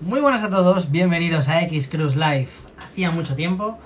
[0.00, 2.48] Muy buenas a todos, bienvenidos a X Cruise Live.
[2.78, 3.78] Hacía mucho tiempo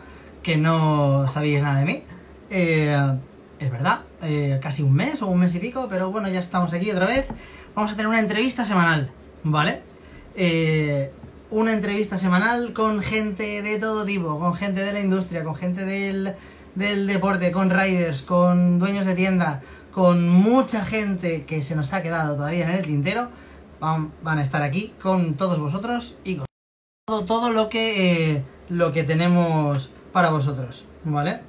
[0.43, 2.03] que no sabíais nada de mí.
[2.51, 3.19] Eh,
[3.59, 6.73] es verdad, eh, casi un mes o un mes y pico, pero bueno, ya estamos
[6.73, 7.27] aquí otra vez.
[7.75, 9.11] Vamos a tener una entrevista semanal,
[9.43, 9.83] ¿vale?
[10.37, 11.11] Eh,
[11.51, 15.85] una entrevista semanal con gente de todo tipo, con gente de la industria, con gente
[15.85, 16.35] del,
[16.77, 19.61] del deporte, con riders, con dueños de tienda,
[19.93, 23.29] con mucha gente que se nos ha quedado todavía en el tintero.
[23.81, 26.47] Van, a estar aquí con todos vosotros y con
[27.07, 31.41] todo, todo lo que eh, lo que tenemos para vosotros, ¿vale?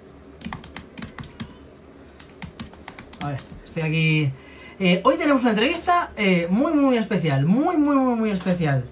[3.21, 4.31] A ver, estoy aquí.
[4.79, 7.45] Eh, hoy tenemos una entrevista eh, muy, muy especial.
[7.45, 8.85] Muy, muy, muy, muy especial.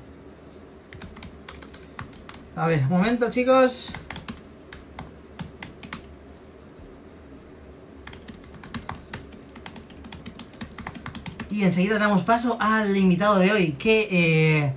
[2.56, 3.92] A ver, un momento, chicos.
[11.52, 14.74] Y enseguida damos paso al invitado de hoy, que, eh,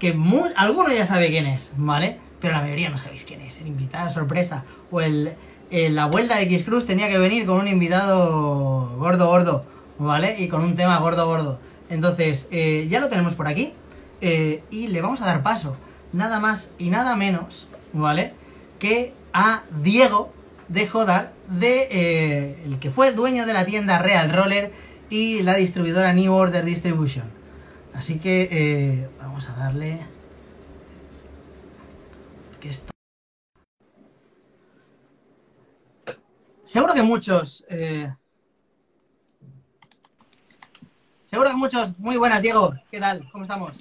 [0.00, 0.16] que
[0.56, 2.18] alguno ya sabe quién es, ¿vale?
[2.40, 4.64] Pero la mayoría no sabéis quién es, el invitado sorpresa.
[4.90, 5.34] O el,
[5.70, 9.64] la vuelta de X-Cruz tenía que venir con un invitado gordo, gordo,
[9.98, 10.36] ¿vale?
[10.40, 11.60] Y con un tema gordo, gordo.
[11.88, 13.72] Entonces, eh, ya lo tenemos por aquí
[14.20, 15.76] eh, y le vamos a dar paso,
[16.12, 18.34] nada más y nada menos, ¿vale?
[18.80, 20.32] Que a Diego
[20.66, 24.72] de Jodar, de, el que fue dueño de la tienda Real Roller
[25.10, 27.30] y la distribuidora New Order Distribution.
[27.94, 30.06] Así que eh, vamos a darle...
[32.50, 32.90] Porque esto...
[36.62, 37.64] Seguro que muchos...
[37.68, 38.12] eh,
[41.26, 41.98] Seguro que muchos...
[41.98, 42.74] Muy buenas, Diego.
[42.90, 43.28] ¿Qué tal?
[43.30, 43.76] ¿Cómo estamos?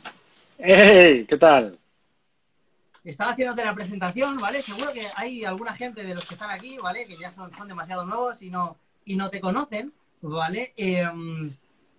[0.58, 1.26] ¡Hey!
[1.28, 1.78] ¿Qué tal?
[3.04, 4.62] Estaba haciéndote la presentación, ¿vale?
[4.62, 7.06] Seguro que hay alguna gente de los que están aquí, ¿vale?
[7.06, 9.94] Que ya son, son demasiado nuevos y no, y no te conocen,
[10.30, 10.74] ¿vale?
[10.78, 11.54] Em,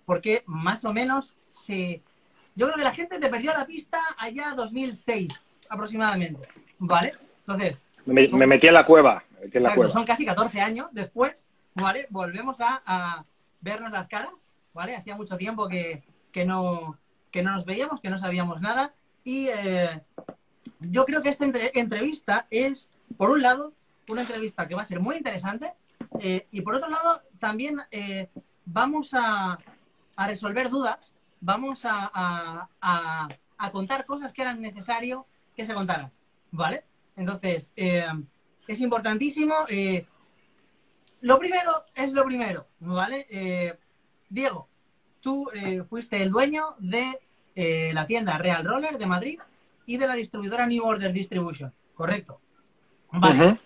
[0.05, 2.03] porque más o menos se...
[2.55, 5.33] Yo creo que la gente te perdió la pista allá 2006,
[5.69, 6.48] aproximadamente,
[6.79, 7.15] ¿vale?
[7.41, 9.25] Entonces, Me, me metí en la cueva.
[9.35, 9.92] Me metí en la exacto, cueva.
[9.92, 12.07] son casi 14 años después, ¿vale?
[12.11, 13.25] Volvemos a, a
[13.61, 14.31] vernos las caras,
[14.73, 14.97] ¿vale?
[14.97, 16.98] Hacía mucho tiempo que, que, no,
[17.31, 18.95] que no nos veíamos, que no sabíamos nada.
[19.25, 20.01] Y eh,
[20.81, 22.89] yo creo que esta entre- entrevista es,
[23.19, 23.73] por un lado,
[24.09, 25.73] una entrevista que va a ser muy interesante.
[26.21, 28.29] Eh, y por otro lado, también eh,
[28.65, 29.59] vamos a,
[30.17, 32.11] a resolver dudas, vamos a,
[32.81, 33.29] a-
[33.73, 36.11] contar cosas que eran necesario que se contaran,
[36.51, 36.85] ¿vale?
[37.17, 38.07] Entonces, eh,
[38.67, 39.55] es importantísimo.
[41.21, 43.79] lo primero es lo primero, ¿vale?
[44.29, 44.69] Diego,
[45.21, 45.48] tú
[45.89, 47.21] fuiste el dueño de
[47.93, 49.41] la tienda Real Roller de Madrid
[49.87, 52.41] y de la distribuidora New Order Distribution, ¿correcto?
[53.13, 53.59] Vale,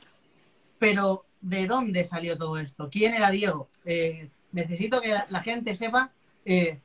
[0.78, 2.88] pero ¿de dónde salió todo esto?
[2.90, 3.68] ¿Quién era Diego?
[3.84, 6.12] Eh, necesito que la, gente sepa
[6.44, 6.80] eh,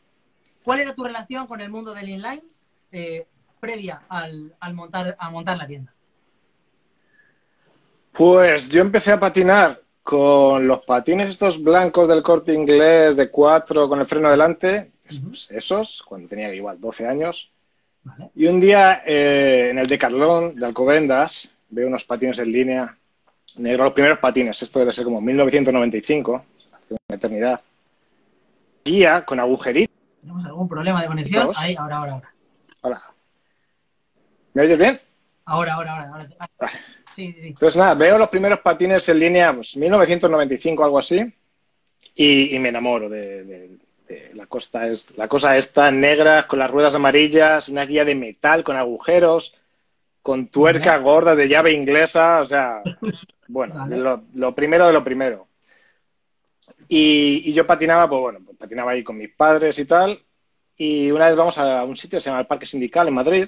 [0.63, 2.43] cuál era tu relación con el mundo del inline
[2.91, 3.27] eh,
[3.59, 5.93] previa al, al montar, a montar la tienda.
[8.11, 13.89] Pues yo empecé a patinar con los patines estos blancos del corte inglés de cuatro
[13.89, 15.29] con el freno delante, Ujú.
[15.29, 17.51] pues esos, cuando tenía igual 12 años.
[18.03, 18.29] ¿Vale?
[18.35, 22.97] Y un día eh, en el Decathlon de Alcobendas veo unos patines en línea,
[23.57, 27.61] negro, los primeros patines, esto debe ser como 1995, hace una eternidad.
[28.83, 29.95] Guía con agujeritos.
[30.21, 31.49] ¿Tenemos algún problema de conexión?
[31.55, 32.33] Ahí, ahora, ahora, ahora.
[32.81, 33.01] Hola.
[34.53, 34.99] ¿Me oyes bien?
[35.45, 36.09] Ahora, ahora, ahora.
[36.11, 36.29] ahora.
[36.59, 36.69] Ah.
[37.15, 37.47] Sí, sí, sí.
[37.49, 41.33] Entonces, nada, veo los primeros patines en línea, pues 1995, algo así,
[42.13, 43.77] y, y me enamoro de, de-
[44.07, 48.13] de la, costa es, la cosa esta negra, con las ruedas amarillas, una guía de
[48.15, 49.55] metal con agujeros,
[50.25, 51.03] con tuerca Vale.
[51.03, 52.81] gorda de llave inglesa, o sea,
[53.47, 53.95] bueno, Vale.
[53.97, 55.45] lo, lo primero de lo primero.
[56.87, 60.19] Y, y yo patinaba, pues bueno, pues patinaba ahí con mis padres y tal,
[60.77, 63.47] y una vez vamos a un sitio que se llama el Parque Sindical en Madrid,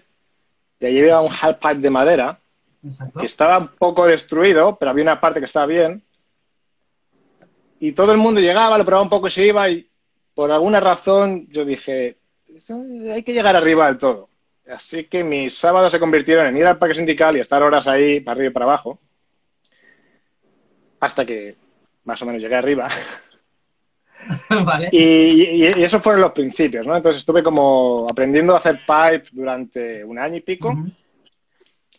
[0.79, 2.39] y allí había un halfpipe de madera,
[2.85, 3.21] Exacto.
[3.21, 6.03] que estaba un poco destruido, pero había una parte que estaba bien.
[7.79, 9.89] Y todo el mundo llegaba, lo probaba un poco y se iba y
[10.35, 12.17] por alguna razón yo dije,
[12.55, 12.79] "Esto
[13.11, 14.29] hay que llegar arriba del todo.
[14.73, 18.19] Así que mis sábados se convirtieron en ir al parque sindical y estar horas ahí
[18.19, 18.99] para arriba y para abajo.
[20.99, 21.55] Hasta que
[22.03, 22.87] más o menos llegué arriba.
[24.65, 24.89] vale.
[24.91, 26.95] Y, y- y esos fueron los principios, ¿no?
[26.95, 30.73] Entonces estuve como aprendiendo a hacer pipe durante un año y pico.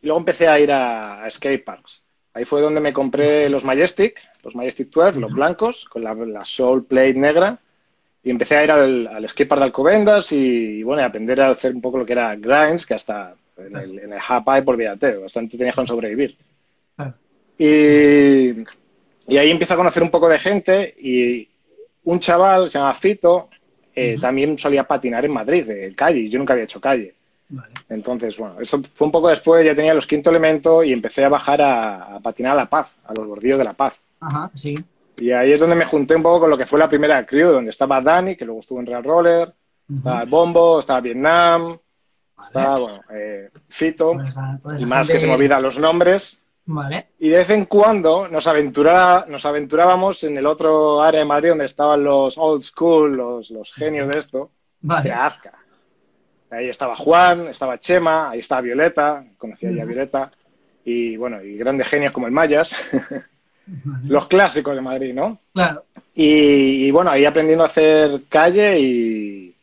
[0.00, 2.04] Y luego empecé a ir a, a skate parks.
[2.34, 6.44] Ahí fue donde me compré los Majestic, los Majestic 12, los blancos, con la, la
[6.44, 7.58] Soul Plate negra.
[8.22, 11.74] Y empecé a ir al, al skatepark de Alcobendas y, bueno, a aprender a hacer
[11.74, 15.16] un poco lo que era grinds, que hasta en el, en el half pipe, olvídate,
[15.16, 16.36] bastante tenías con sobrevivir.
[16.96, 17.14] Claro.
[17.56, 18.64] Y,
[19.28, 21.48] y ahí empiezo a conocer un poco de gente y
[22.04, 23.48] un chaval, se llama Fito,
[23.94, 26.28] eh, también solía patinar en Madrid, de calle.
[26.28, 27.14] Yo nunca había hecho calle.
[27.50, 27.72] Vale.
[27.88, 31.28] Entonces, bueno, eso fue un poco después, ya tenía los quinto elemento y empecé a
[31.28, 34.02] bajar a, a patinar a La Paz, a los bordillos de La Paz.
[34.20, 34.76] Ajá, sí.
[35.18, 37.52] Y ahí es donde me junté un poco con lo que fue la primera crew,
[37.52, 39.52] donde estaba Dani, que luego estuvo en Real Roller,
[39.96, 41.78] estaba el Bombo, estaba Vietnam,
[42.42, 46.40] estaba, bueno, eh, Fito, esa- toda esa y más que se me olvidan los nombres.
[46.70, 47.08] Vale.
[47.18, 51.48] Y de vez en cuando nos, aventura, nos aventurábamos en el otro área de Madrid
[51.48, 54.50] donde estaban los old school, los, los genios de esto,
[54.82, 55.08] Vale.
[55.08, 55.52] de Azca.
[56.50, 59.86] Ahí estaba Juan, estaba Chema, ahí estaba Violeta, conocía ya a.
[59.86, 60.30] Violeta,
[60.84, 62.74] y bueno, y grandes genios como el Mayas,
[63.84, 64.08] Vale.
[64.08, 65.38] los clásicos de Madrid, ¿no?
[65.52, 65.84] Claro.
[66.14, 69.54] Y, y, bueno, ahí aprendiendo a hacer calle y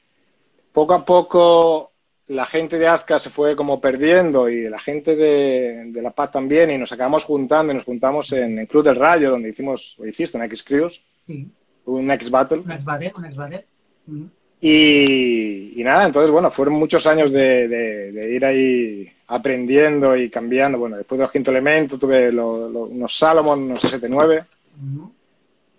[0.71, 1.91] poco a poco
[2.27, 6.31] la gente de Azca se fue como perdiendo y la gente de, de La Paz
[6.31, 9.95] también y nos acabamos juntando y nos juntamos en el Club del Rayo donde hicimos,
[9.99, 11.47] o hiciste un X Crews, Sí.
[11.85, 12.59] un X Battle.
[12.59, 13.65] Un ex-bater, un ex-bater.
[14.07, 14.29] Ujú.
[14.61, 20.29] Y, y nada, entonces bueno, fueron muchos años de, de- de ir ahí aprendiendo y
[20.29, 20.77] cambiando.
[20.79, 24.45] Bueno, después de los quinto elemento tuve lo- lo- unos Salomon, unos S79.
[24.81, 25.11] Ujú.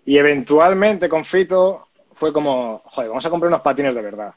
[0.05, 4.33] Y eventualmente con Fito fue como, joder, vamos a comprar unos patines de verdad.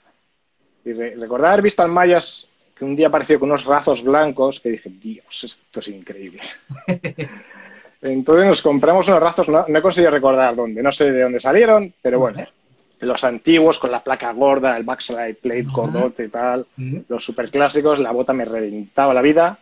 [0.84, 4.58] Y re- recordar haber visto al Mayas que un día apareció con unos razos blancos
[4.58, 6.40] que dije, Dios, esto es increíble.
[8.02, 11.38] Entonces nos compramos unos razos, no, no he conseguido recordar dónde, no sé de dónde
[11.38, 12.42] salieron, pero bueno,
[13.00, 15.72] los antiguos con la placa gorda, el backslide plate, Ajá.
[15.72, 17.04] cordote y tal, Sí.
[17.08, 19.58] los superclásicos, la bota me reventaba la vida.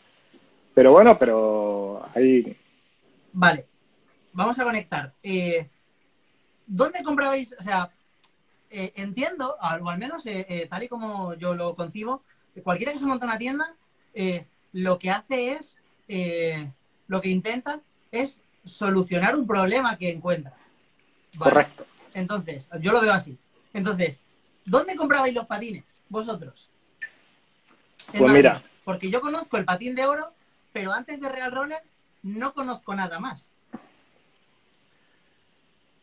[0.75, 2.57] Pero bueno, pero ahí
[3.33, 3.67] Vale.
[4.33, 5.13] Vamos a conectar.
[5.23, 5.69] Eh,
[6.67, 7.55] ¿Dónde comprabais?
[7.59, 7.91] O sea,
[8.71, 12.23] eh, entiendo, o al menos eh, eh, tal y como yo lo concibo,
[12.63, 13.75] cualquiera que se monta una tienda,
[14.73, 15.77] lo que hace es,
[16.09, 16.71] eh,
[17.07, 17.81] lo que intenta
[18.11, 20.55] es solucionar un problema que encuentra.
[21.35, 21.53] ¿Vale?
[21.53, 21.87] correcto.
[22.15, 23.37] Entonces, yo lo veo así.
[23.75, 24.21] Entonces,
[24.65, 26.69] ¿dónde comprabais los patines vosotros?
[28.13, 28.37] En Pues Madrid.
[28.37, 28.63] mira.
[28.85, 30.33] Porque yo conozco el patín de oro,
[30.73, 31.83] pero antes de Real Roller
[32.23, 33.51] no conozco nada más.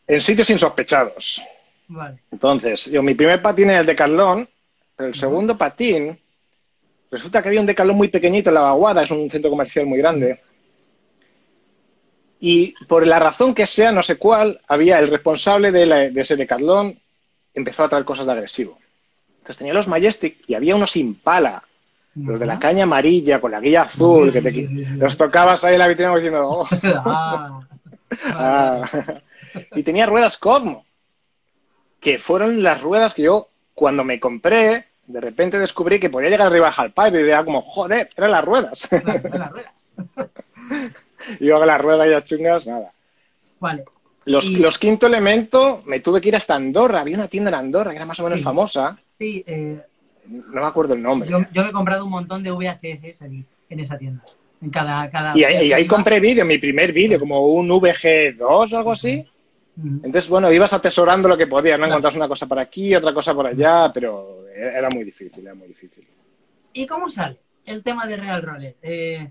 [0.08, 1.42] En sitios insospechados.
[1.88, 2.20] Vale.
[2.32, 4.48] Entonces, yo mi primer patín en el Decathlon,
[4.96, 6.20] pero el segundo patín,
[7.10, 9.98] resulta que había un Decathlon muy pequeñito en La Vaguada, es un centro comercial muy
[9.98, 10.40] grande.
[12.48, 16.22] Y por la razón que sea, no sé cuál, había el responsable de, la- de
[16.22, 16.96] ese Decathlon
[17.56, 18.78] empezó a traer cosas de agresivo.
[19.38, 21.64] Entonces tenía los Majestic y había unos Impala,
[22.16, 25.80] los de la caña amarilla con la guía azul, que te- los tocabas ahí en
[25.80, 26.68] la vitrina diciendo, "Oh".
[27.06, 27.62] Ah,
[28.34, 28.84] Ah.
[29.76, 30.86] y tenía ruedas Cosmo,
[32.00, 36.48] que fueron las ruedas que yo, cuando me compré, de repente descubrí que podía llegar
[36.48, 38.88] arriba al pipe y era como, joder, eran las ruedas.
[38.92, 39.72] Las, las ruedas.
[41.40, 42.92] y yo con las ruedas ya chungas, nada.
[43.60, 43.86] Vale.
[44.26, 47.02] Los, Y- los quinto elemento, me tuve que ir hasta Andorra.
[47.02, 48.44] Había una tienda en Andorra que era más o menos Sí.
[48.44, 48.98] famosa.
[49.20, 49.80] Sí, eh,
[50.28, 51.30] No me acuerdo el nombre.
[51.30, 54.24] yo, yo me he comprado un montón de VHS allí, en esa tienda.
[54.62, 55.08] En cada.
[55.12, 58.92] cada Y ahí, y ahí compré vídeo, mi primer vídeo, como un VG2 o algo
[58.94, 59.24] así.
[59.78, 61.86] Entonces, bueno, ibas atesorando lo que podías, ¿no?
[61.86, 65.68] Encontrás una cosa por aquí, otra cosa por allá, pero era muy difícil, era muy
[65.68, 66.08] difícil.
[66.74, 68.76] ¿Y cómo sale el tema de Real Roller?
[68.82, 69.30] Eh,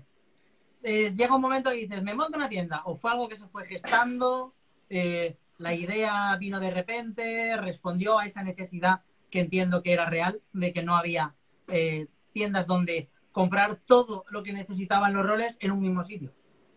[0.87, 3.47] eh, llega un momento y dices, me monto una tienda, o fue algo que se
[3.47, 4.53] fue gestando,
[4.87, 10.41] eh, la idea vino de repente, respondió a esa necesidad que entiendo que era real,
[10.53, 11.33] de que no había
[11.69, 16.31] eh, tiendas donde comprar todo lo que necesitaban los rollers en un mismo sitio.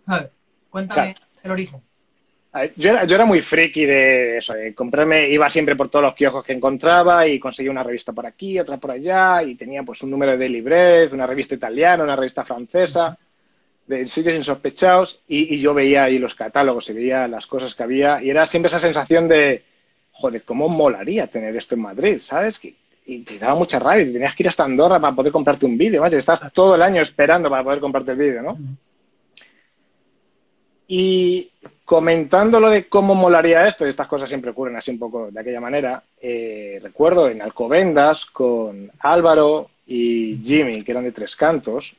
[0.07, 0.31] ¿Sabes?
[0.71, 1.83] Cuéntame el origen.
[2.53, 5.91] A ver, Yo era, yo era muy friki de eso, de comprarme, iba siempre por
[5.91, 9.55] todos los kioscos que encontraba y conseguía una revista por aquí, otra por allá, y
[9.55, 13.19] tenía pues un número de Breath, una revista italiana, una revista francesa,
[13.89, 17.83] de sitios insospechados, y, y yo veía ahí los catálogos y veía las cosas que
[17.83, 19.65] había, y era siempre esa sensación de,
[20.13, 22.19] joder, ¿cómo molaría tener esto en Madrid?
[22.19, 22.59] ¿Sabes?
[22.59, 22.75] Que,
[23.07, 26.03] y te daba mucha rabia, tenías que ir hasta Andorra para poder comprarte un vídeo,
[26.03, 28.59] macho, estás todo el año esperando para poder comprarte el vídeo, ¿no?
[30.87, 31.51] Y
[31.85, 35.41] comentando lo de cómo molaría esto, y estas cosas siempre ocurren así un poco de
[35.41, 41.97] aquella manera, eh, recuerdo en Alcobendas con Álvaro y Jimmy, que eran de Tres Cantos.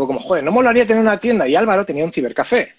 [0.00, 2.72] Fue como, joder, no molaría tener una tienda y Álvaro tenía un cibercafé.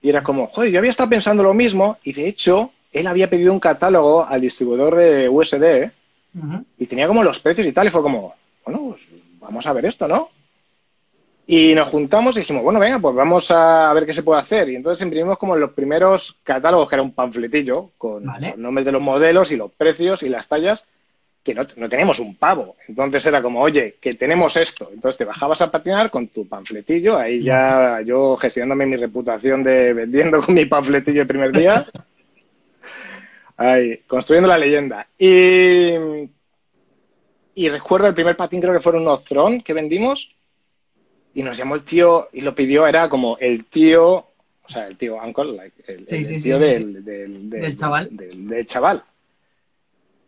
[0.00, 3.30] Y era como, joder, yo había estado pensando lo mismo y de hecho él había
[3.30, 5.90] pedido un catálogo al distribuidor de USD
[6.36, 6.64] Ujú.
[6.78, 8.34] y tenía como los precios y tal y fue como,
[8.66, 9.06] bueno, pues
[9.38, 10.30] vamos a ver esto, ¿no?
[11.46, 14.68] Y nos juntamos y dijimos, bueno, venga, pues vamos a ver qué se puede hacer.
[14.68, 18.48] Y entonces imprimimos como los primeros catálogos, que era un panfletillo con Vale.
[18.50, 20.84] los nombres de los modelos y los precios y las tallas,
[21.42, 22.76] que no, no teníamos un pavo.
[22.88, 24.90] Entonces era como, oye, que tenemos esto.
[24.92, 29.92] Entonces te bajabas a patinar con tu panfletillo, ahí ya yo gestionándome mi reputación de
[29.92, 31.86] vendiendo con mi panfletillo el primer día.
[33.56, 35.06] Ahí, construyendo la leyenda.
[35.18, 35.92] Y,
[37.54, 40.34] y recuerdo el primer patín, creo que fueron unos Tron que vendimos.
[41.34, 44.96] Y nos llamó el tío y lo pidió, era como el tío, o sea, el
[44.98, 46.64] tío Uncle, like, el, Sí, el sí, sí, tío sí.
[46.64, 48.08] del, del, Del chaval.
[48.12, 49.02] Del chaval.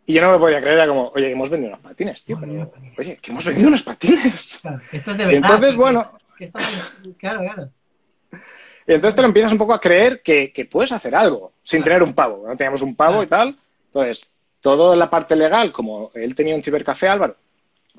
[0.07, 2.39] Y yo no me podía creer, era como, oye, que hemos vendido unos patines, tío.
[2.39, 4.59] Pero, oye, que hemos vendido unos patines.
[4.61, 5.37] Claro, esto es de Y verdad.
[5.51, 6.51] entonces, que- bueno, que
[7.19, 7.71] claro, claro.
[8.87, 11.81] Y entonces te lo empiezas un poco a creer que, que puedes hacer algo sin
[11.81, 11.97] Claro.
[11.99, 12.45] tener un pavo.
[12.47, 13.25] No teníamos un pavo Claro.
[13.25, 13.57] y tal.
[13.87, 17.37] Entonces, toda la parte legal, como él tenía un cibercafé, Álvaro,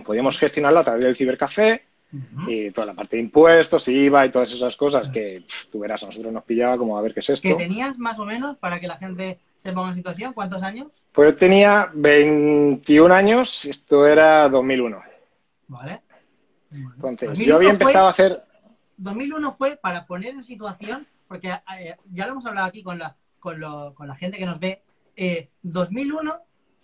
[0.06, 1.84] podíamos gestionarlo a través del cibercafé
[2.48, 6.02] Y toda la parte de impuestos, IVA y todas esas cosas que pff, tú verás,
[6.04, 7.58] a nosotros nos pillaba como a ver qué es esto.
[7.58, 10.88] tenías más o menos, para que la gente se ponga en situación, ¿cuántos años?
[11.12, 15.02] Pues yo tenía 21 años y esto era 2001.
[15.68, 16.02] Vale.
[16.70, 18.44] Bueno, Entonces, 2001 yo había fue- empezado a hacer...
[18.98, 23.16] 2001 fue para poner en situación, porque eh, ya lo hemos hablado aquí con la,
[23.40, 24.82] con lo- con la gente que nos ve,
[25.18, 26.34] eh, 2001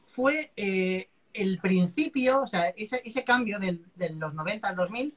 [0.07, 5.13] fue eh, el principio, o sea, ese, ese cambio del- de los 90 al 2000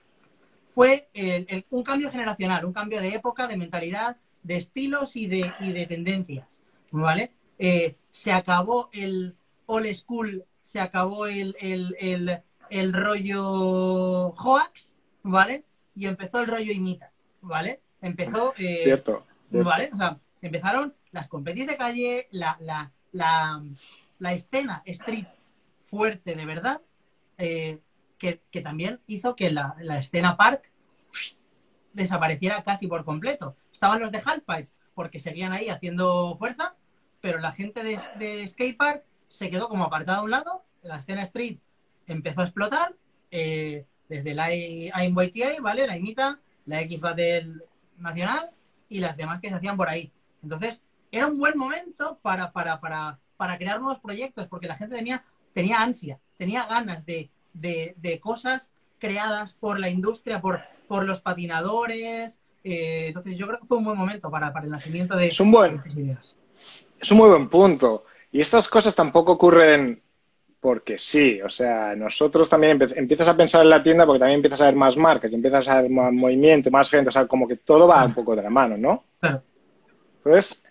[0.75, 5.27] fue el- el- un cambio generacional, un cambio de época, de mentalidad, de estilos y
[5.27, 7.33] de, y de tendencias, ¿vale?
[7.59, 9.35] Eh, se acabó el
[9.67, 12.41] old school, se acabó el, el, el,
[12.71, 14.93] el rollo hoax,
[15.23, 15.65] ¿vale?
[15.97, 17.81] Y empezó el rollo imita, ¿vale?
[18.03, 18.53] Empezó...
[18.59, 19.25] eh, Cierto.
[19.51, 19.69] cierto.
[19.69, 19.91] ¿Vale?
[19.93, 23.63] O sea, empezaron las competis de calle, la, la, la,
[24.19, 25.27] la escena street
[25.95, 26.81] fuerte de verdad,
[27.39, 27.79] eh,
[28.19, 30.73] que, que también hizo que la, la escena park
[31.93, 33.55] desapareciera casi por completo.
[33.73, 36.75] Estaban los de Halfpipe porque seguían ahí haciendo fuerza,
[37.21, 41.23] pero la gente de, de skatepark se quedó como apartada a un lado, la escena
[41.23, 41.59] street
[42.07, 42.97] empezó a explotar,
[43.31, 45.87] eh, desde la IMYTA, ¿vale?
[45.87, 47.63] La imita, la X del
[47.99, 48.51] Nacional
[48.89, 50.13] y las demás que se hacían por ahí.
[50.43, 54.97] Entonces, era un buen momento para, para, para, para crear nuevos proyectos, porque la gente
[54.97, 55.25] tenía,
[55.55, 61.21] tenía ansia, tenía ganas de, de, de cosas creadas por la industria, por, por los
[61.21, 62.39] patinadores.
[62.63, 65.41] eh, entonces, yo creo que fue un buen momento para, para el nacimiento de Es
[65.41, 66.37] un buen, estas ideas.
[67.01, 68.05] Es un muy buen punto.
[68.33, 70.03] Y estas cosas tampoco ocurren
[70.59, 71.41] porque sí.
[71.43, 74.77] O sea, nosotros también empiezas a pensar en la tienda porque también empiezas a ver
[74.77, 77.11] más marcas, y empiezas a ver más movimiento, más gente.
[77.11, 79.05] O sea, como que todo va un poco de la mano, ¿no?
[79.21, 79.43] Claro.
[80.17, 80.65] Entonces,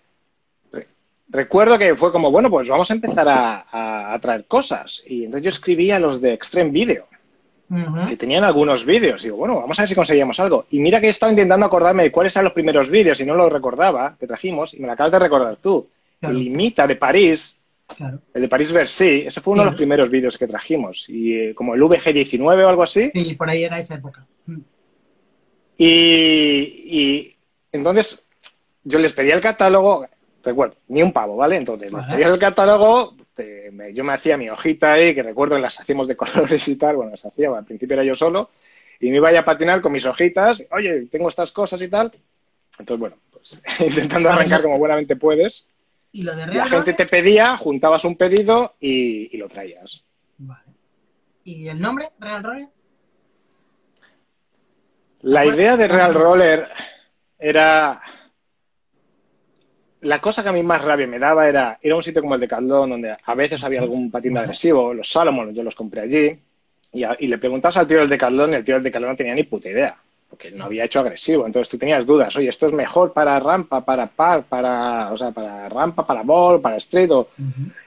[1.28, 5.02] recuerdo que fue como, bueno, pues vamos a empezar a, a- a traer cosas.
[5.06, 7.06] Y entonces yo escribí a los de Extreme Video,
[8.08, 9.22] que tenían algunos vídeos.
[9.22, 10.66] Digo, bueno, vamos a ver si conseguíamos algo.
[10.70, 13.34] Y mira que he estado intentando acordarme de cuáles eran los primeros vídeos y no
[13.34, 15.88] los recordaba que trajimos y me lo acabas de recordar tú.
[16.20, 16.36] Claro.
[16.36, 17.58] El Imita de París,
[17.96, 18.20] Claro.
[18.32, 21.08] el de París Bercy, ese fue uno de los primeros vídeos que trajimos.
[21.08, 23.10] Y eh, como el VG19 o algo así.
[23.12, 24.24] Sí, por ahí era esa época.
[25.76, 25.86] Y,
[26.86, 27.36] y
[27.72, 28.26] entonces
[28.84, 30.06] yo les pedía el catálogo,
[30.44, 31.56] recuerdo, ni un pavo, ¿vale?
[31.56, 35.62] Entonces pedía el catálogo, te- me- yo me hacía mi hojita ahí, que recuerdo que
[35.62, 38.50] las hacíamos de colores y tal, bueno, las hacía, al principio era yo solo,
[39.00, 42.12] y me iba a patinar con mis hojitas, oye, tengo estas cosas y tal.
[42.78, 45.66] Entonces, bueno, pues intentando arrancar como buenamente puedes.
[46.12, 49.48] Y lo de La Real gente Roller- te pedía, juntabas un pedido y, y lo
[49.48, 50.04] traías.
[50.38, 50.62] Vale.
[51.44, 52.68] ¿Y el nombre, Real Roller?
[55.22, 56.14] La idea de Real.
[56.14, 56.68] Roller
[57.38, 58.00] era.
[60.04, 62.34] La cosa que a mí más rabia me daba era ir a un sitio como
[62.34, 66.02] el de Decathlon, donde a veces había algún patín agresivo, los Salomon, yo los compré
[66.02, 66.38] allí,
[66.92, 69.16] y, a- y le preguntabas al tío del Decathlon y el tío del Decathlon no
[69.16, 69.96] tenía ni puta idea,
[70.30, 71.46] porque no había hecho agresivo.
[71.46, 75.30] Entonces tú tenías dudas, oye, esto es mejor para rampa, para par, para, o sea,
[75.30, 77.28] para rampa, para ball, para street, o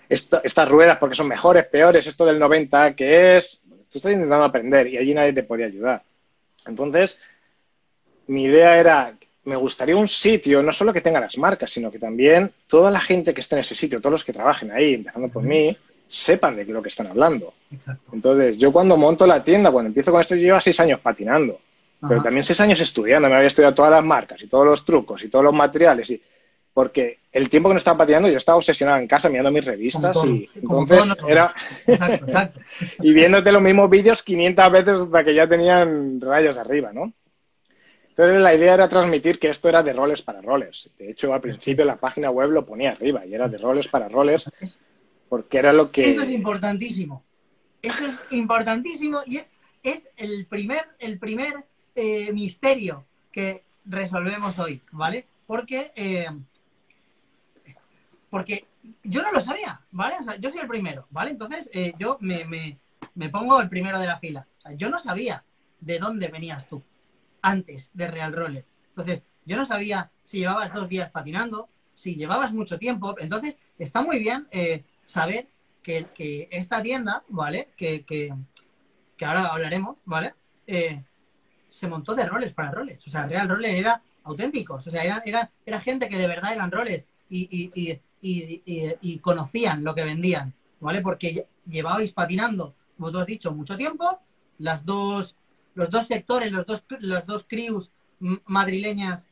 [0.10, 3.62] esto- estas ruedas porque son mejores, peores, esto del 90, que es?
[3.92, 6.02] Tú estás intentando aprender y allí nadie te podía ayudar.
[6.68, 7.20] Entonces,
[8.28, 9.14] mi idea era,
[9.48, 13.00] me gustaría un sitio, no solo que tenga las marcas, sino que también toda la
[13.00, 15.76] gente que esté en ese sitio, todos los que trabajen ahí, empezando por mí,
[16.06, 17.54] sepan de lo que están hablando.
[17.72, 18.12] Exacto.
[18.12, 21.62] Entonces, yo cuando monto la tienda, cuando empiezo con esto, yo llevo seis años patinando,
[22.06, 25.24] pero también seis años estudiando, me había estudiado todas las marcas y todos los trucos
[25.24, 26.22] y todos los materiales, y
[26.74, 30.16] porque el tiempo que no estaba patinando yo estaba obsesionado en casa mirando mis revistas
[30.26, 31.56] y entonces era
[31.88, 32.60] Exacto, exacto.
[33.02, 37.14] y viéndote los mismos vídeos 500 veces hasta que ya tenían rayos arriba, ¿no?
[38.18, 40.90] Entonces la idea era transmitir que esto era de roles para roles.
[40.98, 44.10] De hecho, al principio la página web lo ponía arriba y era de roles para
[44.10, 44.80] roles Es-
[45.30, 46.10] porque era lo que...
[46.10, 47.24] Eso es importantísimo.
[47.80, 49.52] Eso es importantísimo y es,
[49.84, 51.54] es el primer, el primer
[51.94, 55.28] eh, misterio que resolvemos hoy, ¿vale?
[55.46, 56.26] Porque, eh,
[58.32, 58.66] porque
[59.04, 60.16] yo no lo sabía, ¿vale?
[60.20, 61.30] O sea, yo soy el primero, ¿vale?
[61.30, 62.80] Entonces eh, yo me, me-
[63.14, 64.48] me pongo el primero de la fila.
[64.58, 65.44] O sea, yo no sabía
[65.82, 66.82] de dónde venías tú
[67.42, 68.66] antes de Real Roller.
[68.90, 73.16] Entonces, yo no sabía si llevabas dos días patinando, si llevabas mucho tiempo.
[73.20, 75.48] Entonces, está muy bien eh, saber
[75.82, 77.70] que, esta tienda, ¿vale?
[77.78, 78.34] Que, que,
[79.16, 80.34] que ahora hablaremos, ¿vale?
[80.66, 81.02] Eh,
[81.70, 83.00] se montó de roles para roles.
[83.06, 84.86] O sea, Real Roller era auténticos.
[84.88, 88.62] O sea, era, era, era gente que de verdad eran roles y, y, y,
[89.02, 91.02] y, conocían lo que vendían, ¿vale?
[91.02, 94.20] Porque llevabais patinando, como tú has dicho, mucho tiempo.
[94.60, 95.36] Las dos,
[95.78, 97.92] los dos sectores, los dos, los dos crews
[98.46, 99.28] madrileñas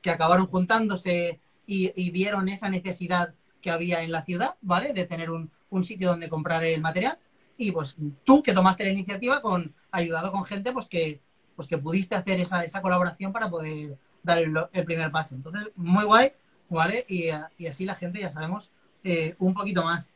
[0.00, 4.92] que acabaron juntándose y, vieron esa necesidad que había en la ciudad, ¿vale?
[4.92, 7.18] De tener un, un, sitio donde comprar el material.
[7.56, 11.20] Y pues tú que tomaste la iniciativa con ayudado con gente pues que
[11.56, 15.34] pues que pudiste hacer esa, esa colaboración para poder dar el, el primer paso.
[15.34, 16.32] Entonces, muy guay,
[16.68, 17.04] ¿vale?
[17.08, 18.70] Y, y así la gente ya sabemos
[19.02, 20.06] eh, un poquito más.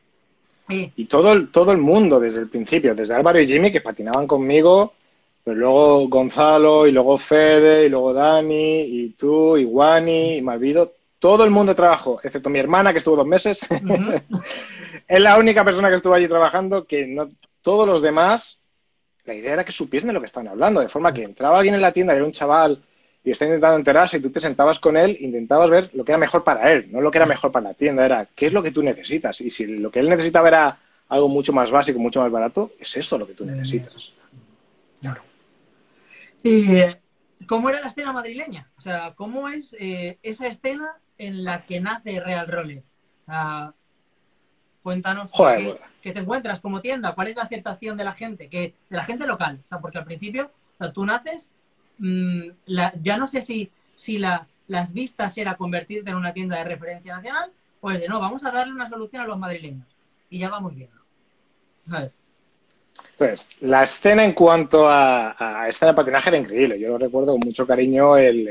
[0.69, 3.81] Eh, y todo el, todo el mundo desde el principio, desde Álvaro y Jimmy que
[3.81, 4.93] patinaban conmigo,
[5.49, 10.93] pero luego Gonzalo y luego Fede y luego Dani y tú y Wani y Malvido,
[11.17, 13.59] todo el mundo trabajó, excepto mi hermana que estuvo dos meses.
[15.07, 17.31] es la única persona que estuvo allí trabajando que no,
[17.63, 18.59] todos los demás,
[19.25, 21.73] la idea era que supiesen de lo que estaban hablando, de forma que entraba alguien
[21.73, 22.83] en la tienda, era un chaval
[23.23, 26.19] y está intentando enterarse y tú te sentabas con él, intentabas ver lo que era
[26.19, 28.61] mejor para él, no lo que era mejor para la tienda, era qué es lo
[28.61, 29.41] que tú necesitas.
[29.41, 32.95] Y si lo que él necesitaba era algo mucho más básico, mucho más barato, es
[32.97, 34.13] eso lo que tú necesitas.
[35.01, 35.28] Claro.
[36.43, 37.01] ¿Y eh,
[37.47, 38.71] cómo era la escena madrileña?
[38.77, 42.83] O sea, ¿cómo es eh, esa escena en la que nace Real Roller?
[44.81, 45.29] cuéntanos
[46.01, 49.05] qué, te encuentras como tienda, cuál es la aceptación de la gente, que, de la
[49.05, 49.59] gente local.
[49.63, 50.51] O sea, porque al principio
[50.95, 51.47] tú naces
[51.99, 52.51] Mm,
[53.01, 57.15] ya no sé si, si la, las vistas era convertirte en una tienda de referencia
[57.15, 59.85] nacional, pues de no, vamos a darle una solución a los madrileños.
[60.29, 60.97] Y ya vamos viendo.
[63.17, 66.79] Pues la escena en cuanto a, a escena de patinaje era increíble.
[66.79, 68.47] Yo lo recuerdo con mucho cariño el,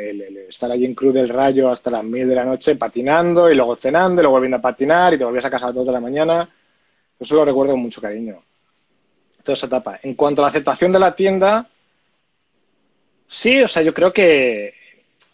[0.49, 3.77] estar allí en Cruz del Rayo hasta las mil de la noche patinando y luego
[3.77, 5.93] cenando y luego volviendo a patinar y te volvías a casa a las dos de
[5.93, 6.49] la mañana.
[7.19, 8.43] Eso lo recuerdo con mucho cariño.
[9.43, 9.99] Toda esa etapa.
[10.03, 11.69] En cuanto a la aceptación de la tienda,
[13.29, 14.75] Sí, o sea, yo creo que.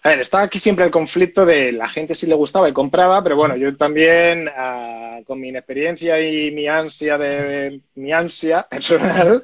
[0.05, 3.23] A ver, estaba aquí siempre el conflicto de la gente sí le gustaba y compraba,
[3.23, 9.43] pero bueno, yo también, ah, con mi inexperiencia y mi ansia de mi ansia personal,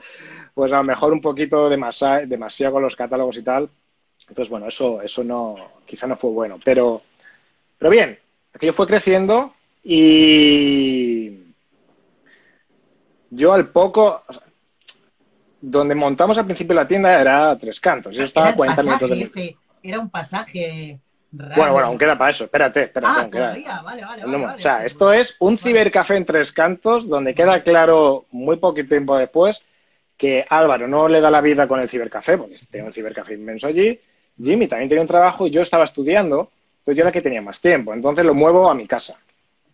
[0.53, 3.71] pues a lo mejor un poquito demasiado, demasiado con los catálogos y tal.
[4.29, 6.61] Entonces, bueno, eso, eso no, quizá no fue bueno.
[6.63, 7.01] Pero,
[7.79, 8.19] pero bien,
[8.53, 11.39] aquello fue creciendo y
[13.31, 14.25] yo al poco,
[15.59, 18.15] donde montamos al principio la tienda era Tres Cantos.
[18.15, 20.99] Yo estaba a 40 minutos de Era un pasaje
[21.33, 21.55] raro.
[21.57, 22.45] Bueno, bueno, aún queda para eso.
[22.45, 23.21] Espérate, espérate.
[23.21, 23.81] Ah, todavía.
[23.83, 28.27] Vale, vale, vale, O sea, esto es un cibercafé en Tres Cantos donde queda claro
[28.31, 29.65] muy poquito tiempo después
[30.21, 33.67] que Álvaro no le da la vida con el cibercafé, porque tiene un cibercafé inmenso
[33.67, 33.99] allí.
[34.39, 37.59] Jimmy también tenía un trabajo y yo estaba estudiando, entonces yo era que tenía más
[37.59, 37.95] tiempo.
[37.95, 39.17] Entonces lo muevo a mi casa.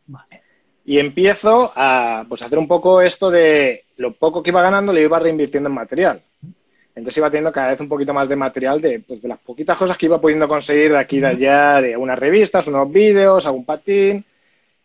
[0.06, 0.42] Vale.
[0.84, 5.02] Y empiezo a pues, hacer un poco esto de lo poco que iba ganando le
[5.02, 6.22] iba reinvirtiendo en material.
[6.96, 9.76] Entonces iba teniendo cada vez un poquito más de material de, pues, de las poquitas
[9.76, 13.44] cosas que iba pudiendo conseguir de aquí y de allá, de unas revistas, unos vídeos,
[13.44, 14.24] algún patín,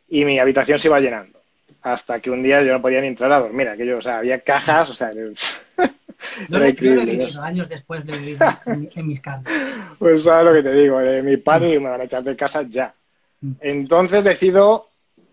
[0.10, 1.40] y mi habitación se iba llenando.
[1.82, 3.70] Hasta que un día yo no podía ni entrar a dormir.
[3.70, 5.12] Aquello, o sea, había cajas, o sea,
[6.50, 7.30] no era increíble.
[7.42, 9.46] años después de vivir en, mis casas.
[9.98, 12.64] Pues sabes lo que te digo, de mi padre me van a echar de casa
[12.64, 12.94] ya.
[13.40, 13.52] Mm.
[13.62, 14.90] Entonces decido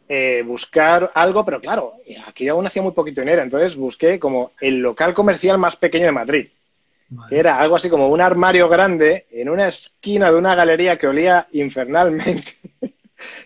[0.08, 4.78] eh, buscar algo, pero claro, aquí aún hacía muy poquito dinero, entonces busqué como el
[4.78, 6.48] local comercial más pequeño de Madrid.
[7.28, 11.06] Que era algo así como un armario grande en una esquina de una galería que
[11.06, 12.52] olía infernalmente,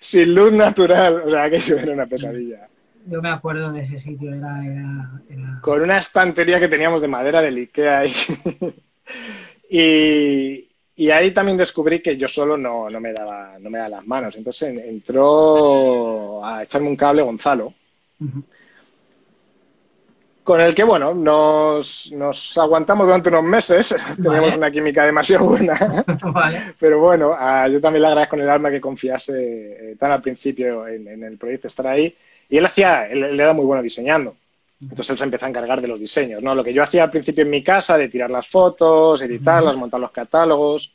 [0.01, 1.23] sin luz natural.
[1.27, 2.69] O sea, aquello era una pesadilla.
[3.07, 4.65] Yo me acuerdo de ese sitio, era...
[4.65, 8.05] era, Con una estantería que teníamos de madera del Ikea
[9.71, 13.91] y, y ahí también descubrí que yo solo no, no, me daba no me daba
[13.91, 14.37] las manos.
[14.37, 17.75] Entonces entró a echarme un cable Gonzalo,
[20.43, 23.95] con el que, bueno, nos, nos aguantamos durante unos meses.
[24.23, 26.05] Teníamos una química demasiado buena.
[26.81, 27.37] Pero bueno,
[27.69, 31.39] yo también le agradezco con el alma que confiase eh, tan al principio en, el
[31.39, 32.17] proyecto estar ahí.
[32.49, 34.35] Y él hacía, él, él era muy bueno diseñando.
[34.81, 36.57] Entonces él se empezó a encargar de los diseños, ¿no?
[36.57, 40.01] Lo que yo hacía al principio en mi casa, de tirar las fotos, editarlas, montar
[40.01, 40.93] los catálogos.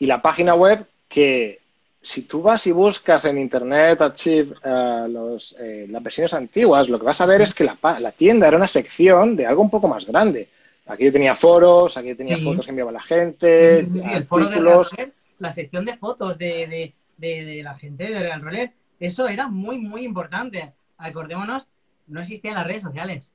[0.00, 1.61] Y la página web que
[2.02, 6.98] si tú vas y buscas en Internet Achieve uh, los, eh, las versiones antiguas, lo
[6.98, 9.70] que vas a ver es que la, la, tienda era una sección de algo un
[9.70, 10.48] poco más grande.
[10.86, 14.48] Aquí yo tenía foros, aquí yo tenía fotos que enviaba la gente, sí, el foro
[14.48, 18.72] de Real Roller, la sección de fotos de, de, de, la gente de Real Roller,
[18.98, 20.72] eso era muy, muy importante.
[20.98, 21.68] Acordémonos
[22.08, 23.32] no existían las redes sociales.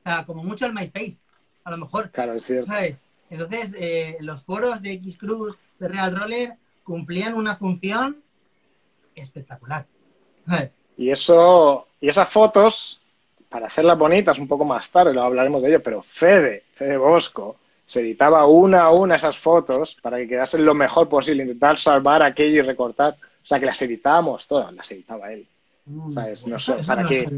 [0.00, 1.20] O sea, como mucho el MySpace,
[1.64, 2.10] a lo mejor.
[2.10, 2.72] Claro, es cierto.
[3.30, 8.16] Entonces, eh, los foros de X-Cruz, de Real Roller, cumplían una función
[9.14, 9.86] espectacular.
[10.96, 13.00] Y eso, y esas fotos,
[13.48, 17.56] para hacerlas bonitas un poco más tarde, lo hablaremos de ello, pero Fede, Fede Bosco,
[17.86, 22.22] se editaba una a una esas fotos para que quedasen lo mejor posible, intentar salvar
[22.22, 23.14] aquello y recortar.
[23.42, 25.46] O sea, que las editábamos todas, las editaba él.
[25.86, 26.46] Mm, ¿Sabes?
[26.46, 27.28] No sé, para no que-.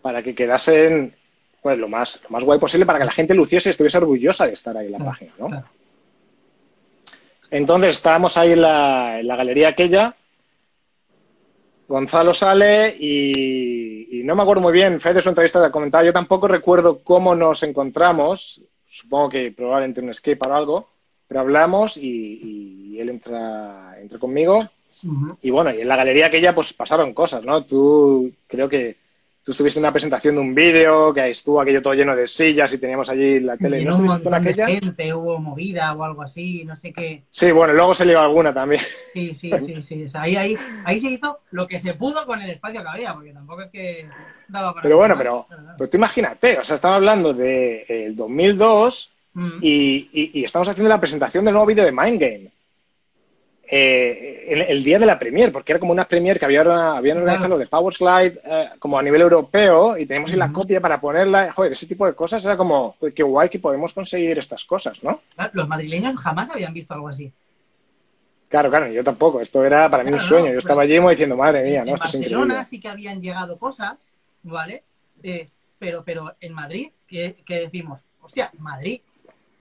[0.00, 1.14] Para que quedasen
[1.60, 4.46] pues, lo, más, lo más guay posible, para que la gente luciese y estuviese orgullosa
[4.46, 5.46] de estar ahí en la Claro, página, ¿no?
[5.46, 5.66] claro.
[7.52, 10.16] Entonces estábamos ahí en la, en la galería aquella.
[11.86, 16.14] Gonzalo sale y, y no me acuerdo muy bien, Fede su entrevista te comentaba, yo
[16.14, 20.88] tampoco recuerdo cómo nos encontramos, supongo que probablemente en un escape o algo,
[21.28, 24.66] pero hablamos y, y él entra, entra conmigo.
[25.42, 27.64] Y bueno, y en la galería aquella pues pasaron cosas, ¿no?
[27.64, 28.96] Tú creo que
[29.44, 32.72] tú estuviste en una presentación de un vídeo, que estuvo aquello todo lleno de sillas
[32.72, 34.66] y teníamos allí la tele, ¿no estuviste en aquella?
[34.68, 37.22] gente, hubo movida o algo así, no sé qué.
[37.30, 38.80] Sí, bueno, luego se lió alguna también.
[39.12, 40.04] Sí, sí, sí, sí.
[40.04, 42.88] O sea, ahí, ahí, ahí se hizo lo que se pudo con el espacio que
[42.88, 44.06] había, porque tampoco es que
[44.48, 44.82] daba para.
[44.82, 49.60] Pero bueno, pero, pero tú imagínate, o sea, estaba hablando del de, el 2002 Mm.
[49.62, 52.50] y, y- y estamos haciendo la presentación del nuevo vídeo de Mindgame.
[53.74, 57.16] Eh, el, el día de la premier, porque era como una premier que había, habían
[57.16, 57.58] organizado Claro.
[57.58, 61.50] de Power Slide eh, como a nivel europeo y teníamos ahí la copia para ponerla.
[61.52, 65.02] Joder, ese tipo de cosas era como, "Joder, qué guay que podemos conseguir estas cosas,
[65.02, 65.22] ¿no?
[65.34, 67.32] Claro, Los madrileños jamás habían visto algo así.
[68.50, 69.40] Claro, claro, yo tampoco.
[69.40, 70.48] Esto era para mí un sueño.
[70.48, 71.94] no, Yo estaba allí como diciendo, madre mía, en ¿no?
[71.94, 72.64] Esto es Barcelona increíble.
[72.66, 74.82] sí que habían llegado cosas, ¿vale?
[75.22, 78.00] Eh, pero, pero en Madrid, ¿qué, qué decimos?
[78.20, 79.00] Hostia, Madrid.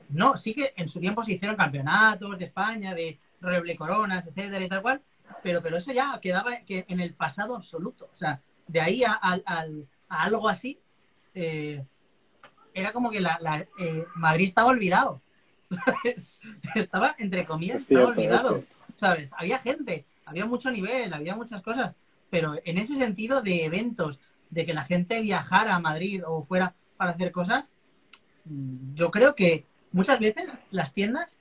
[0.10, 4.64] No, sí que en su tiempo se hicieron campeonatos de España, de Reble Coronas, etcétera
[4.64, 5.02] y tal cual,
[5.44, 8.10] pero, pero eso ya quedaba que en el pasado absoluto.
[8.12, 10.80] O sea, de ahí a, al- al- a algo así,
[11.34, 11.84] eh,
[12.74, 15.22] era como que la, la, eh, Madrid estaba olvidado.
[16.76, 18.64] estaba, entre comillas, Es estaba cierto, es olvidado.
[18.98, 19.32] ¿sabes?
[19.38, 21.96] Había gente, había mucho nivel, había muchas cosas,
[22.30, 26.76] pero en ese sentido de eventos, de que la gente viajara a Madrid o fuera
[26.98, 27.72] para hacer cosas,
[28.46, 31.38] mm, yo creo que muchas veces las tiendas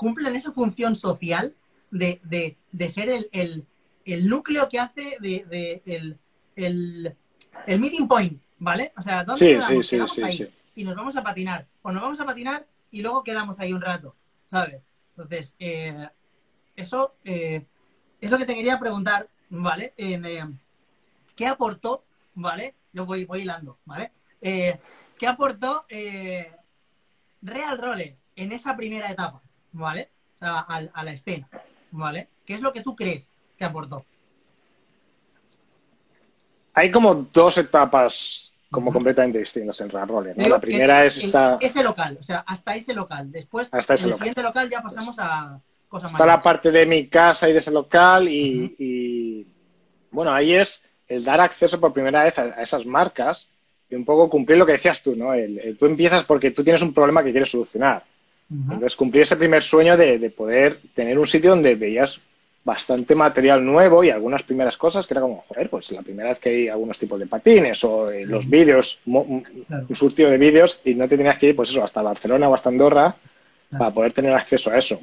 [0.00, 1.54] cumplen esa función social
[1.90, 3.66] de, de, de ser el, el,
[4.06, 6.18] el núcleo que hace de, el,
[6.56, 7.14] el,
[7.66, 8.94] el meeting point, ¿vale?
[8.96, 9.86] O sea, ¿dónde Sí, quedamos?
[9.86, 11.66] sí, sí, Quedamos sí, ahí y nos vamos a patinar.
[11.82, 14.16] O nos vamos a patinar y luego quedamos ahí un rato,
[14.50, 14.86] ¿sabes?
[15.10, 16.08] Entonces, eh,
[16.76, 17.66] eso eh,
[18.22, 19.92] es lo que te quería preguntar, ¿vale?
[19.98, 20.48] En, eh,
[21.36, 22.74] ¿Qué aportó, ¿vale?
[22.94, 24.12] Yo voy, voy hilando, ¿vale?
[24.40, 25.84] ¿Qué aportó
[27.42, 30.08] Real Roller en esa primera etapa, ¿vale?
[30.40, 31.48] A, a- a la escena,
[31.90, 32.28] ¿vale?
[32.46, 34.04] ¿Qué es lo que tú crees que aportó?
[36.74, 40.36] Hay como dos etapas como completamente distintas en Run Roller.
[40.36, 40.44] ¿no?
[40.44, 43.30] Digo, La primera es esta, Ese local, o sea, hasta ese local.
[43.32, 44.18] Después, Hasta ese en el local.
[44.18, 46.36] siguiente local ya pasamos a cosas está más.
[46.36, 49.46] la parte de mi casa y de ese local y, y,
[50.12, 53.48] bueno, ahí es el dar acceso por primera vez a, a esas marcas
[53.88, 55.34] y un poco cumplir lo que decías tú, ¿no?
[55.34, 58.04] El- el- tú empiezas porque tú tienes un problema que quieres solucionar.
[58.50, 62.20] Entonces, cumplir ese primer sueño de, de poder tener un sitio donde veías
[62.64, 66.40] bastante material nuevo y algunas primeras cosas que era como, joder, pues la primera vez
[66.40, 69.86] que hay algunos tipos de patines o eh, los vídeos, Claro.
[69.88, 72.54] un surtido de vídeos y no te tenías que ir, pues eso, hasta Barcelona o
[72.54, 73.16] hasta Andorra
[73.70, 75.00] para poder tener acceso a eso.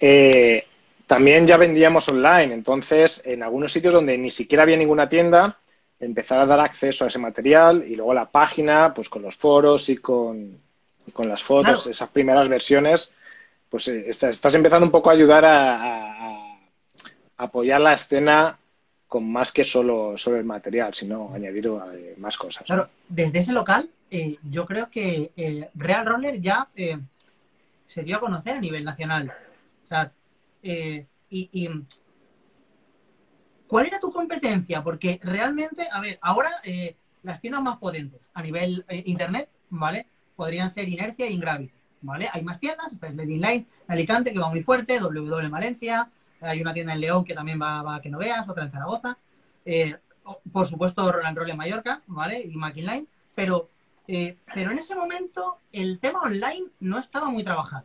[0.00, 0.64] Eh,
[1.06, 5.58] también ya vendíamos online, entonces en algunos sitios donde ni siquiera había ninguna tienda,
[5.98, 9.88] empezar a dar acceso a ese material y luego la página, pues con los foros
[9.90, 10.58] y con,
[11.06, 11.90] y con las fotos, Claro.
[11.90, 13.12] esas primeras versiones,
[13.68, 16.54] pues eh, estás, estás empezando un poco a ayudar a, a-
[17.36, 18.58] a apoyar la escena
[19.08, 22.64] con más que solo, solo el material, sino añadir eh, más cosas.
[22.64, 26.98] Claro, desde ese local, eh, yo creo que eh, Real Roller ya eh,
[27.86, 29.32] se dio a conocer a nivel nacional.
[29.84, 30.12] O sea,
[30.62, 31.68] y, y,
[33.66, 34.82] ¿cuál era tu competencia?
[34.82, 36.50] Porque realmente, a ver, ahora
[37.22, 40.06] las tiendas más potentes a nivel internet, ¿vale?
[40.40, 42.26] Podrían ser Inercia e Ingravity, ¿vale?
[42.32, 46.08] Hay más tiendas, está Sledding Line en Alicante, que va muy fuerte, WW en Valencia,
[46.40, 48.70] hay una tienda en León que también va, va a que no veas, otra en
[48.70, 49.18] Zaragoza.
[49.66, 49.94] Eh,
[50.50, 52.40] por supuesto Roland Roll en Mallorca, ¿vale?
[52.40, 53.68] Y Mackinline, pero,
[54.08, 57.84] eh, pero en ese momento el tema online no estaba muy trabajado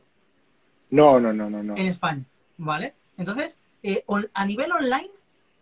[0.92, 1.76] No, no, no, no, no.
[1.76, 2.24] en España,
[2.58, 2.94] ¿vale?
[3.18, 5.12] Entonces, eh, on- a nivel online,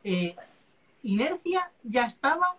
[0.04, 0.36] eh,
[1.02, 2.56] Inercia ya estaba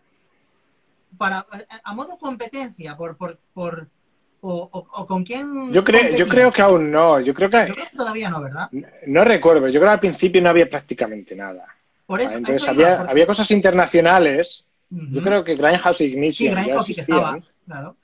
[1.16, 3.86] para a, a modo competencia, por, por, por
[4.46, 5.72] o, o- o con quién.
[5.72, 7.20] Yo creo, yo creo que aún no.
[7.20, 8.68] Yo creo que Yo creo que todavía no, ¿verdad?
[9.06, 9.68] no recuerdo.
[9.68, 11.64] Yo creo que al principio no había prácticamente nada.
[12.06, 12.70] Por eso, Entonces eso
[13.08, 14.66] había, cosas internacionales.
[14.90, 17.96] Yo creo que Grindhouse y sí, Ignition ya sí que estaba, existían, claro.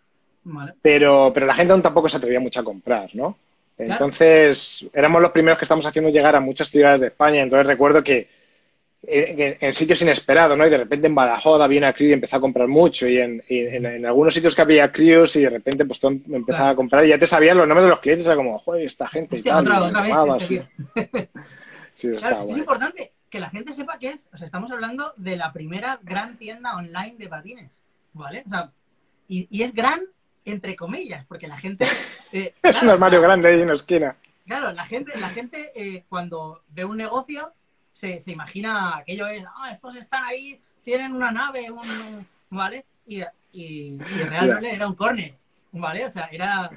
[0.42, 0.72] Vale.
[0.80, 3.36] pero, pero la gente aún tampoco se atrevía mucho a comprar, ¿no?
[3.76, 7.42] Entonces, éramos los primeros que estamos haciendo llegar a muchas ciudades de España.
[7.42, 8.28] Entonces recuerdo que
[9.02, 10.66] en, en, sitios inesperados, ¿no?
[10.66, 13.42] Y de repente en Badajoz había una crew y empezó a comprar mucho y en,
[13.48, 16.72] y en, en algunos sitios que había crews y de repente pues tú empezaba claro.
[16.72, 19.08] a comprar y ya te sabían los nombres de los clientes, era como, joder, esta
[19.08, 19.62] gente Hostia, y tal.
[19.62, 20.68] otra, otra vez, este
[21.94, 22.10] sí.
[22.18, 25.52] Claro, es importante que la gente sepa que es, o sea, estamos hablando de la
[25.52, 27.80] primera gran tienda online de patines,
[28.12, 28.42] ¿vale?
[28.46, 28.70] O sea,
[29.28, 30.00] y, y es gran
[30.44, 31.86] entre comillas, porque la gente...
[32.32, 34.16] eh, Es claro, un armario la- grande ahí en una esquina.
[34.46, 37.52] Claro, la gente, la gente eh, cuando ve un negocio
[37.92, 42.86] se, se imagina aquello es, ah, estos están ahí, tienen una nave, un, ¿vale?
[43.06, 43.98] Y, y, y
[44.28, 45.36] realmente era un corner,
[45.72, 46.06] ¿vale?
[46.06, 46.70] O sea, era,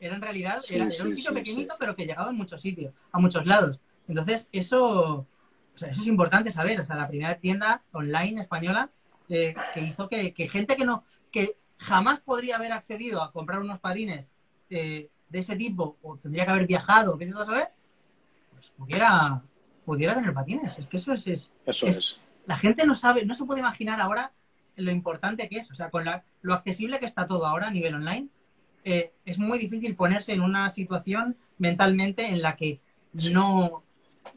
[0.00, 2.92] era en realidad, Sí, era, un sitio sí, pequeñito, pero que llegaba en muchos sitios,
[3.12, 3.78] a muchos lados.
[4.08, 5.26] Entonces, eso,
[5.74, 6.80] o sea, eso es importante saber.
[6.80, 8.90] O sea, la primera tienda online española
[9.28, 13.60] eh, que hizo que, que gente que no, que jamás podría haber accedido a comprar
[13.60, 14.32] unos patines
[14.70, 17.68] eh, de ese tipo, o tendría que haber viajado, a saber,
[18.52, 19.42] pues pudiera,
[19.86, 20.78] pudiera tener patines.
[20.78, 22.20] Es que eso es, es- Eso Es- es.
[22.46, 24.32] la gente no sabe, no se puede imaginar ahora
[24.76, 25.70] lo importante que es.
[25.70, 28.26] O sea, con la- lo accesible que está todo ahora a nivel online,
[28.84, 32.80] eh, es muy difícil ponerse en una situación mentalmente en la que
[33.16, 33.32] Sí.
[33.32, 33.82] no,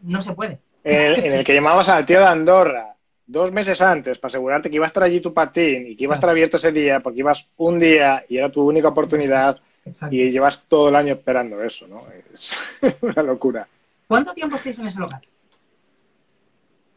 [0.04, 0.60] no se puede.
[0.86, 2.96] En el, en el que llamabas al tío de Andorra
[3.28, 6.14] dos meses antes para asegurarte que iba a estar allí tu patín y que iba
[6.14, 10.16] a estar abierto ese día porque ibas un día y era tu única oportunidad Exacto.
[10.16, 12.04] y llevas todo el año esperando eso, ¿no?
[12.34, 12.58] Es
[13.04, 13.68] una locura.
[14.08, 15.22] ¿Cuánto tiempo estáis en ese local?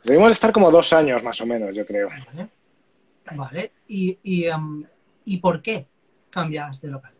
[0.04, 2.08] Debimos estar como dos años más o menos, yo creo.
[2.08, 2.48] Vale.
[3.36, 3.70] Vale.
[3.88, 4.84] ¿Y, y, em,
[5.24, 5.86] ¿y por qué
[6.30, 7.12] cambias de local?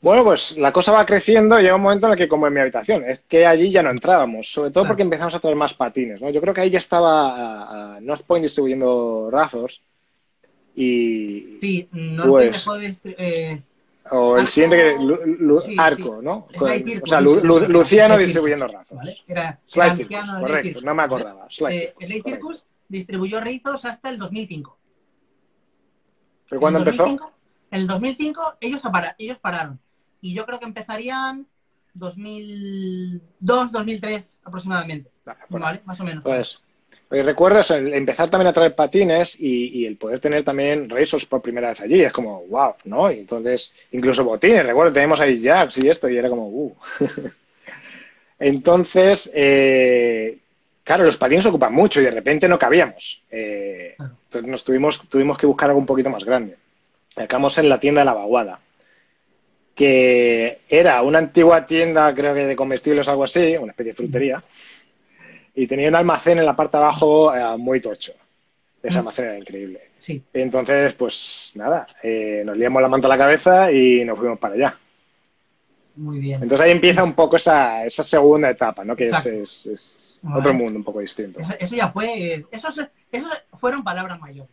[0.00, 2.52] Bueno, pues la cosa va creciendo y llega un momento en el que, como en
[2.54, 4.92] mi habitación, es que allí ya no entrábamos, sobre todo Claro.
[4.92, 6.30] porque empezamos a traer más patines, ¿no?
[6.30, 9.82] Yo creo que ahí ya estaba North Point distribuyendo razos
[10.76, 11.58] y...
[11.60, 12.96] Sí, no Pues- dejó de...
[13.04, 13.62] eh,
[14.10, 15.04] O el siguiente que...
[15.04, 16.24] Lu- Lu- sí, arco, sí.
[16.24, 16.48] ¿no?
[16.52, 18.96] Circus, o sea, Lu- Luciano distribuyendo razos.
[18.98, 19.16] ¿vale?
[19.26, 21.46] Era, era Circus, correcto, Circus, no me acordaba.
[21.46, 22.28] Eh, Circus, correcto.
[22.30, 24.78] Circus distribuyó rizos hasta el 2005.
[26.48, 27.02] ¿Pero cuándo el empezó?
[27.04, 27.32] 2005,
[27.72, 29.80] En el 2005 ellos, apara- ellos pararon.
[30.20, 31.46] Y yo creo que empezarían
[31.94, 35.10] 2002, 2003 aproximadamente.
[35.24, 35.82] Vale, bueno, ¿Vale?
[35.84, 36.22] Más o menos.
[36.24, 36.62] Pues,
[37.16, 40.90] pues recuerdo eso, el empezar también a traer patines y, y el poder tener también
[40.90, 42.02] racers por primera vez allí.
[42.02, 43.10] Es como, wow, ¿no?
[43.10, 46.76] Y entonces, incluso botines, recuerdo, tenemos ahí jacks y esto, y era como, uh.
[48.38, 50.36] entonces, eh,
[50.84, 53.22] claro, los patines ocupan mucho y de repente no cabíamos.
[53.30, 56.56] Eh, entonces nos tuvimos, tuvimos que buscar algo un poquito más grande.
[57.16, 58.60] Acabamos en la tienda de la vaguada,
[59.74, 63.96] que era una antigua tienda, creo que de comestibles o algo así, una especie de
[63.96, 64.44] frutería,
[65.56, 68.12] y tenía un almacén en la parte de abajo eh, muy tocho.
[68.82, 69.80] Ese almacén era increíble.
[69.98, 70.22] Sí.
[70.32, 74.54] Entonces, pues nada, eh, nos liamos la manta a la cabeza y nos fuimos para
[74.54, 74.78] allá.
[75.96, 76.34] Muy bien.
[76.42, 78.94] Entonces ahí empieza un poco esa, esa segunda etapa, ¿no?
[78.94, 79.30] Que es, Exacto.
[79.30, 80.40] es- es Vale.
[80.40, 81.40] otro mundo un poco distinto.
[81.40, 82.44] Eso, eso ya fue.
[82.52, 84.52] Esos, esos fueron palabras mayores.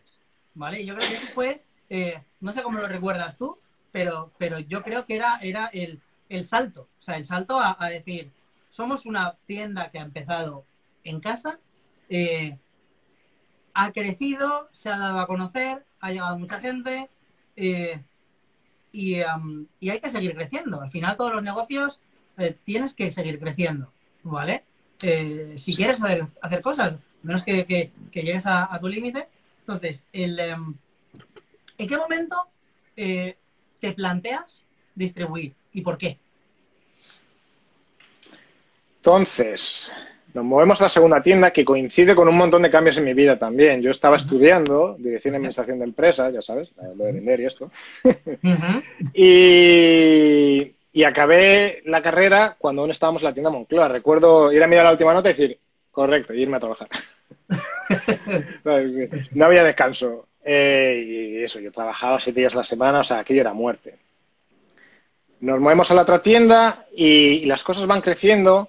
[0.54, 0.84] ¿Vale?
[0.84, 1.60] Yo creo que eso fue.
[1.90, 3.58] eh, no sé cómo lo recuerdas tú,
[3.92, 6.88] pero, pero yo creo que era, era el, el salto.
[6.98, 8.30] O sea, el salto a, a decir:
[8.70, 10.64] somos una tienda que ha empezado
[11.04, 11.58] en casa,
[12.08, 12.56] eh,
[13.74, 17.08] ha crecido, se ha dado a conocer, ha llegado mucha gente.
[17.56, 18.00] eh,
[18.92, 19.16] y,
[19.80, 20.80] y hay que seguir creciendo.
[20.80, 22.00] Al final, todos los negocios
[22.38, 24.64] eh, tienes que seguir creciendo, ¿vale?
[25.56, 29.26] Si quieres hacer, hacer cosas, menos que, que- que llegues a, a tu límite.
[29.60, 30.74] Entonces, el, em,
[31.78, 32.36] ¿en qué momento
[32.94, 34.62] te planteas
[34.94, 36.18] distribuir y por qué?
[38.98, 39.92] Entonces,
[40.34, 43.14] nos movemos a la segunda tienda que coincide con un montón de cambios en mi
[43.14, 43.80] vida también.
[43.80, 47.70] Yo estaba estudiando dirección y administración de empresas, ya sabes, lo de vender y esto.
[49.14, 53.86] Y, y acabé la carrera cuando aún estábamos en la tienda Moncloa.
[53.86, 55.58] Recuerdo ir a mirar la última nota y decir,
[55.92, 56.88] correcto, y irme a trabajar.
[59.34, 60.26] no había descanso.
[60.44, 63.94] Eh, y eso, yo trabajaba siete días a la semana, o sea, aquello era muerte.
[65.40, 68.68] Nos movemos a la otra tienda y, y las cosas van creciendo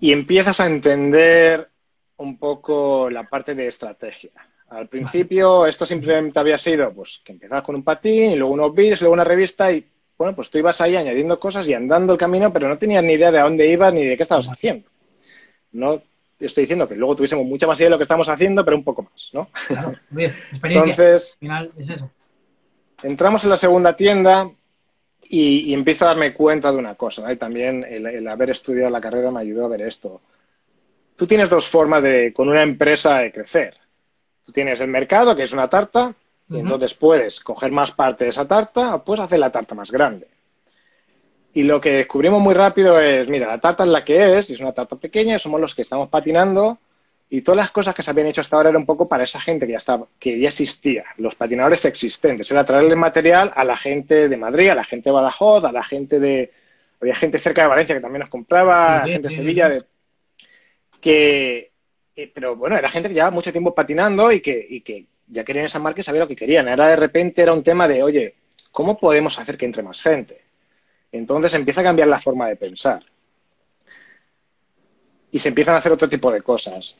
[0.00, 1.68] y empiezas a entender
[2.16, 4.30] un poco la parte de estrategia.
[4.68, 8.74] Al principio esto simplemente había sido pues que empezabas con un patín y luego unos
[8.74, 9.84] vídeos, luego una revista y
[10.16, 13.14] bueno, pues tú ibas ahí añadiendo cosas y andando el camino, pero no tenías ni
[13.14, 14.88] idea de a dónde ibas ni de qué estabas haciendo.
[15.72, 16.02] No
[16.38, 18.84] estoy diciendo que luego tuviésemos mucha más idea de lo que estamos haciendo, pero un
[18.84, 19.48] poco más, ¿no?
[19.66, 20.90] Claro, bien, experiencia.
[20.90, 22.10] Entonces, Al final es eso.
[23.02, 24.50] entramos en la segunda tienda
[25.32, 27.30] y, y empiezo a darme cuenta de una cosa, ¿no?
[27.30, 30.20] Y también el, el haber estudiado la carrera me ayudó a ver esto.
[31.14, 33.76] Tú tienes dos formas de, con una empresa, de crecer.
[34.44, 36.12] Tú tienes el mercado, que es una tarta,
[36.48, 39.92] y entonces puedes coger más parte de esa tarta o puedes hacer la tarta más
[39.92, 40.26] grande.
[41.54, 44.54] Y lo que descubrimos muy rápido es, mira, la tarta es la que es, y
[44.54, 46.78] es una tarta pequeña, y somos los que estamos patinando,
[47.32, 49.40] y todas las cosas que se habían hecho hasta ahora era un poco para esa
[49.40, 52.50] gente que ya estaba, que ya existía, los patinadores existentes.
[52.50, 55.84] Era traerle material a la gente de Madrid, a la gente de Badajoz, a la
[55.84, 56.50] gente de.
[57.00, 59.84] Había gente cerca de Valencia que también nos compraba, Sí, gente de Sevilla, de,
[61.00, 61.70] que.
[62.16, 65.44] eh, Pero bueno, era gente que llevaba mucho tiempo patinando y que, y que ya
[65.44, 66.68] querían esa marca y sabía lo que querían.
[66.68, 68.34] Ahora de repente era un tema de, oye,
[68.72, 70.42] ¿cómo podemos hacer que entre más gente?
[71.12, 73.04] Entonces empieza a cambiar la forma de pensar.
[75.30, 76.98] Y se empiezan a hacer otro tipo de cosas.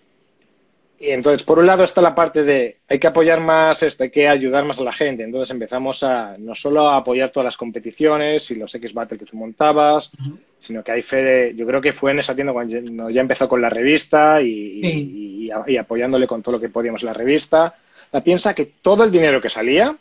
[1.03, 4.11] Y entonces, por un lado está la parte de hay que apoyar más esto, hay
[4.11, 5.23] que ayudar más a la gente.
[5.23, 9.35] Entonces empezamos a no solo a apoyar todas las competiciones y los X-Battle que tú
[9.39, 10.13] montabas,
[10.61, 13.49] sino que hay fe de, yo creo que fue en esa tienda cuando ya- empezó
[13.49, 14.89] con la revista y, Sí.
[14.89, 17.75] y- y- y apoyándole con todo lo que podíamos en la revista.
[18.13, 19.97] La piensa que todo el dinero que salía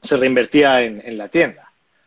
[0.00, 1.61] se reinvertía en, en la tienda.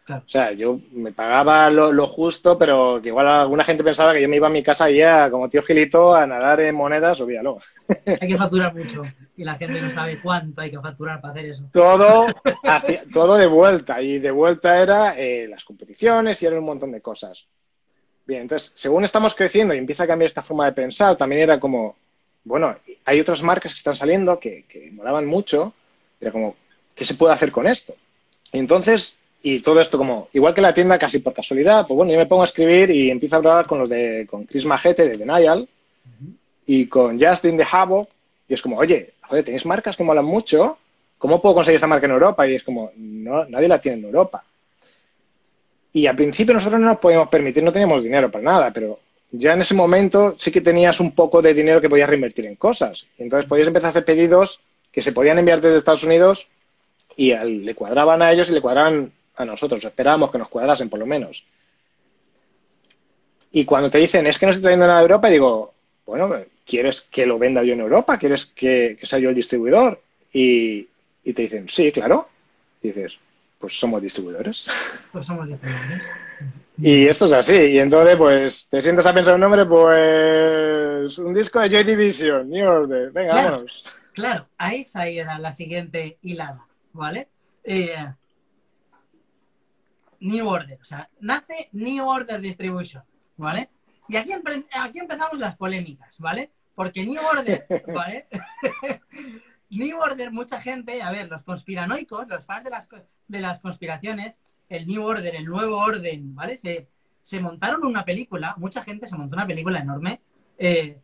[0.05, 0.23] Claro.
[0.23, 4.21] O sea, yo me pagaba lo, lo justo, pero que igual alguna gente pensaba que
[4.21, 7.59] yo me iba a mi casa ya como tío Gilito a nadar en monedas, olvídalo.
[8.21, 9.01] Hay que facturar mucho
[9.35, 11.63] y la gente no sabe cuánto hay que facturar para hacer eso.
[11.73, 12.27] Todo,
[12.63, 13.99] hacia- todo de vuelta.
[14.01, 17.47] Y de vuelta era eh, las competiciones y eran un montón de cosas.
[18.27, 21.59] Bien, entonces, según estamos creciendo y empieza a cambiar esta forma de pensar, también era
[21.59, 21.95] como,
[22.43, 25.73] bueno, hay otras marcas que están saliendo que, que molaban mucho.
[26.21, 26.55] Era como,
[26.93, 27.95] ¿qué se puede hacer con esto?
[28.53, 32.11] Y entonces, y todo esto como, igual que la tienda casi por casualidad, pues bueno,
[32.11, 35.07] yo me pongo a escribir y empiezo a hablar con los de, con Chris Majete
[35.07, 35.67] de Denial
[36.65, 38.09] y con Justin de Havoc
[38.49, 40.79] y es como, oye, joder, tenéis marcas que molan mucho,
[41.19, 42.47] ¿cómo puedo conseguir esta marca en Europa?
[42.47, 44.43] Y es como, no, nadie la tiene en Europa.
[45.93, 48.99] Y al principio nosotros no nos podíamos permitir, no teníamos dinero para nada, pero
[49.31, 52.55] ya en ese momento sí que tenías un poco de dinero que podías reinvertir en
[52.55, 53.05] cosas.
[53.17, 54.59] Y entonces podías empezar a hacer pedidos
[54.91, 56.47] que se podían enviar desde Estados Unidos
[57.15, 59.83] y al- le cuadraban a ellos y le cuadraban a nosotros.
[59.83, 61.43] Esperábamos que nos cuadrasen por lo menos.
[63.51, 65.73] Y cuando te dicen, es que no estoy trayendo nada de Europa, digo,
[66.05, 68.17] bueno, ¿quieres que lo venda yo en Europa?
[68.17, 70.01] ¿Quieres que, que sea yo el distribuidor?
[70.33, 70.87] Y,
[71.23, 72.27] y te dicen, sí, claro.
[72.81, 73.17] Y dices,
[73.59, 74.67] pues somos distribuidores.
[75.11, 76.03] Pues somos distribuidores.
[76.77, 77.55] Y esto es así.
[77.55, 82.49] Y entonces, pues, te sientas a pensar un nombre, pues, un disco de Joy Division,
[82.49, 83.11] New Order.
[83.11, 83.51] Venga, Claro.
[83.51, 83.85] vámonos.
[84.11, 87.27] Claro, ahí esa era la siguiente hilada, ¿vale?
[87.63, 87.95] Eh,
[90.19, 93.03] New Order, o sea, nace New Order Distribution,
[93.37, 93.69] ¿vale?
[94.07, 94.33] Y aquí,
[94.73, 96.51] aquí empezamos las polémicas, ¿vale?
[96.75, 98.27] Porque New Order, ¿vale?
[99.69, 102.87] New Order, mucha gente, a ver, los conspiranoicos, los fans de las,
[103.27, 104.35] de las conspiraciones,
[104.69, 106.57] el New Order, el nuevo orden, ¿vale?
[106.57, 106.87] Se,
[107.21, 110.21] se montaron una película, mucha gente se montó una película enorme,
[110.57, 111.01] eh,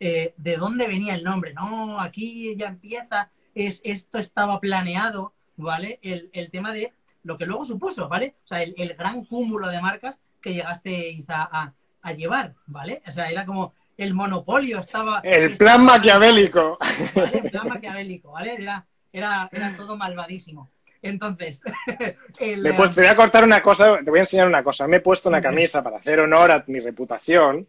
[0.00, 1.52] eh, de dónde venía el nombre.
[1.52, 5.98] No, aquí ya empieza, es, esto estaba planeado, ¿vale?
[6.02, 8.36] El, el tema de lo que luego supuso, ¿vale?
[8.44, 13.02] O sea, el, el gran cúmulo de marcas que llegasteis a, a- a llevar, ¿vale?
[13.06, 15.20] O sea, era como el monopolio estaba...
[15.24, 16.78] El estaba- plan maquiavélico.
[17.14, 17.38] ¿vale?
[17.44, 18.54] El plan maquiavélico, ¿vale?
[18.54, 20.70] Era, era, era todo malvadísimo.
[21.02, 21.62] Entonces,
[22.38, 24.62] el, Me he puesto- te voy a cortar una cosa, te voy a enseñar una
[24.62, 24.86] cosa.
[24.86, 27.68] Me he puesto una camisa para hacer honor a mi reputación.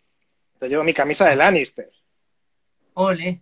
[0.59, 1.89] Te llevo mi camisa de Lannister.
[2.93, 3.41] ole.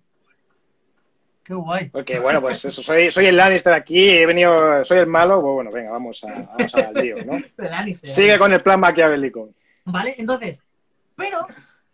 [1.47, 1.87] Qué guay.
[1.87, 5.53] Porque, bueno, pues eso, soy, soy el Lannister aquí, he venido, soy el malo, pues
[5.53, 7.39] bueno, venga, vamos, a, vamos al lío, ¿no?
[7.57, 8.09] Lannister.
[8.09, 9.51] Sigue con el plan maquiavélico.
[9.85, 10.15] ¿Vale?
[10.17, 10.61] Entonces,
[11.15, 11.47] pero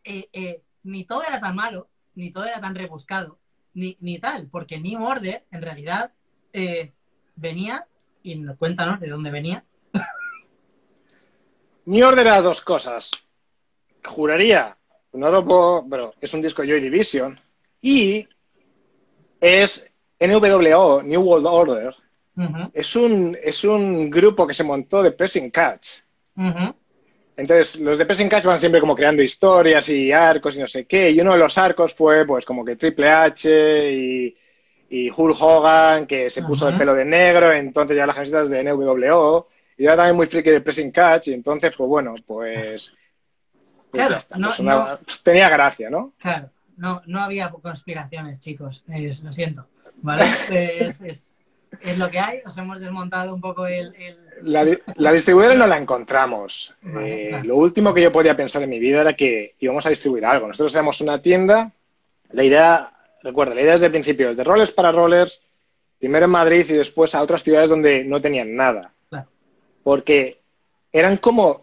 [0.04, 3.38] eh, eh, ni todo era tan malo, ni todo era tan rebuscado,
[3.76, 6.12] ni, ni tal, porque New Order, en realidad,
[6.52, 6.92] eh,
[7.36, 7.86] venía,
[8.24, 9.64] y no- cuéntanos de dónde venía.
[11.86, 13.12] Mi orden era dos cosas.
[14.04, 14.76] Juraría,
[15.14, 17.40] no lo puedo, pero es un disco Joy Division
[17.82, 18.28] y
[19.44, 21.96] es NWO, New World Order.
[22.74, 26.00] Es un, es un grupo que se montó de Pressing Catch.
[27.36, 30.86] Entonces, los de Pressing Catch van siempre como creando historias y arcos y no sé
[30.86, 31.12] qué.
[31.12, 34.38] Y uno de los arcos fue, pues, como que Triple H y,
[34.90, 37.52] y Hulk Hogan, que se puso el pelo de negro.
[37.54, 39.48] Entonces, ya las camisetas de NWO.
[39.78, 41.28] Y era también muy friki de Pressing Catch.
[41.30, 42.94] Y entonces, pues, bueno, pues.
[43.92, 44.38] pues Claro, ya está.
[44.38, 46.14] no- Pues una- no- pues tenía gracia, ¿no?
[46.20, 49.68] Claro, no, no había conspiraciones, chicos, es- lo siento.
[50.02, 50.24] ¿Vale?
[50.50, 51.30] Es, es-
[51.82, 53.96] es lo que hay, os hemos desmontado un poco el...
[53.96, 54.66] el- La,
[54.96, 56.76] la distribuidora no la encontramos.
[56.82, 57.44] Vale, Eh, claro.
[57.46, 60.48] Lo último que yo podía pensar en mi vida era que íbamos a distribuir algo.
[60.48, 61.72] Nosotros éramos una tienda.
[62.32, 62.92] La idea,
[63.24, 65.42] recuerda, la idea desde el principio es de rollers para rollers,
[66.00, 68.92] primero en Madrid y después a otras ciudades donde no tenían nada.
[69.10, 69.28] Claro.
[69.84, 70.40] Porque
[70.92, 71.62] eran como.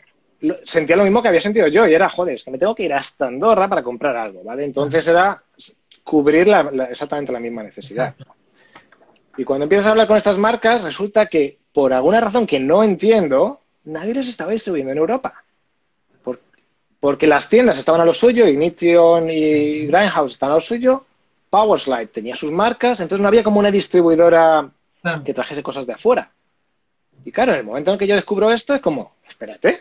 [0.65, 2.85] Sentía lo mismo que había sentido yo y era, joder, es que me tengo que
[2.85, 4.65] ir hasta Andorra para comprar algo, ¿vale?
[4.65, 5.43] Entonces era
[6.03, 8.15] cubrir la- la- exactamente la misma necesidad.
[9.37, 12.83] Y cuando empiezas a hablar con estas marcas, resulta que por alguna razón que no
[12.83, 15.45] entiendo, nadie les estaba distribuyendo en Europa.
[16.25, 16.41] Por-
[16.99, 21.05] porque las tiendas estaban a lo suyo, Ignition y Grindhouse estaban a lo suyo,
[21.51, 24.71] Powerslide tenía sus marcas, entonces no había como una distribuidora
[25.25, 26.31] que trajese cosas de afuera.
[27.25, 29.79] Y claro, en el momento en que yo descubro esto, es como, espérate.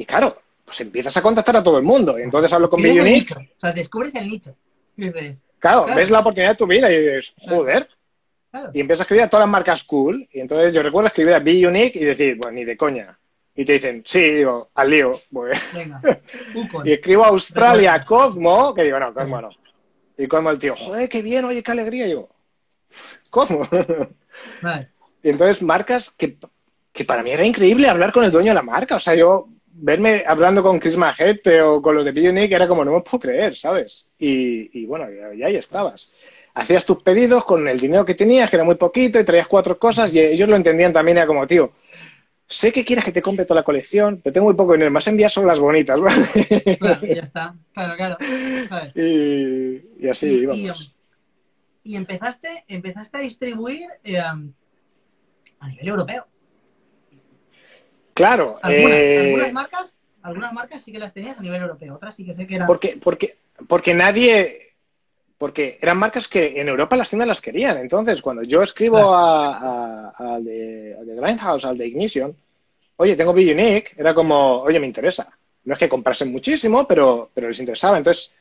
[0.00, 2.18] Y claro, pues empiezas a contactar a todo el mundo.
[2.18, 3.34] Y entonces hablo con Billunique.
[3.34, 4.56] nicho, O sea, descubres el nicho.
[4.96, 6.00] Dices, Claro, Claro.
[6.00, 7.86] ves la oportunidad de tu vida y dices, joder.
[8.50, 10.26] claro, Y empiezas a escribir a todas las marcas cool.
[10.32, 13.18] Y entonces yo recuerdo escribir a Be Unique y decir, bueno, ni de coña.
[13.54, 15.20] Y te dicen, sí, digo, al lío.
[15.30, 16.00] Pues, venga.
[16.84, 19.50] Y escribo a Australia, Cosmo, que digo, no, Cosmo no.
[20.16, 22.06] Y Cosmo el tío, joder, qué bien, oye, qué alegría.
[22.06, 22.28] Y yo,
[23.28, 23.68] Cosmo.
[24.62, 24.88] Vale.
[25.22, 26.38] y entonces marcas que,
[26.90, 28.96] que para mí era increíble hablar con el dueño de la marca.
[28.96, 32.84] O sea, yo verme hablando con Chris Majete o con los de Bionic era como,
[32.84, 34.10] no me puedo creer, ¿sabes?
[34.18, 36.14] Y, y bueno, y, ahí estabas.
[36.54, 39.78] Hacías tus pedidos con el dinero que tenías, que era muy poquito, y traías cuatro
[39.78, 41.72] cosas, y ellos lo entendían también, era como, tío,
[42.46, 45.06] sé que quieres que te compre toda la colección, pero tengo muy poco dinero, más
[45.06, 46.16] envías solo las bonitas, ¿vale?
[46.78, 47.54] Claro, ya está.
[47.72, 48.16] Claro, claro.
[48.94, 50.94] y, y así y, íbamos.
[51.84, 56.26] y empezaste, empezaste a distribuir eh, a nivel europeo.
[58.20, 62.14] Claro, Algunas, eh, algunas marcas, algunas marcas sí que las tenías a nivel europeo, otras
[62.14, 62.66] sí que sé que eran.
[62.66, 64.74] porque, porque, porque nadie,
[65.38, 67.78] porque eran marcas que en Europa las tiendas las querían.
[67.78, 69.14] Entonces, cuando yo escribo Claro.
[69.14, 72.36] a, a- al de, al de Grindhouse, al de Ignition,
[72.96, 75.30] oye, tengo Be Unique, era como, oye, me interesa.
[75.64, 77.96] No es que comprasen muchísimo, pero, pero les interesaba.
[77.98, 78.32] Entonces,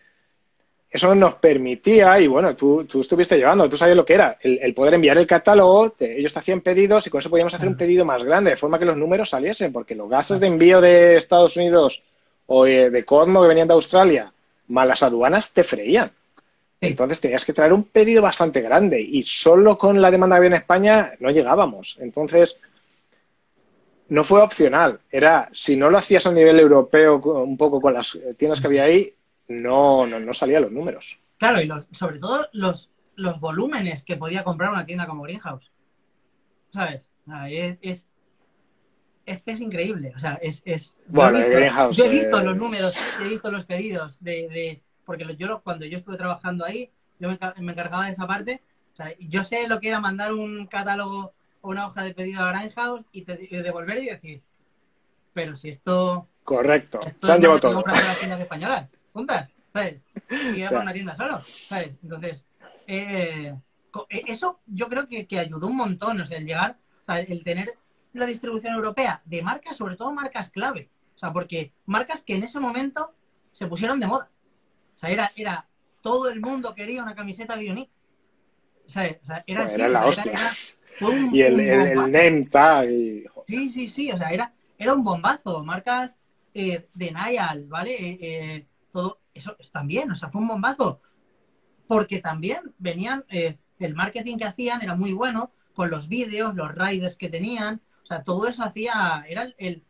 [0.92, 4.58] eso nos permitía, y bueno, tú, tú estuviste llevando, tú sabías lo que era, el,
[4.62, 7.68] el poder enviar el catálogo, te- ellos te hacían pedidos y con eso podíamos hacer
[7.70, 10.82] un pedido más grande, de forma que los números saliesen, porque los gastos de envío
[10.82, 12.04] de Estados Unidos
[12.48, 14.34] o eh, de Cosmo que venían de Australia,
[14.70, 16.12] más las aduanas, te freían.
[16.82, 20.48] Entonces tenías que traer un pedido bastante grande y solo con la demanda que había
[20.48, 21.98] en España no llegábamos.
[22.00, 22.58] Entonces,
[24.10, 25.00] no fue opcional.
[25.12, 28.84] Era, si no lo hacías a nivel europeo, un poco con las tiendas que había
[28.84, 29.14] ahí,
[29.50, 31.20] no, no, no salían los números.
[31.38, 35.72] Claro, y los, sobre todo los, los volúmenes que podía comprar una tienda como Greenhouse.
[36.72, 37.10] ¿Sabes?
[37.50, 38.08] Es, es,
[39.26, 40.14] es que es increíble.
[40.16, 40.62] O sea, es.
[40.66, 43.66] es yo he Bueno, visto- Greenhouse, Yo he visto eh, los números, he visto los
[43.66, 44.32] pedidos de.
[44.50, 48.28] de porque yo cuando yo estuve trabajando ahí, yo me, encar- me encargaba de esa
[48.28, 48.62] parte.
[48.94, 52.44] O sea, yo sé lo que era mandar un catálogo o una hoja de pedido
[52.44, 54.42] a Grindhouse y, te- y devolver y decir,
[55.34, 57.00] pero si esto Correcto.
[57.06, 57.84] esto Se han llevado todo.
[57.86, 58.90] las tiendas españolas,
[59.20, 60.02] juntas, ¿sabes?
[60.56, 61.92] Y era una tienda solo, ¿sabes?
[62.04, 62.46] Entonces,
[62.88, 63.54] eh,
[64.10, 67.20] eh, eso yo creo que, que ayudó un montón, o sea, el llegar, o sea,
[67.20, 67.68] el tener
[68.14, 72.44] la distribución europea de marcas, sobre todo marcas clave, o sea, porque marcas que en
[72.44, 73.14] ese momento
[73.52, 74.30] se pusieron de moda.
[74.96, 75.66] O sea, era, era
[76.02, 77.90] todo el mundo quería una camiseta Bionic.
[78.88, 79.18] ¿Sabes?
[79.24, 80.24] O sea, era así, era la hostia.
[80.24, 80.52] sea, era-
[81.00, 82.12] fue un- Y el, un el, el bombazo.
[82.12, 83.26] name tag y...
[83.48, 85.64] Sí, sí, sí, o sea, era, era un bombazo.
[85.64, 86.18] Marcas
[86.54, 87.96] eh, de Niall, ¿vale?
[88.00, 88.66] Eh,
[89.00, 91.00] todo eso es también, o sea, fue un bombazo.
[91.88, 96.74] Porque también venían, eh, el marketing que hacían era muy bueno, con los vídeos, los
[96.76, 99.84] riders que tenían, o sea, todo eso hacía, era el, el-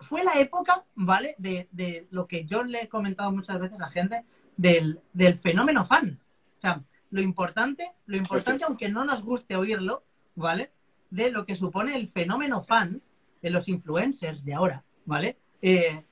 [0.00, 1.34] fue la época, ¿vale?
[1.38, 4.24] De, de lo que yo le he comentado muchas veces a gente,
[4.56, 6.20] del, del fenómeno fan.
[6.58, 10.72] O sea, lo importante, lo importante, aunque no nos guste oírlo, ¿vale?
[11.10, 13.00] De lo que supone el fenómeno fan
[13.42, 15.38] de los influencers de ahora, ¿vale?
[15.62, 16.02] Eh,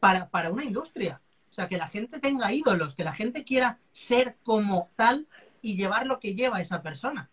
[0.00, 1.20] para, para una industria.
[1.52, 5.28] O sea, que la gente tenga ídolos, que la gente quiera ser como tal
[5.60, 7.28] y llevar lo que lleva esa persona.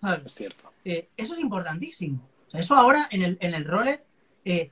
[0.00, 0.26] ¿sabes?
[0.26, 0.72] Es cierto.
[0.84, 2.20] Eh, eso es importantísimo.
[2.46, 4.04] O sea, eso ahora en el, en el roller
[4.44, 4.70] eh,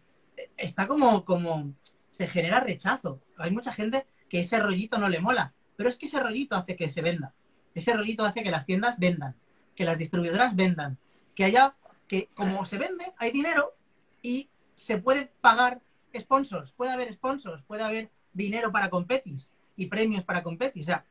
[0.57, 1.75] está como, como
[2.13, 3.21] se genera rechazo.
[3.39, 6.77] Hay mucha gente que ese rollito no le mola, pero es que ese rollito hace
[6.77, 7.35] que se venda.
[7.75, 9.35] Ese rollito hace que las tiendas vendan,
[9.75, 10.97] que las distribuidoras vendan,
[11.35, 11.75] que haya,
[12.07, 13.75] que como se vende, hay dinero
[14.23, 15.81] y se puede pagar
[16.17, 20.83] sponsors, puede haber sponsors, puede haber dinero para competis y premios para competis.
[20.83, 21.05] O sea,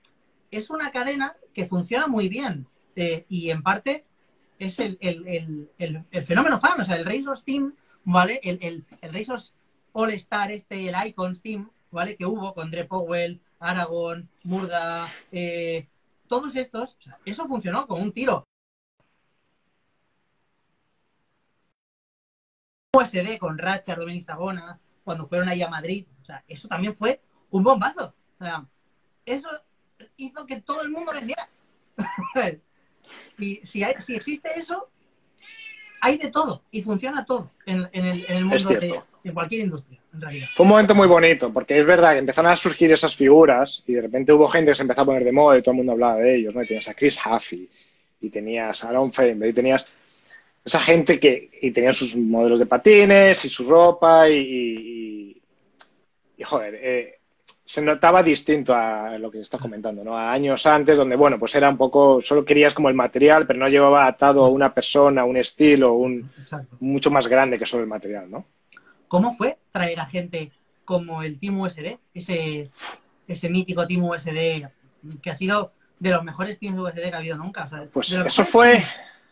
[0.50, 4.06] es una cadena que funciona muy bien eh, y en parte
[4.60, 8.40] es el, el, el, el, fenómeno fan, o sea, el Racers Team, ¿vale?
[8.44, 9.28] El, el, el
[9.94, 12.16] All Star, este, el Icons Team, ¿vale?
[12.16, 15.88] Que hubo con Dre Powell, Aragon, Murda, eh,
[16.28, 18.48] todos estos, o sea, eso funcionó como un tiro.
[22.94, 27.20] USD con Ratchard, Dominic Sagona, cuando fueron ahí a Madrid, o sea, eso también fue
[27.50, 28.14] un bombazo.
[28.40, 28.66] O sea,
[29.26, 29.50] eso
[30.18, 31.48] hizo que todo el mundo vendiera.
[33.38, 34.90] y si, hay, si existe eso,
[36.02, 39.62] hay de todo y funciona todo en, en, el, en el, mundo de, de, cualquier
[39.62, 40.48] industria, en realidad.
[40.56, 43.94] Fue un momento muy bonito, porque es verdad que empezaron a surgir esas figuras y
[43.94, 45.92] de repente hubo gente que se empezó a poner de moda y todo el mundo
[45.92, 46.64] hablaba de ellos, ¿no?
[46.64, 47.70] Y tenías a Chris Huffy
[48.22, 49.86] y tenías a Aaron Feinberg y tenías
[50.64, 55.42] esa gente que y tenían sus modelos de patines y su ropa y, y,
[56.38, 57.20] y joder, eh,
[57.64, 60.18] se notaba distinto a lo que estás comentando, ¿no?
[60.18, 63.60] A años antes, donde, bueno, pues era un poco, solo querías como el material, pero
[63.60, 66.76] no llevaba atado a una persona, un estilo, un Exacto.
[66.82, 68.46] mucho más grande que solo el material, ¿no?
[69.08, 70.52] ¿Cómo fue traer a gente
[70.84, 71.98] como el Team USD?
[72.14, 72.70] Ese,
[73.28, 74.68] ese mítico Team USD
[75.22, 77.64] que ha sido de los mejores Teams USD que ha habido nunca.
[77.64, 78.84] O sea, Pues eso fue,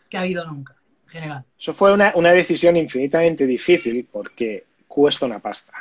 [0.08, 0.76] Que ha habido nunca,
[1.10, 1.44] general.
[1.58, 5.72] eso fue una, una decisión infinitamente difícil porque cuesta una pasta.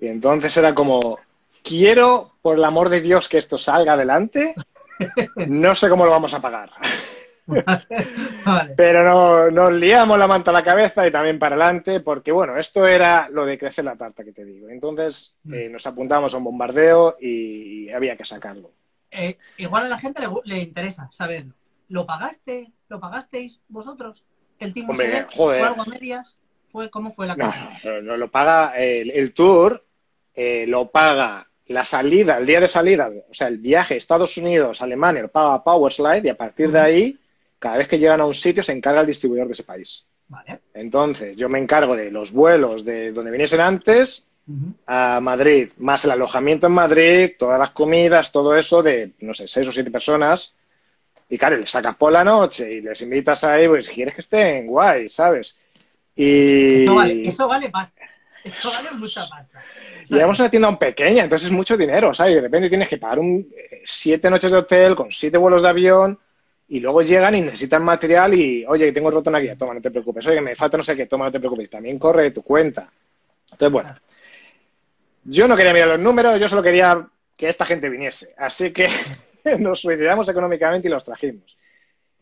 [0.00, 1.18] Y entonces era como,
[1.62, 4.54] quiero, por el amor de Dios, que esto salga adelante.
[5.48, 6.70] No sé cómo lo vamos a pagar.
[7.46, 8.74] vale.
[8.76, 12.56] Pero no, nos liamos la manta a la cabeza y también para adelante, porque bueno,
[12.56, 14.68] esto era lo de crecer la tarta que te digo.
[14.68, 18.70] Entonces eh, nos apuntamos a un bombardeo y había que sacarlo.
[19.10, 21.52] Eh, igual a la gente le, le interesa saberlo.
[21.88, 22.72] ¿Lo pagaste?
[22.88, 24.24] ¿Lo pagasteis vosotros?
[24.58, 25.60] ¿El Team Hombre, joder.
[25.60, 26.36] ¿Fue algo a medias?
[26.70, 27.78] ¿Fue, ¿Cómo fue la cosa?
[27.84, 29.84] no, no lo paga el, el tour,
[30.34, 34.36] eh, lo paga la salida, el día de salida, o sea, el viaje a Estados
[34.36, 37.18] Unidos, Alemania, lo paga Powerslide y a partir de ahí,
[37.58, 40.06] cada vez que llegan a un sitio, se encarga el distribuidor de ese país.
[40.28, 40.60] Vale.
[40.74, 44.26] Entonces, yo me encargo de los vuelos de donde viniesen antes
[44.86, 49.48] a Madrid, más el alojamiento en Madrid, todas las comidas, todo eso de, no sé,
[49.48, 50.54] seis o siete personas.
[51.28, 54.66] Y claro, les sacas por la noche y les invitas ahí, pues quieres que estén
[54.66, 55.58] guay, ¿sabes?
[56.14, 58.02] Y Eso vale, eso vale pasta.
[58.44, 59.60] Eso vale mucha pasta.
[60.08, 62.32] llevamos una tienda pequeña, entonces es mucho dinero, ¿sabes?
[62.32, 65.62] Y de repente tienes que pagar un, eh, siete noches de hotel con siete vuelos
[65.62, 66.18] de avión
[66.68, 69.90] y luego llegan y necesitan material y, oye, tengo roto una guía, toma, no te
[69.90, 70.26] preocupes.
[70.26, 71.70] Oye, me falta no sé qué, toma, no te preocupes.
[71.70, 72.88] También corre de tu cuenta.
[73.52, 73.96] Entonces, bueno,
[75.24, 77.06] yo no quería mirar los números, yo solo quería
[77.36, 78.34] que esta gente viniese.
[78.38, 78.88] Así que
[79.58, 81.56] nos suicidamos económicamente y los trajimos.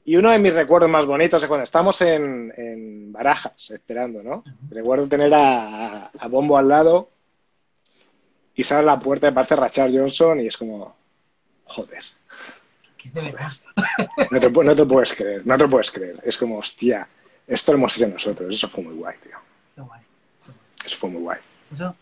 [0.07, 4.45] Y uno de mis recuerdos más bonitos es cuando estamos en, en Barajas esperando, ¿no?
[4.71, 7.09] Recuerdo tener a, a Bombo al lado
[8.55, 10.95] y sale a la puerta y aparece Rachard Johnson y es como,
[11.65, 12.03] joder,
[13.03, 13.51] es de verdad.
[14.31, 16.21] no te, no te puedes creer, no te lo puedes creer.
[16.25, 17.09] Es como, hostia,
[17.47, 18.55] esto lo hemos hecho nosotros.
[18.55, 19.37] Eso fue muy guay, tío.
[19.75, 20.01] Qué guay.
[20.85, 21.39] Eso fue muy guay.
[21.73, 21.95] Eso,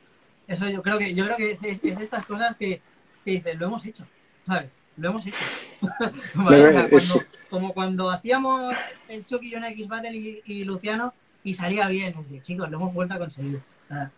[0.48, 2.80] eso yo creo que yo creo que es, es- es estas cosas que,
[3.24, 4.04] que dices, lo hemos hecho,
[4.46, 4.70] ¿sabes?
[4.96, 5.36] Lo hemos hecho.
[6.34, 8.74] Vale, cuando- es- como cuando hacíamos
[9.08, 11.12] el Chucky John X Battle y, y Luciano
[11.44, 13.60] y salía bien, de, chicos, lo hemos vuelto a conseguir.
[13.90, 14.08] Ah,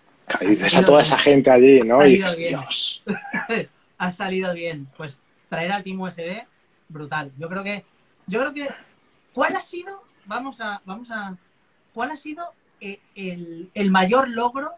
[0.41, 2.01] Y ves a toda esa gente allí, ¿no?
[2.01, 2.37] Ha Y dices.
[2.37, 3.03] Dios.
[3.99, 4.87] ha salido bien.
[4.97, 6.45] Pues traer al Team USD,
[6.89, 7.33] brutal.
[7.39, 7.85] Yo creo que,
[8.27, 8.69] yo creo que,
[9.33, 10.03] ¿cuál ha sido?
[10.27, 11.37] Vamos a, vamos a,
[11.93, 12.45] ¿cuál ha sido
[12.81, 14.71] eh, el, el mayor logro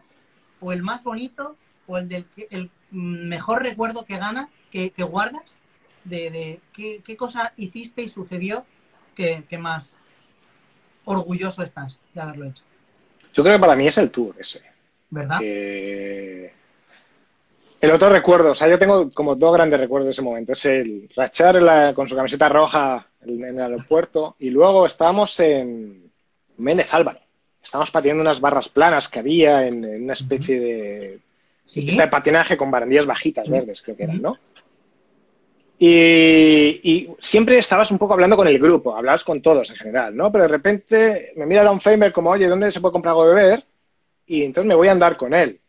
[0.59, 5.57] o el más bonito o el del el mejor recuerdo que gana, que, que guardas
[6.09, 8.65] de, de qué, qué cosa hiciste y sucedió
[9.15, 9.97] que, que más
[11.05, 12.63] orgulloso estás de haberlo hecho,
[13.33, 14.61] Yo creo que para mí es el tour ese.
[15.09, 15.39] ¿verdad?
[15.41, 16.51] Eh,
[17.79, 20.51] El otro recuerdo, o sea, yo tengo como dos grandes recuerdos de ese momento.
[20.53, 25.39] Es el Rachar la- con su camiseta roja en, en el aeropuerto y luego estábamos
[25.39, 26.11] en
[26.57, 27.19] Méndez Álvaro.
[27.63, 31.19] Estábamos patinando unas barras planas que había en, en una especie de
[31.65, 31.81] Sí.
[31.81, 34.37] pista de patinaje con barandillas bajitas verdes, creo que eran, ¿no?
[35.79, 40.15] Y, y siempre estabas un poco hablando con el grupo, hablabas con todos en general,
[40.15, 40.31] ¿no?
[40.31, 43.35] Pero de repente me mira Don Famer como, oye, ¿dónde se puede comprar algo de
[43.35, 43.63] beber?
[44.25, 45.59] Y entonces me voy a andar con él.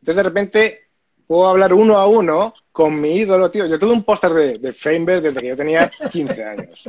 [0.00, 0.80] Entonces de repente
[1.26, 3.66] puedo hablar uno a uno con mi ídolo, tío.
[3.66, 6.84] Yo tuve un póster de, de Famer desde que yo tenía 15 años.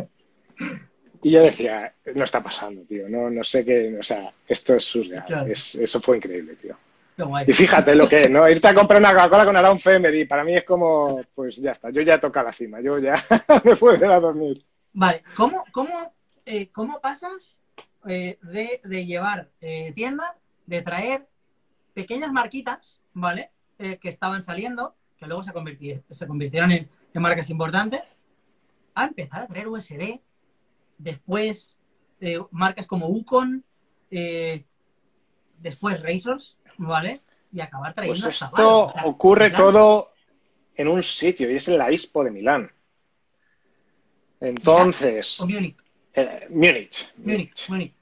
[1.22, 3.10] Y yo decía, no está pasando, tío.
[3.10, 5.26] No, no sé qué, o sea, esto es surreal.
[5.26, 5.52] Claro.
[5.52, 6.78] Es- eso fue increíble, tío.
[7.52, 8.48] Y fíjate lo que es, ¿no?
[8.50, 11.72] Irte a comprar una Coca-Cola con Aaron Femer y para mí es como, pues ya
[11.72, 13.14] está, yo ya he tocado la cima, yo ya
[13.64, 14.64] me puedo ir a dormir.
[14.94, 16.14] Vale, ¿cómo, cómo,
[16.46, 17.60] eh, cómo pasas
[18.08, 21.28] eh, de, de llevar eh, tienda, de traer
[21.94, 23.52] pequeñas marquitas, ¿vale?
[23.78, 28.02] Eh, que estaban saliendo, que luego se, convirti- se convirtieron en, en marcas importantes,
[28.96, 30.20] a empezar a traer USB,
[30.98, 31.76] después
[32.52, 33.64] marcas como Ucon,
[35.58, 37.20] después Razors, ¿vale?
[37.52, 40.12] Y acabar trayendo Pues esto Valo, o sea, ocurre todo
[40.76, 42.72] en un sitio y es en la ISPO de Milán.
[44.40, 45.78] Entonces, Múnich,
[46.14, 47.14] eh, Múnich.
[47.18, 47.94] Múnich, Múnich.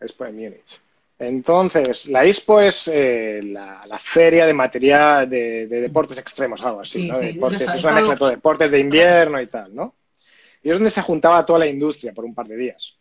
[0.00, 0.80] De Múnich.
[1.18, 6.80] Entonces, la ISPO es eh, la, la feria de material de, de deportes extremos, algo
[6.80, 7.18] así, Sí, ¿no?
[7.18, 9.94] De sí, deportes, es una mezcla todo, deportes de invierno y tal, ¿no?
[10.62, 12.98] Y es donde se juntaba toda la industria por un par de días.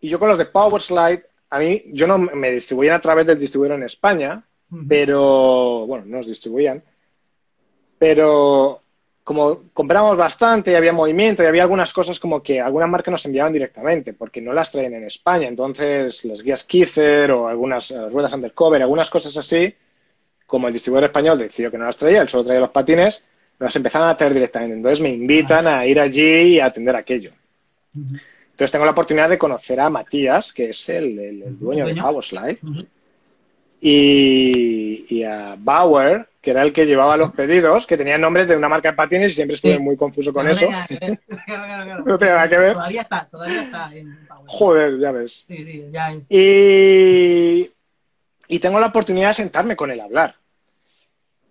[0.00, 3.38] Y yo con los de Powerslide, a mí, yo no me distribuían a través del
[3.38, 4.42] distribuidor en España,
[4.72, 4.82] Ujú.
[4.88, 6.82] pero, bueno, nos distribuían,
[7.96, 8.80] pero
[9.22, 13.24] como compramos bastante y había movimiento y había algunas cosas como que algunas marcas nos
[13.26, 18.08] enviaban directamente porque no las traen en España, entonces las guías Kizer o algunas eh,
[18.08, 19.72] ruedas undercover, algunas cosas así,
[20.48, 23.24] como el distribuidor español decidió que no las traía, él solo traía los patines,
[23.60, 24.74] las empezaron a traer directamente.
[24.74, 27.30] Entonces me invitan a ir allí y a atender aquello.
[28.54, 32.60] Entonces tengo la oportunidad de conocer a Matías, que es el, el, dueño de Powerslide,
[33.80, 38.56] y, y, a Bauer, que era el que llevaba los pedidos, que tenía nombre de
[38.56, 40.68] una marca de patines y siempre estuve muy confuso con eso.
[42.06, 42.74] no tiene nada que ver.
[42.74, 44.44] Todavía está, todavía está en Power.
[44.46, 45.44] Joder, ya ves.
[45.48, 46.30] Sí, sí, ya es.
[46.30, 47.72] Y,
[48.46, 50.36] y tengo la oportunidad de sentarme con él a hablar.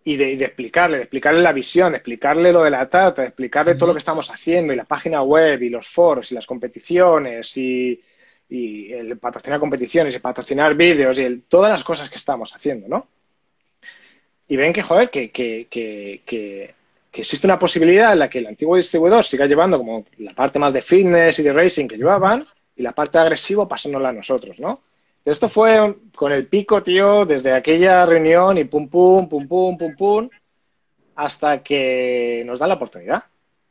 [0.06, 3.30] Y de, de, explicarle, de explicarle la visión, de explicarle lo de la tarta, de
[3.30, 6.46] explicarle todo lo que estamos haciendo y la página web y los foros y las
[6.46, 8.02] competiciones y,
[8.50, 12.88] y el patrocinar competiciones y patrocinar vídeos y el, todas las cosas que estamos haciendo,
[12.88, 13.08] ¿no?
[14.48, 16.76] Y ven que, joder, que, que, que, que,
[17.14, 20.74] existe una posibilidad en la que el antiguo distribuidor siga llevando como la parte más
[20.74, 22.46] de fitness y de racing que llevaban
[22.76, 24.82] y la parte de agresivo pasándola a nosotros, ¿no?
[25.26, 29.96] Esto fue con el pico, tío, desde aquella reunión y pum, pum, pum, pum, pum,
[29.96, 30.30] pum,
[31.16, 33.24] hasta que nos dan la oportunidad.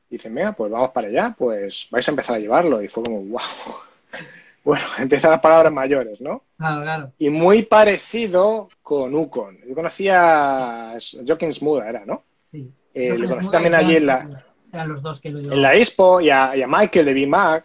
[0.08, 2.82] dicen, mira, pues vamos para allá, pues vais a empezar a llevarlo.
[2.82, 3.40] Y fue como, wow.
[4.64, 6.42] Bueno, empiezan las palabras mayores, ¿no?
[6.56, 7.12] Claro, claro.
[7.18, 9.58] Y muy parecido con Ukon.
[9.66, 12.22] Yo conocía a Joaquín Smuda, era, ¿no?
[12.50, 12.70] Sí.
[12.94, 16.20] Eh, lo conocí también allí en la, Eran los dos que lo en la Expo
[16.20, 17.64] y a, y a Michael de BMAC.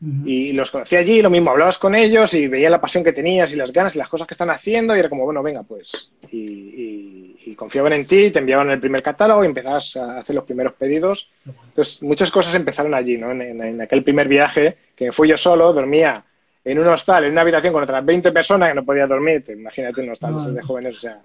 [0.00, 3.52] Y los conocí allí, lo mismo, hablabas con ellos y veía la pasión que tenías
[3.52, 6.12] y las ganas y las cosas que están haciendo y era como, bueno, venga, pues.
[6.30, 10.36] Y, y, y confiaban en ti, te enviaban el primer catálogo y empezabas a hacer
[10.36, 11.32] los primeros pedidos.
[11.44, 13.32] Entonces, muchas cosas empezaron allí, ¿no?
[13.32, 16.24] En, en, en aquel primer viaje, que fui yo solo, dormía
[16.64, 19.42] en un hostal, en una habitación con otras 20 personas que no podía dormir.
[19.42, 20.50] Te, imagínate un hostal no.
[20.52, 21.20] de jóvenes, o sea,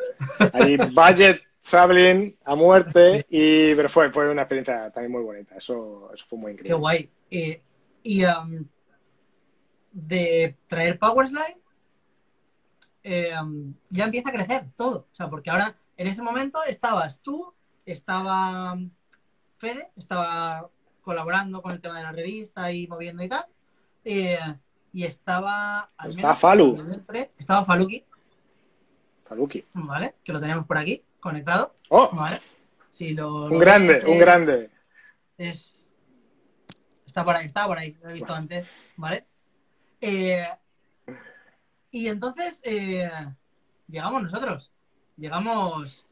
[0.54, 5.56] ahí budget traveling a muerte, y, pero fue, fue una experiencia también muy bonita.
[5.58, 6.70] Eso, eso fue muy increíble.
[6.70, 7.10] Qué guay.
[7.30, 7.62] Eh,
[8.04, 8.66] y um,
[9.92, 11.58] de traer Powerslide,
[13.04, 15.08] eh, um, ya empieza a crecer todo.
[15.12, 17.54] O sea, porque ahora, en ese momento, estabas tú,
[17.86, 18.78] estaba
[19.58, 20.70] Fede, estaba
[21.02, 23.46] colaborando con el tema de la revista y moviendo y tal.
[24.06, 24.40] Eh,
[24.94, 25.90] y estaba.
[25.98, 26.78] Al Está Falu.
[26.92, 28.04] Entré, estaba Faluki.
[29.26, 29.66] Faluki.
[29.74, 31.74] Vale, que lo tenemos por aquí, conectado.
[31.90, 32.10] Oh.
[32.14, 32.40] Vale.
[32.92, 34.70] Sí, lo, un lo grande, ves, un es, grande.
[35.38, 35.73] Es.
[37.14, 38.42] Está por ahí, está por ahí, lo he visto bueno.
[38.42, 38.68] antes.
[38.98, 39.28] Vale.
[40.02, 40.48] Eh,
[41.92, 43.08] y entonces eh,
[43.88, 44.72] llegamos nosotros.
[45.16, 46.08] Llegamos.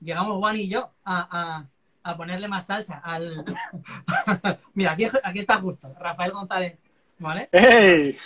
[0.00, 1.66] Llegamos Juan y yo a,
[2.02, 3.44] a, a ponerle más salsa al.
[4.72, 5.94] Mira, aquí, aquí está justo.
[6.00, 6.78] Rafael González
[7.18, 7.50] ¿Vale?
[7.52, 8.16] ¡Ey!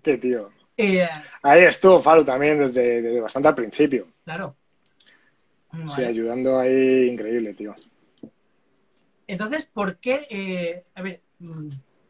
[0.00, 0.52] ¡Qué tío!
[0.76, 1.08] Eh,
[1.42, 4.06] Ahí estuvo Falo también desde, desde, bastante al principio.
[4.24, 4.54] Claro.
[5.72, 5.90] Vale.
[5.90, 7.74] Sí, ayudando ahí, increíble, tío.
[9.26, 11.22] Entonces, ¿por qué, eh, a ver,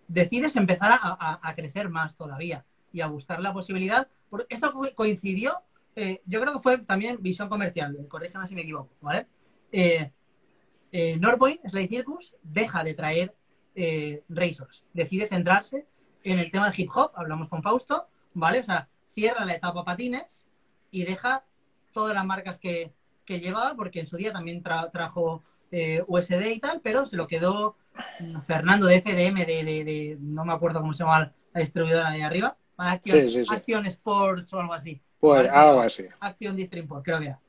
[0.09, 4.09] decides empezar a, crecer más todavía y a buscar la posibilidad?
[4.49, 5.61] Esto coincidió,
[5.95, 9.27] eh, yo creo que fue también visión comercial, corrígeme si me equivoco, ¿vale?
[9.73, 10.11] Eh,
[11.19, 13.35] Norpoint, Circus, deja de traer
[14.29, 15.87] Razors, decide centrarse
[16.25, 18.61] en el tema de hip hop, hablamos con Fausto, ¿vale?
[18.61, 20.47] O sea, cierra la etapa patines
[20.91, 21.45] y deja
[21.93, 22.93] todas las marcas que,
[23.27, 27.27] llevaba, porque en su día también tra trajo eh, USD y tal, pero se lo
[27.27, 27.77] quedó
[28.47, 32.23] Fernando de FDM, de, de, de no me acuerdo cómo se llama la distribuidora de
[32.23, 33.55] arriba, Action, sí, sí, sí.
[33.55, 35.01] Action Sports o algo así.
[35.21, 36.07] Pues algo así.
[36.21, 37.41] Action Distrimport, creo que era.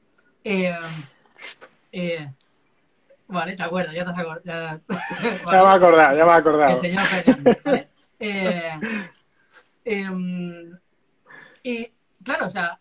[0.43, 0.79] Eh,
[1.91, 2.31] eh,
[3.27, 4.41] vale, te acuerdas, ya te has acordado.
[4.45, 4.81] Ya,
[5.43, 5.51] vale.
[5.51, 6.75] ya me he acordado, ya me he acordado.
[6.75, 7.89] El señor Fernando, ¿vale?
[8.19, 8.79] Eh,
[11.63, 11.91] y
[12.23, 12.77] claro, o sea,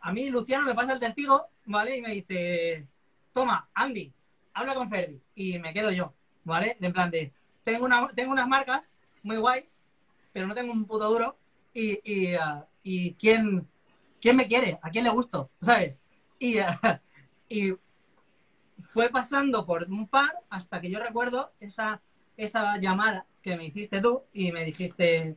[0.00, 1.96] a mí Luciano me pasa el testigo, ¿vale?
[1.98, 2.86] Y me dice,
[3.32, 4.12] toma, Andy,
[4.54, 5.20] habla con Ferdi.
[5.34, 6.76] Y me quedo yo, ¿vale?
[6.80, 7.32] De en plan de,
[7.64, 9.80] tengo, una, tengo unas marcas muy guays,
[10.32, 11.36] pero no tengo un puto duro.
[11.74, 13.66] Y, y, uh, y ¿quién,
[14.20, 14.78] ¿quién me quiere?
[14.82, 15.50] ¿A quién le gusto?
[15.60, 16.02] ¿Sabes?
[16.38, 16.64] Y, uh,
[17.48, 17.74] y
[18.84, 22.02] fue pasando por un par hasta que yo recuerdo esa,
[22.36, 25.36] esa llamada que me hiciste tú y me dijiste,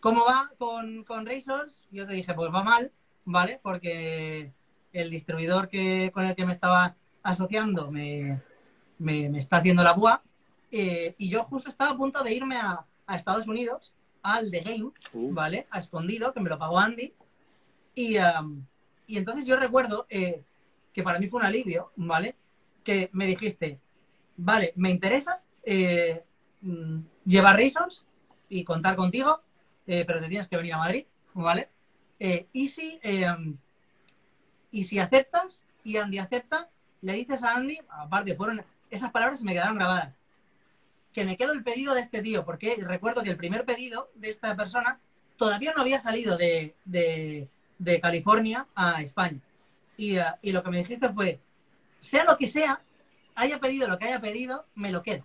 [0.00, 1.86] ¿cómo va con, con Razors?
[1.90, 2.92] Yo te dije, pues va mal,
[3.24, 3.60] ¿vale?
[3.62, 4.52] Porque
[4.92, 8.40] el distribuidor que, con el que me estaba asociando me,
[9.02, 10.22] me, me está haciendo la púa
[10.70, 13.92] eh, y yo justo estaba a punto de irme a, a Estados Unidos
[14.22, 15.32] al The Game, uh.
[15.32, 15.66] ¿vale?
[15.70, 17.12] A escondido, que me lo pagó Andy.
[17.94, 18.64] Y, um,
[19.06, 20.42] y entonces yo recuerdo eh,
[20.94, 22.36] que para mí fue un alivio, ¿vale?
[22.84, 23.80] Que me dijiste,
[24.36, 26.24] vale, me interesa, eh,
[26.62, 28.06] mm, llevar Razors
[28.48, 29.40] y contar contigo,
[29.84, 31.68] pero te tienes que venir a Madrid, ¿vale?
[32.52, 33.00] Y, si,
[34.70, 38.60] y si aceptas y Andy acepta, le dices a Andy, aparte, fueron
[38.92, 40.14] esas palabras me quedaron grabadas,
[41.12, 44.30] que me quedo el pedido de este tío, porque recuerdo que el primer pedido de
[44.30, 44.98] esta persona
[45.36, 49.38] todavía no había salido de, de, de California a España.
[49.96, 51.40] y, uh, y lo que me dijiste fue,
[52.00, 52.80] sea lo que sea,
[53.34, 55.24] haya pedido lo que haya pedido, me lo quedo.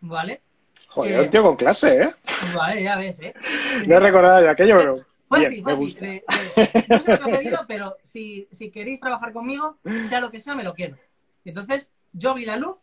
[0.00, 0.40] ¿Vale?
[0.88, 2.10] Joder, Eh, un tío con clase, ¿eh?
[2.56, 3.34] Vale, ya ves, ¿eh?
[3.86, 5.82] No he recordado de aquello, pero Fue bien, así, fue me así.
[5.84, 6.00] gusta.
[6.06, 9.78] de- de- no sé lo que he pedido, pero si, si queréis trabajar conmigo,
[10.08, 10.96] sea lo que sea, me lo quedo.
[11.44, 12.78] Entonces, yo vi la luz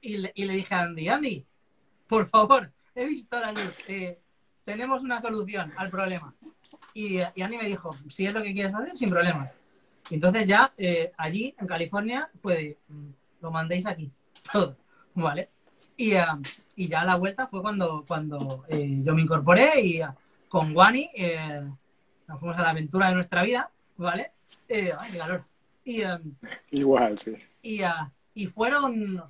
[0.00, 1.46] y le, y le dije a Andy, Andy,
[2.08, 3.74] por favor, he visto la luz.
[3.88, 4.18] eh,
[4.64, 6.34] tenemos una solución al problema.
[6.94, 9.50] Y, y Andy me dijo, si es lo que quieres hacer, sin problemas.
[10.10, 13.06] Y entonces ya eh, allí, en California, mm,
[13.40, 14.10] lo mandéis aquí,
[14.52, 14.76] todo,
[15.14, 15.50] ¿vale?
[15.96, 16.38] Y, ah,
[16.74, 20.14] y ya la vuelta fue cuando, cuando eh, yo me incorporé y ah,
[20.48, 21.10] con Wani
[22.28, 24.32] nos fuimos a la aventura de nuestra vida, ¿vale?
[24.68, 25.44] Ay, qué calor.
[25.84, 26.02] Y,
[26.70, 27.36] Igual, sí.
[27.62, 27.80] y,
[28.34, 29.22] y fueron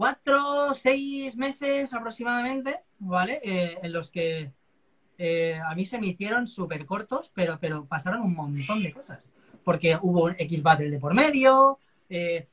[0.00, 3.38] cuatro, seis meses aproximadamente, ¿vale?
[3.44, 4.50] Eh, en los que
[5.18, 9.22] eh, a mí se me hicieron súper cortos, pero, pero pasaron un montón de cosas.
[9.62, 11.78] Porque hubo un X Battle de por medio,
[12.08, 12.48] eh,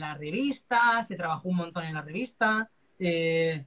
[0.00, 2.68] la revista, se trabajó un montón en la revista.
[2.98, 3.64] se,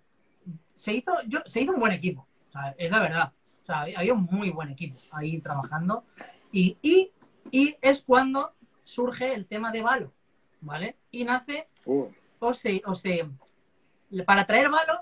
[0.93, 2.27] hizo, yo, se hizo un buen equipo,
[2.77, 3.31] es la verdad.
[3.61, 6.03] O sea, había un muy buen equipo ahí trabajando.
[6.51, 7.13] Y, y,
[7.51, 8.53] y es cuando
[8.83, 10.11] surge el tema de Valo,
[10.59, 10.97] ¿vale?
[11.09, 12.07] Y nace Uh,
[12.47, 13.25] o se, o se,
[14.25, 15.01] para traer Valo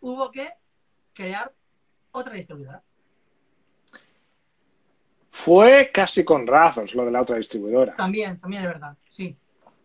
[0.00, 0.48] hubo que
[1.14, 1.52] crear
[2.12, 2.82] otra distribuidora.
[5.30, 7.94] Fue casi con razos lo de la otra distribuidora.
[7.96, 9.36] También, también es verdad, sí.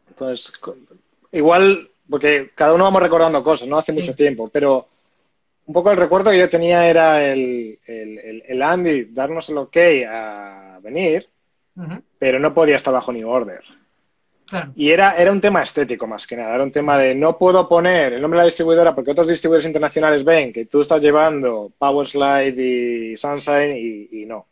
[0.08, 0.54] Entonces,
[1.32, 3.78] igual, porque cada uno vamos recordando cosas, ¿no?
[3.78, 4.00] Hace Sí.
[4.00, 4.88] mucho tiempo, pero
[5.66, 9.58] un poco el recuerdo que yo tenía era el, el, el- el Andy darnos el
[9.58, 9.78] ok
[10.10, 11.30] a venir,
[12.18, 13.64] pero no podía estar bajo New Order.
[14.54, 17.38] Claro, Y era, era un tema estético más que nada, era un tema de no
[17.40, 21.02] puedo poner el nombre de la distribuidora porque otros distribuidores internacionales ven que tú estás
[21.02, 24.46] llevando Powerslide y Sunshine y, y no.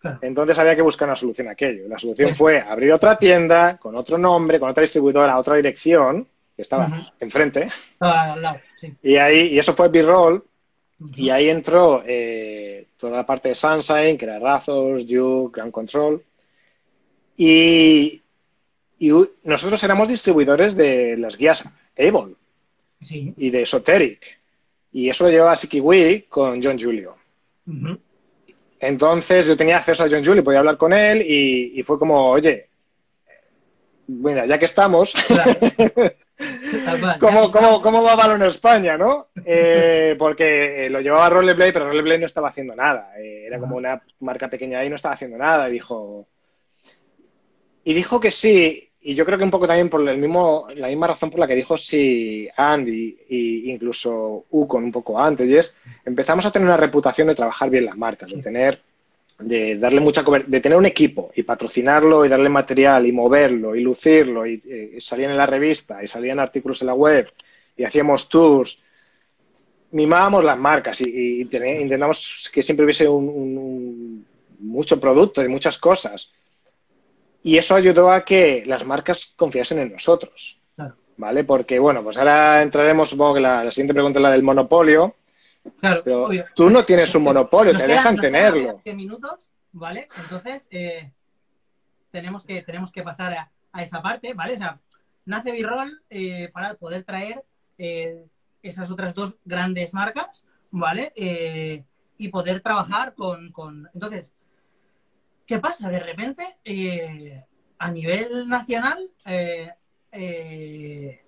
[0.00, 0.18] claro.
[0.22, 1.86] Entonces había que buscar una solución a aquello.
[1.88, 6.26] La solución Pues- fue abrir otra tienda con otro nombre, con otra distribuidora, otra dirección,
[6.56, 7.68] que estaba enfrente,
[7.98, 8.94] al lado, sí.
[9.02, 10.42] y ahí, y eso fue B-Roll,
[11.16, 16.22] y ahí entró eh, toda la parte de Sunshine, que era Razors, Duke, Ground Control,
[17.36, 18.22] y,
[18.98, 19.10] y
[19.44, 21.68] nosotros éramos distribuidores de las guías
[21.98, 22.34] Able
[23.00, 23.34] Sí.
[23.36, 24.38] y de Esoteric,
[24.92, 27.16] y eso lo llevaba Sikiwi con John Julio.
[28.80, 32.30] Entonces yo tenía acceso a John Julie, podía hablar con él y, y fue como,
[32.30, 32.68] oye,
[34.06, 35.14] mira, ya que estamos.
[37.20, 39.28] ¿cómo, cómo, cómo va Balón en España, no?
[39.44, 43.12] Eh, porque eh, lo llevaba Rollerblade, pero Rollerblade no estaba haciendo nada.
[43.18, 45.68] Eh, era como una marca pequeña ahí y no estaba haciendo nada.
[45.68, 46.26] Y dijo,
[47.84, 50.88] y dijo que sí, y yo creo que un poco también por el mismo, la
[50.88, 55.56] misma razón por la que dijo sí Andy e incluso Ucon un poco antes, y
[55.56, 58.80] es empezamos a tener una reputación de trabajar bien las marcas, de tener,
[59.38, 63.82] de darle mucha de tener un equipo y patrocinarlo y darle material y moverlo y
[63.82, 67.30] lucirlo y, eh, salían en la revista y salían artículos en la web
[67.76, 68.80] y hacíamos tours
[69.92, 74.26] mimábamos las marcas y, y tené- intentamos que siempre hubiese un, un- un-
[74.60, 76.30] mucho producto y muchas cosas.
[77.44, 80.60] Y eso ayudó a que las marcas confiasen en nosotros.
[80.74, 80.96] Claro.
[81.16, 81.44] ¿Vale?
[81.44, 85.14] Porque, bueno, pues ahora entraremos, supongo que la, la siguiente pregunta es la del monopolio,
[85.78, 86.44] Claro, pero obvio.
[86.56, 88.80] tú no tienes un monopolio, Nos te quedan- dejan nos tenerlo.
[88.84, 89.38] 10 minutos,
[89.72, 90.08] ¿vale?
[90.22, 91.10] Entonces, eh,
[92.10, 94.54] tenemos, que, tenemos que pasar a, a esa parte, ¿vale?
[94.54, 94.78] O sea,
[95.26, 97.44] nace B-Roll eh, para poder traer
[97.78, 98.24] eh,
[98.62, 101.12] esas otras dos grandes marcas, ¿vale?
[101.16, 101.84] Eh,
[102.18, 103.88] y poder trabajar con, con...
[103.94, 104.32] Entonces,
[105.46, 105.88] ¿qué pasa?
[105.88, 107.44] De repente, eh,
[107.78, 109.70] a nivel nacional, eh,
[110.12, 111.22] eh,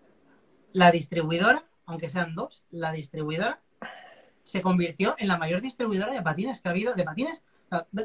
[0.72, 3.60] la distribuidora, aunque sean dos, la distribuidora
[4.42, 7.42] se convirtió en la mayor distribuidora de patines que ha habido, de patines,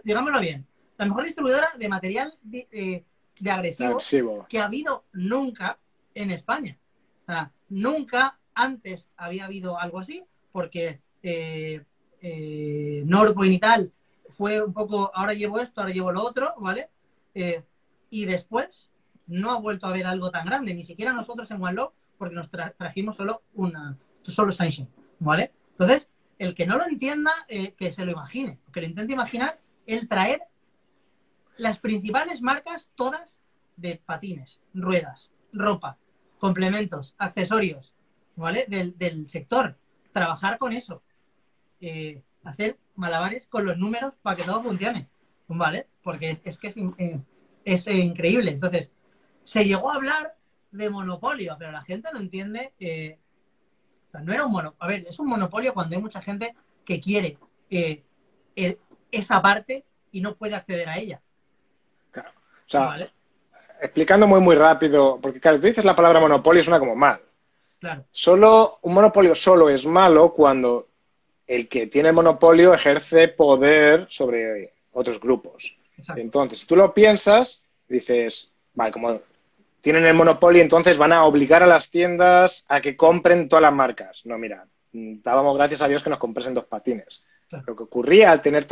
[0.03, 0.65] digámoslo bien,
[0.97, 3.05] la mejor distribuidora de material de,
[3.39, 4.45] de agresivo Agresivo.
[4.49, 5.77] que ha habido nunca
[6.13, 6.77] en España.
[7.23, 11.83] O sea, nunca antes había habido algo así, porque eh,
[12.21, 13.91] eh, Nordpoint y tal
[14.41, 16.89] fue un poco, ahora llevo esto, ahora llevo lo otro, ¿vale?
[17.35, 17.63] Eh,
[18.09, 18.89] y después
[19.27, 22.33] no ha vuelto a haber algo tan grande, ni siquiera nosotros en One Love, porque
[22.33, 24.89] nos tra- trajimos solo una, solo Sunshine,
[25.19, 25.51] ¿vale?
[25.73, 29.61] Entonces, el que no lo entienda, eh, que se lo imagine, que lo intente imaginar,
[29.85, 30.41] el traer
[31.57, 33.37] las principales marcas, todas
[33.75, 35.99] de patines, ruedas, ropa,
[36.39, 37.93] complementos, accesorios,
[38.35, 38.65] ¿vale?
[38.67, 39.77] Del, del sector.
[40.13, 41.03] Trabajar con eso.
[41.79, 45.09] Eh, hacer malabares con los números para que todo funcione,
[45.47, 45.87] ¿vale?
[46.03, 47.19] Porque es, es que es, eh,
[47.65, 48.51] es, eh, increíble.
[48.51, 48.91] Entonces,
[49.43, 50.35] se llegó a hablar
[50.71, 52.73] de monopolio, pero la gente no entiende.
[52.79, 53.19] eh,
[54.07, 54.83] o sea, no era un monopolio.
[54.83, 57.37] A ver, es un monopolio cuando hay mucha gente que quiere
[57.69, 58.03] eh,
[58.55, 58.79] el-
[59.11, 61.21] esa parte y no puede acceder a ella.
[62.67, 63.11] O sea, Vale,
[63.81, 67.21] explicando muy, muy rápido, porque claro, tú dices la palabra monopolio, suena como mal.
[67.79, 68.05] claro.
[68.11, 70.89] Solo, un monopolio solo es malo cuando
[71.47, 75.75] el que tiene el monopolio ejerce poder sobre otros grupos.
[75.97, 76.21] Exacto.
[76.21, 79.21] Entonces, si tú lo piensas, dices, vale, como
[79.81, 83.73] tienen el monopolio, entonces van a obligar a las tiendas a que compren todas las
[83.73, 84.25] marcas.
[84.25, 87.23] No, mira, dábamos gracias a Dios que nos comprasen dos patines.
[87.49, 87.65] Claro.
[87.67, 88.65] Lo que ocurría al tener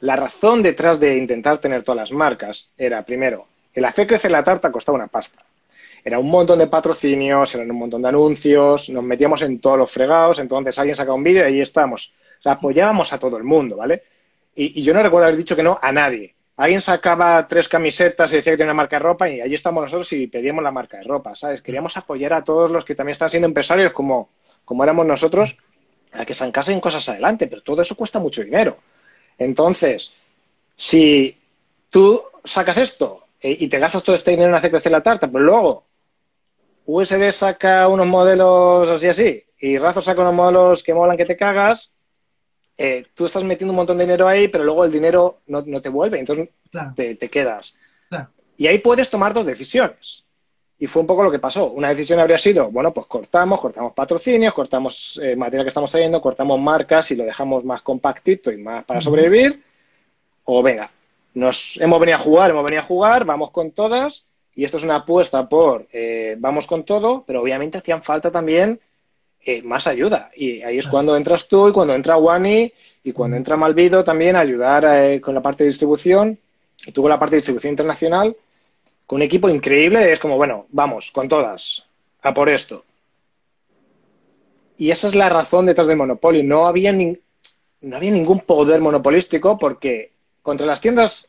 [0.00, 4.44] la razón detrás de intentar tener todas las marcas era, primero, el hacer crecer la
[4.44, 5.44] tarta costaba una pasta.
[6.04, 9.90] Era un montón de patrocinios, eran un montón de anuncios, nos metíamos en todos los
[9.90, 12.12] fregados, entonces alguien sacaba un vídeo y ahí estábamos.
[12.38, 14.02] O sea, apoyábamos a todo el mundo, ¿vale?
[14.54, 16.34] Y, yo no recuerdo haber dicho que no a nadie.
[16.56, 19.82] Alguien sacaba tres camisetas y decía que tenía una marca de ropa y allí estamos
[19.82, 21.62] nosotros y pedíamos la marca de ropa, ¿sabes?
[21.62, 24.30] Queríamos apoyar a todos los que también están siendo empresarios como,
[24.64, 25.56] como éramos nosotros
[26.12, 28.78] a que sacasen cosas adelante, pero todo eso cuesta mucho dinero.
[29.38, 30.14] Entonces,
[30.76, 31.38] si
[31.88, 35.28] tú sacas esto eh, y te gastas todo este dinero en hacer crecer la tarta,
[35.28, 35.84] pero luego
[36.96, 41.36] USB saca unos modelos así así y Razor saca unos modelos que molan que te
[41.36, 41.92] cagas,
[42.78, 45.82] eh, tú estás metiendo un montón de dinero ahí, pero luego el dinero no, no
[45.82, 47.74] te vuelve, entonces Claro, te, te quedas.
[48.08, 48.28] claro.
[48.56, 50.24] Y ahí puedes tomar dos decisiones.
[50.78, 51.70] Y fue un poco lo que pasó.
[51.72, 56.22] Una decisión habría sido, bueno, pues cortamos, cortamos patrocinios, cortamos eh, material que estamos trayendo,
[56.22, 59.62] cortamos marcas y lo dejamos más compactito y más para sobrevivir.
[60.44, 60.90] O venga,
[61.34, 64.24] nos hemos venido a jugar, hemos venido a jugar, vamos con todas.
[64.54, 68.80] Y esto es una apuesta por eh, vamos con todo, pero obviamente hacían falta también
[69.44, 70.30] eh, más ayuda.
[70.36, 72.72] Y ahí es cuando entras tú y cuando entra Wani
[73.04, 76.38] y cuando entra Malvido también a ayudar eh, con la parte de distribución.
[76.84, 78.36] Y tuvo la parte de distribución internacional
[79.06, 80.12] con un equipo increíble.
[80.12, 81.86] Es como, bueno, vamos, con todas,
[82.22, 82.84] a por esto.
[84.78, 86.42] Y esa es la razón detrás del monopolio.
[86.42, 87.20] No había, nin-
[87.82, 90.10] no había ningún poder monopolístico porque
[90.42, 91.28] contra las tiendas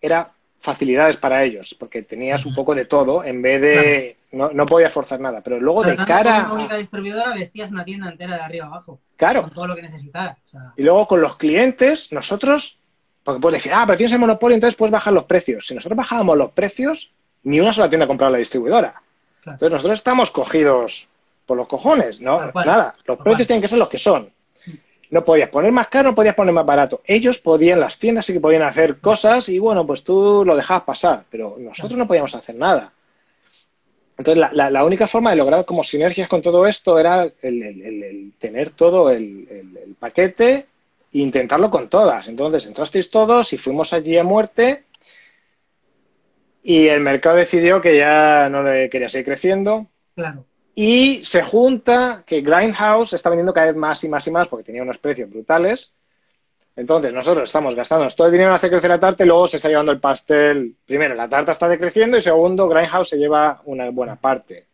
[0.00, 4.16] era facilidades para ellos, porque tenías un poco de todo en vez de...
[4.30, 5.40] No, no podías forzar nada.
[5.42, 6.42] Pero luego de cara...
[6.42, 9.74] con una única distribuidora vestías una tienda entera de arriba abajo, Claro, con todo lo
[9.74, 10.36] que necesitaras.
[10.44, 12.80] O sea, Y luego con los clientes, nosotros,
[13.24, 15.66] porque puedes decir, ah, pero tienes el monopolio, entonces puedes bajar los precios.
[15.66, 17.10] Si nosotros bajábamos los precios,
[17.44, 19.00] ni una sola tienda compraba la distribuidora.
[19.42, 19.54] Claro.
[19.54, 21.08] Entonces nosotros estamos cogidos
[21.46, 22.52] por los cojones, ¿no?
[22.52, 24.30] Nada, los precios tienen que ser los que son.
[25.10, 27.00] No podías poner más caro, no podías poner más barato.
[27.04, 30.84] Ellos podían, las tiendas sí que podían hacer cosas y bueno, pues tú lo dejabas
[30.84, 32.92] pasar, pero nosotros no podíamos hacer nada.
[34.18, 38.32] Entonces, la, la- única forma de lograr como sinergias con todo esto era el, el-
[38.38, 40.66] tener todo el paquete
[41.12, 42.26] e intentarlo con todas.
[42.28, 44.84] Entonces, entrasteis todos y fuimos allí a muerte
[46.62, 50.44] y el mercado decidió que ya no le quería seguir creciendo claro.
[50.80, 54.62] Y se junta que Grindhouse está vendiendo cada vez más y más y más porque
[54.62, 55.92] tenía unos precios brutales.
[56.76, 59.56] Entonces, nosotros estamos gastándonos todo el dinero en hacer crecer la tarta y luego se
[59.56, 60.76] está llevando el pastel.
[60.86, 64.66] Primero, la tarta está decreciendo y segundo, Grindhouse se lleva una buena parte.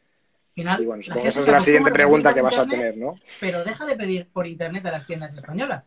[0.53, 3.15] Final, Y bueno, supongo esa es la siguiente pregunta que vas a tener, ¿no?
[3.41, 5.85] Pero deja de pedir por internet a las tiendas españolas.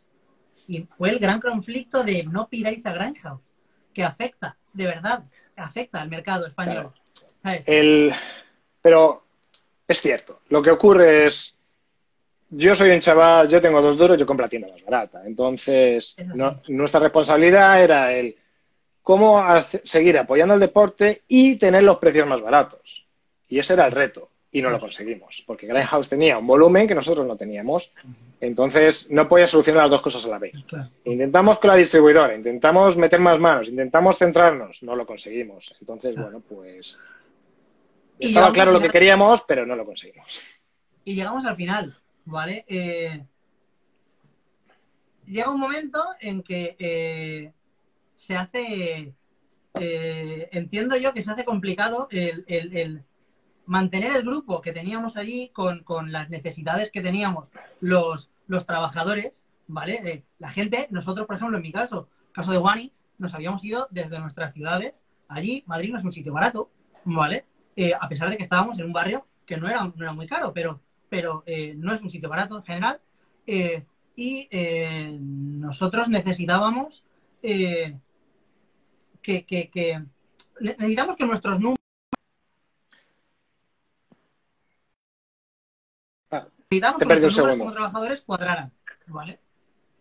[0.68, 3.44] Y fue el gran conflicto de no pidáis a Grindhouse,
[3.94, 6.92] que afecta, de verdad, afecta al mercado español.
[7.44, 7.68] ¿Sabes?
[7.68, 8.12] El...
[8.82, 9.27] Pero
[9.88, 11.58] es cierto, lo que ocurre es,
[12.50, 15.22] yo soy un chaval, yo tengo dos duros, yo compro la tienda más barata.
[15.26, 18.36] Entonces, no- nuestra responsabilidad era el
[19.02, 23.06] cómo seguir apoyando el deporte y tener los precios más baratos.
[23.48, 24.30] Y ese era el reto.
[24.50, 27.94] Y no lo conseguimos, porque Grindhouse tenía un volumen que nosotros no teníamos.
[28.40, 30.54] Entonces, no podía solucionar las dos cosas a la vez.
[31.06, 35.76] Intentamos con la distribuidora, intentamos meter más manos, intentamos centrarnos, no lo conseguimos.
[35.82, 36.98] Entonces, bueno, pues
[38.20, 40.42] estaba claro lo que queríamos, pero no lo conseguimos.
[41.06, 42.66] Y llegamos al final, ¿vale?
[42.68, 43.26] Eh,
[45.26, 47.54] llega un momento en que eh,
[48.16, 49.14] se hace,
[49.80, 53.04] eh, entiendo yo que se hace complicado el, el- el
[53.66, 57.50] mantener el grupo que teníamos allí con, con las necesidades que teníamos
[57.82, 59.96] los, los trabajadores, ¿vale?
[60.06, 63.88] Eh, la gente, nosotros, por ejemplo, en mi caso, caso de Wani, nos habíamos ido
[63.92, 65.04] desde nuestras ciudades.
[65.28, 66.72] Allí, Madrid no es un sitio barato,
[67.04, 67.46] ¿vale?
[67.78, 70.28] Eh, a pesar de que estábamos en un barrio que no era, no era muy
[70.28, 73.00] caro, pero, pero eh, no es un sitio barato en general.
[73.46, 73.86] Eh,
[74.18, 74.50] y
[75.22, 77.04] nosotros necesitábamos
[79.28, 80.00] que, que- que-
[80.60, 81.78] ne- necesitamos que nuestros números
[86.32, 88.72] Ah, necesitamos te que nuestros números como trabajadores cuadraran,
[89.08, 89.40] ¿vale?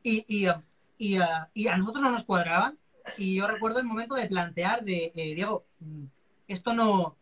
[0.03, 0.63] Y, y, uh,
[0.99, 1.19] y,
[1.55, 2.79] y a nosotros no nos cuadraban.
[3.19, 6.05] Y yo recuerdo el momento de plantear de, Diego, mm,
[6.49, 7.17] esto no,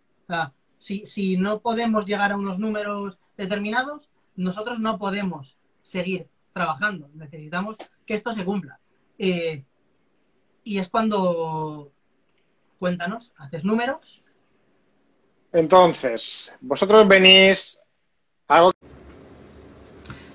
[0.79, 7.09] si, si no podemos llegar a unos números determinados, nosotros no podemos seguir trabajando.
[7.15, 8.79] Necesitamos que esto se cumpla.
[9.19, 9.65] Eh,
[10.65, 11.93] y es cuando
[12.79, 14.23] cuéntanos, haces números.
[15.53, 17.79] Entonces, vosotros venís
[18.49, 18.73] algo.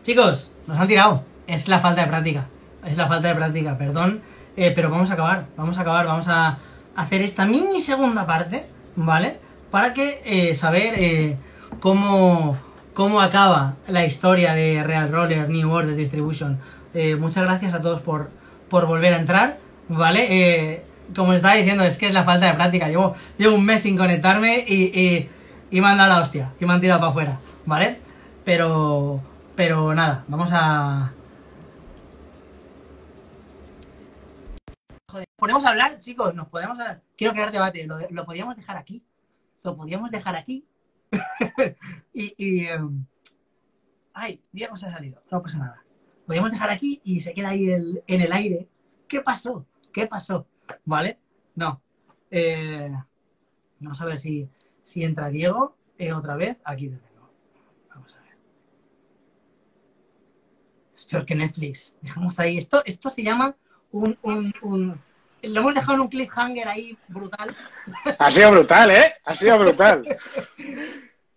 [0.03, 1.23] Chicos, nos han tirado.
[1.45, 2.47] Es la falta de práctica.
[2.85, 4.21] Es la falta de práctica, perdón.
[4.55, 6.59] eh, pero vamos a acabar, vamos a acabar, vamos a
[6.95, 8.65] hacer esta mini segunda parte,
[8.95, 9.39] ¿vale?
[9.72, 11.38] Para que eh, saber eh,
[11.80, 12.57] cómo,
[12.93, 16.59] cómo acaba la historia de Real Roller New Order Distribution.
[16.93, 18.32] Eh, muchas gracias a todos por,
[18.67, 20.28] por volver a entrar, ¿vale?
[20.30, 22.88] Eh, como estaba diciendo, es que es la falta de práctica.
[22.88, 25.30] Llevo, llevo un mes sin conectarme y, y,
[25.70, 27.99] y me han dado la hostia, y me han tirado para afuera, ¿vale?
[28.43, 29.22] Pero,
[29.55, 31.13] pero nada, vamos a...
[35.38, 37.01] Podemos hablar, chicos, nos podemos hablar.
[37.15, 39.03] Quiero crear debate, lo, lo podíamos dejar aquí.
[39.64, 40.66] Lo podíamos dejar aquí.
[42.14, 43.05] y, y em,
[44.14, 45.84] ay, Diego se ha salido, no pasa nada.
[46.26, 48.68] Podríamos dejar aquí y se queda ahí el- en el aire.
[49.07, 49.66] ¿Qué pasó?
[49.91, 50.45] ¿Qué pasó?
[50.86, 51.18] ¿Vale?
[51.55, 51.82] No.
[52.30, 52.91] Eh,
[53.80, 54.47] vamos a ver si,
[54.84, 56.57] si entra Diego eh, otra vez.
[56.64, 57.30] Aquí te tengo.
[57.89, 58.38] Vamos a ver.
[60.93, 61.95] Es peor que Netflix.
[62.01, 62.57] Dejamos ahí.
[62.60, 63.55] Esto, esto se llama
[63.91, 65.01] un, un, un-
[65.43, 67.55] Lo hemos dejado en un cliffhanger ahí brutal.
[68.17, 69.13] Ha sido brutal, ¿eh?
[69.25, 70.03] Ha sido brutal.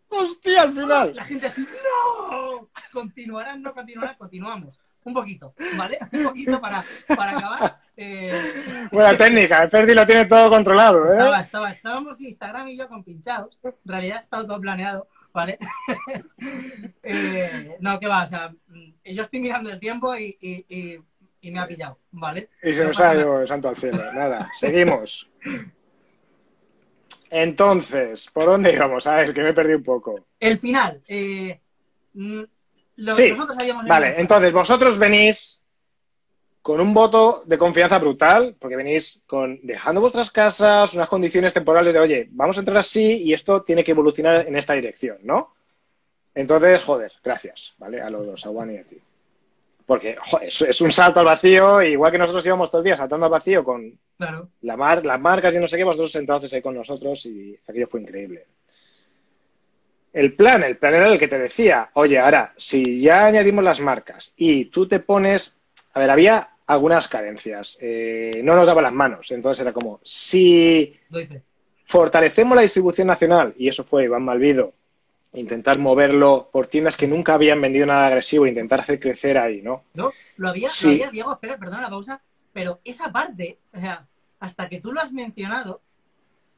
[0.08, 1.14] ¡Hostia, al final!
[1.14, 2.68] La gente así, ¡no!
[2.92, 3.62] ¿Continuarán?
[3.62, 4.14] ¿No continuarán?
[4.16, 4.78] Continuamos.
[5.04, 5.98] Un poquito, ¿vale?
[6.12, 6.84] Un poquito para,
[7.16, 7.80] para acabar.
[7.96, 11.42] Eh, Buena técnica, el Ferdi lo tiene todo controlado, estaba, ¿eh?
[11.42, 13.58] estaba, estábamos Instagram y yo con pinchados.
[13.64, 15.58] En realidad estaba todo planeado, ¿vale?
[17.02, 18.54] Eh, no, que va, o sea,
[19.04, 21.00] yo estoy mirando el tiempo y, y, y-
[21.42, 22.48] y me ha pillado, ¿vale?
[22.62, 24.12] Y se No nos ha ido el santo al cielo.
[24.12, 25.28] Nada, seguimos.
[27.30, 29.06] Entonces, ¿por dónde íbamos?
[29.06, 30.24] A ver, que me perdí un poco.
[30.38, 31.02] El final.
[31.08, 31.58] Eh,
[32.14, 32.42] mm,
[32.96, 35.60] lo Sí, que nosotros habíamos Vale, entonces vosotros venís
[36.60, 41.92] con un voto de confianza brutal, porque venís con dejando vuestras casas, unas condiciones temporales
[41.92, 45.54] de, oye, vamos a entrar así y esto tiene que evolucionar en esta dirección, ¿no?
[46.34, 48.00] Entonces, joder, gracias, ¿vale?
[48.00, 48.96] A los dos, a Juan y a ti.
[49.86, 53.26] Porque, joder, es, un salto al vacío, igual que nosotros íbamos todo el día saltando
[53.26, 54.48] al vacío con Claro.
[54.62, 57.88] la mar, las marcas y no sé qué, vosotros sentados ahí con nosotros y aquello
[57.88, 58.46] fue increíble.
[60.12, 63.80] El plan, el plan era el que te decía, oye, ahora, si ya añadimos las
[63.80, 65.58] marcas y tú te pones,
[65.94, 70.94] a ver, había algunas carencias, eh, no nos daban las manos, entonces era como, si
[71.86, 74.74] fortalecemos la distribución nacional, y eso fue Iván Malvido,
[75.34, 79.84] intentar moverlo por tiendas que nunca habían vendido nada agresivo, intentar hacer crecer ahí, ¿no?
[79.94, 80.12] ¿No?
[80.36, 80.86] Lo había, Sí.
[80.88, 82.20] lo había, Diego, espera, perdona la pausa,
[82.52, 84.06] pero esa parte, o sea,
[84.40, 85.80] hasta que tú lo has mencionado,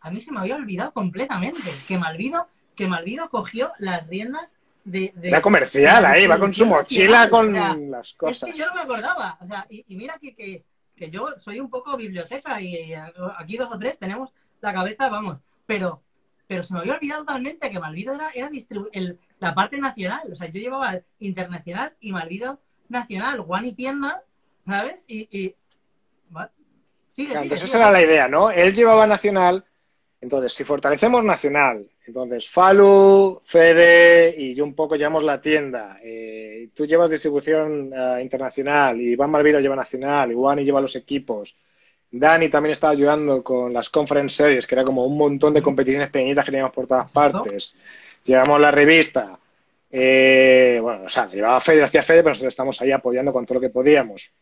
[0.01, 5.13] a mí se me había olvidado completamente que Malvido, que Malvido cogió las riendas de...
[5.15, 8.15] de- Era comercial de la ahí, va con su mochila con o sea, las Es
[8.15, 8.51] cosas.
[8.53, 10.65] que yo no me acordaba, o sea, y, y mira que, que,
[10.97, 12.95] que yo soy un poco biblioteca y, y
[13.39, 16.03] aquí dos o tres tenemos la cabeza, vamos, pero
[16.47, 18.51] pero se me había olvidado totalmente que Malvido era, era
[18.93, 24.23] el- la parte nacional, o sea, yo llevaba internacional y Malvido nacional, One y tienda,
[24.67, 25.05] ¿sabes?
[25.07, 25.55] Y, y...
[26.31, 26.51] Sigue, Claro,
[27.13, 27.67] sigue, entonces sigue.
[27.69, 28.51] esa era la idea, ¿no?
[28.51, 29.65] Él llevaba Nacional,
[30.21, 36.69] entonces si fortalecemos Nacional, entonces Falu, Fede y yo un poco llevamos la tienda, eh,
[36.75, 41.57] tú llevas distribución eh, internacional, y Iván Malvido lleva Nacional, y Wani lleva los equipos,
[42.19, 46.11] Dani también estaba ayudando con las conference series, que era como un montón de competiciones
[46.11, 47.43] pequeñitas que teníamos por todas Exacto.
[47.43, 47.75] partes,
[48.25, 49.39] llevamos la revista,
[49.91, 53.55] eh, bueno, o sea, llevaba Fede, hacía Fede, pero nosotros estamos ahí apoyando con todo
[53.55, 54.33] lo que podíamos.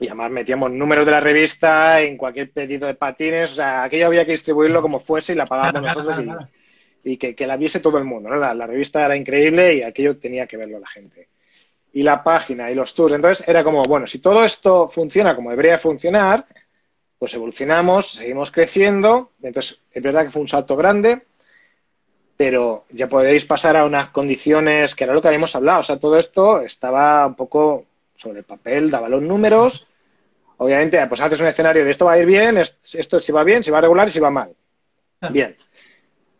[0.00, 4.06] Y además metíamos números de la revista en cualquier pedido de patines, o sea, aquello
[4.06, 6.48] había que distribuirlo como fuese y la pagábamos nosotros
[7.04, 8.36] y, y que, que la viese todo el mundo, ¿no?
[8.36, 11.28] La, la revista era increíble y aquello tenía que verlo la gente.
[11.92, 13.14] Y la página y los tours.
[13.14, 16.46] Entonces era como, bueno, si todo esto funciona como debería funcionar,
[17.22, 19.30] pues evolucionamos, seguimos creciendo.
[19.44, 21.22] Entonces, es verdad que fue un salto grande,
[22.36, 25.78] pero ya podéis pasar a unas condiciones que era lo que habíamos hablado.
[25.78, 27.84] O sea, todo esto estaba un poco
[28.16, 29.86] sobre el papel, daba los números.
[30.56, 33.44] Obviamente, pues haces un escenario de esto va a ir bien, es- esto si va
[33.44, 34.52] bien, si va regular y si va mal.
[35.20, 35.32] Claro.
[35.32, 35.56] Bien.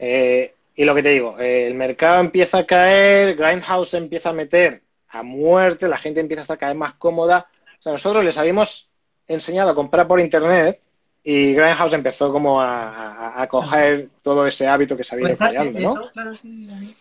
[0.01, 4.33] Eh, y lo que te digo, eh, el mercado empieza a caer, Grindhouse empieza a
[4.33, 7.47] meter a muerte, la gente empieza a estar cada vez más cómoda.
[7.79, 8.89] O sea, nosotros les habíamos
[9.35, 10.81] enseñado a comprar por internet
[11.25, 12.89] y Grindhouse empezó como a,
[13.37, 15.37] a- a coger todo ese hábito que se había ido
[15.73, 15.93] de ¿no?
[15.93, 16.97] eso, claro, sí, sí.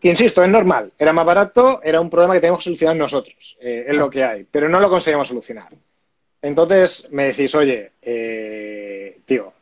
[0.00, 3.56] Que insisto, es normal, era más barato, era un problema que teníamos que solucionar nosotros,
[3.60, 5.68] eh, es lo que hay, pero no lo conseguimos solucionar.
[6.42, 9.52] Entonces me decís, oye, eh, tío,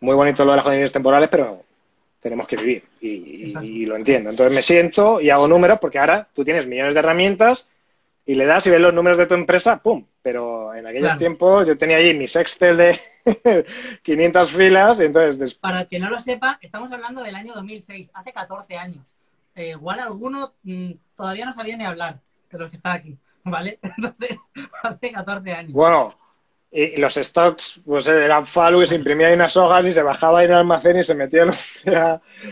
[0.00, 1.62] muy bonito lo de las condiciones temporales, pero
[2.20, 3.66] tenemos que vivir y, y- Exacto.
[3.66, 4.30] y lo entiendo.
[4.30, 7.68] Entonces me siento y hago números porque ahora tú tienes millones de herramientas,
[8.24, 10.06] y le das y ves los números de tu empresa, ¡pum!
[10.22, 11.18] Pero en aquellos Claro.
[11.18, 12.98] tiempos yo tenía ahí mis Excel de
[14.02, 18.10] 500 filas y entonces Para el que no lo sepa, estamos hablando del año 2006,
[18.14, 19.04] hace 14 años.
[19.54, 22.20] Eh, igual alguno mm, todavía no sabía ni hablar
[22.50, 23.78] de los que está aquí, ¿vale?
[23.96, 24.38] Entonces,
[24.82, 25.72] hace 14 años.
[25.72, 26.16] Bueno,
[26.70, 30.42] y, los stocks, pues eran falu y se imprimía ahí unas hojas y se bajaba
[30.42, 31.50] en el almacén y se metía en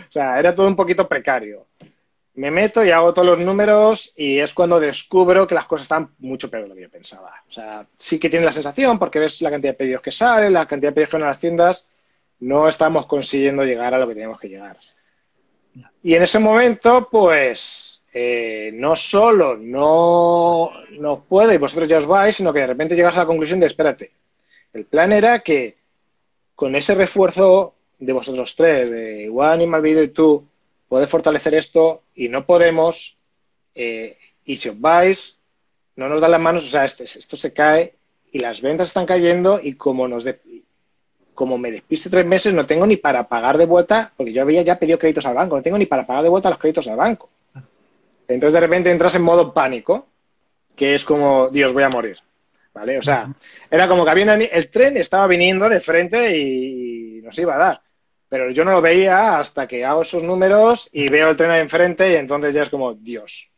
[0.09, 1.67] O sea, era todo un poquito precario.
[2.35, 6.11] Me meto y hago todos los números y es cuando descubro que las cosas están
[6.19, 7.35] mucho peor de lo que yo pensaba.
[7.49, 10.53] O sea, sí que tienes la sensación porque ves la cantidad de pedidos que salen,
[10.53, 11.87] la cantidad de pedidos que van a las tiendas,
[12.41, 14.77] no estamos consiguiendo llegar a lo que teníamos que llegar.
[16.03, 22.07] Y en ese momento, pues, eh, no solo no, no puedo y vosotros ya os
[22.07, 24.13] vais, sino que de repente llegas a la conclusión de, espérate,
[24.73, 25.77] el plan era que
[26.55, 30.47] con ese refuerzo de vosotros tres, de Juan y Malvido y tú,
[30.91, 33.17] poder fortalecer esto y no podemos,
[33.77, 35.39] eh, y si os vais,
[35.95, 37.95] no nos dan las manos, o sea, este- esto se cae
[38.33, 40.41] y las ventas están cayendo y como nos de-
[41.33, 44.63] como me despiste tres meses, no tengo ni para pagar de vuelta, porque yo había
[44.63, 46.97] ya pedido créditos al banco, no tengo ni para pagar de vuelta los créditos al
[46.97, 47.31] banco.
[48.27, 50.09] Entonces de repente entras en modo pánico,
[50.75, 52.19] que es como, Dios, voy a morir.
[52.75, 52.99] ¿Vale?
[52.99, 53.33] O sea,
[53.71, 57.83] era como que había el tren estaba viniendo de frente y nos iba a dar.
[58.31, 61.61] Pero yo no lo veía hasta que hago esos números y veo el tren ahí
[61.61, 63.51] enfrente y entonces ya es como, Dios.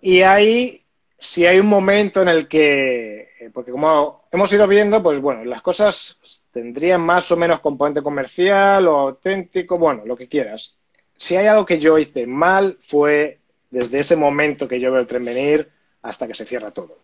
[0.00, 0.84] Y ahí,
[1.18, 5.44] si hay un momento en el que, eh, porque como hemos ido viendo, pues bueno,
[5.44, 10.78] las cosas tendrían más o menos componente comercial o auténtico, bueno, lo que quieras.
[11.18, 13.40] Si hay algo que yo hice mal fue
[13.70, 15.68] desde ese momento que yo veo el tren venir
[16.02, 16.96] hasta que se cierra todo.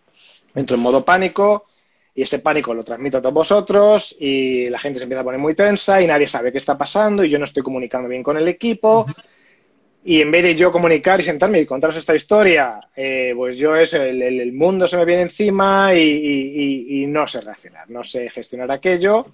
[0.54, 1.66] Entro en modo pánico
[2.14, 5.40] y ese pánico lo transmito a todos vosotros y la gente se empieza a poner
[5.40, 8.36] muy tensa y nadie sabe qué está pasando y yo no estoy comunicando bien con
[8.36, 9.06] el equipo.
[10.02, 13.76] Y en vez de yo comunicar y sentarme y contaros esta historia, eh, pues yo
[13.76, 16.52] es el, el- el mundo se me viene encima y, y-
[16.96, 19.26] y- y no sé reaccionar, no sé gestionar aquello,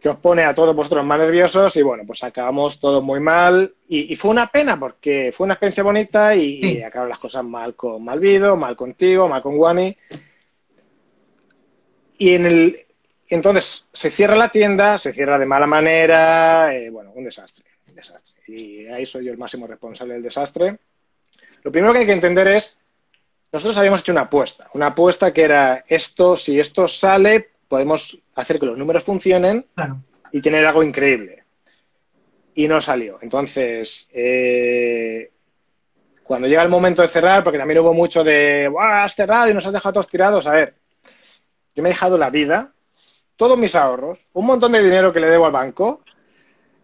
[0.00, 3.74] que os pone a todos vosotros más nerviosos y bueno, pues acabamos todo muy mal
[3.88, 6.82] y, fue una pena porque fue una experiencia bonita y, Sí.
[6.82, 9.96] acabaron las cosas mal con Malvido, mal contigo, mal con Wani.
[12.18, 12.86] Y en el,
[13.28, 17.94] entonces se cierra la tienda, se cierra de mala manera, eh, bueno, un desastre, un
[17.94, 18.34] desastre.
[18.48, 20.78] Y ahí soy yo el máximo responsable del desastre.
[21.62, 22.78] Lo primero que hay que entender es,
[23.52, 28.58] nosotros habíamos hecho una apuesta, una apuesta que era esto, si esto sale, podemos hacer
[28.60, 29.98] que los números funcionen Claro.
[30.32, 31.42] y tener algo increíble.
[32.54, 33.18] Y no salió.
[33.20, 35.30] Entonces, eh,
[36.22, 39.54] cuando llega el momento de cerrar, porque también hubo mucho de, ¡Buah, has cerrado y
[39.54, 40.46] nos has dejado todos tirados!
[40.46, 40.74] A ver,
[41.76, 42.72] yo me he dejado la vida,
[43.36, 46.02] todos mis ahorros, un montón de dinero que le debo al banco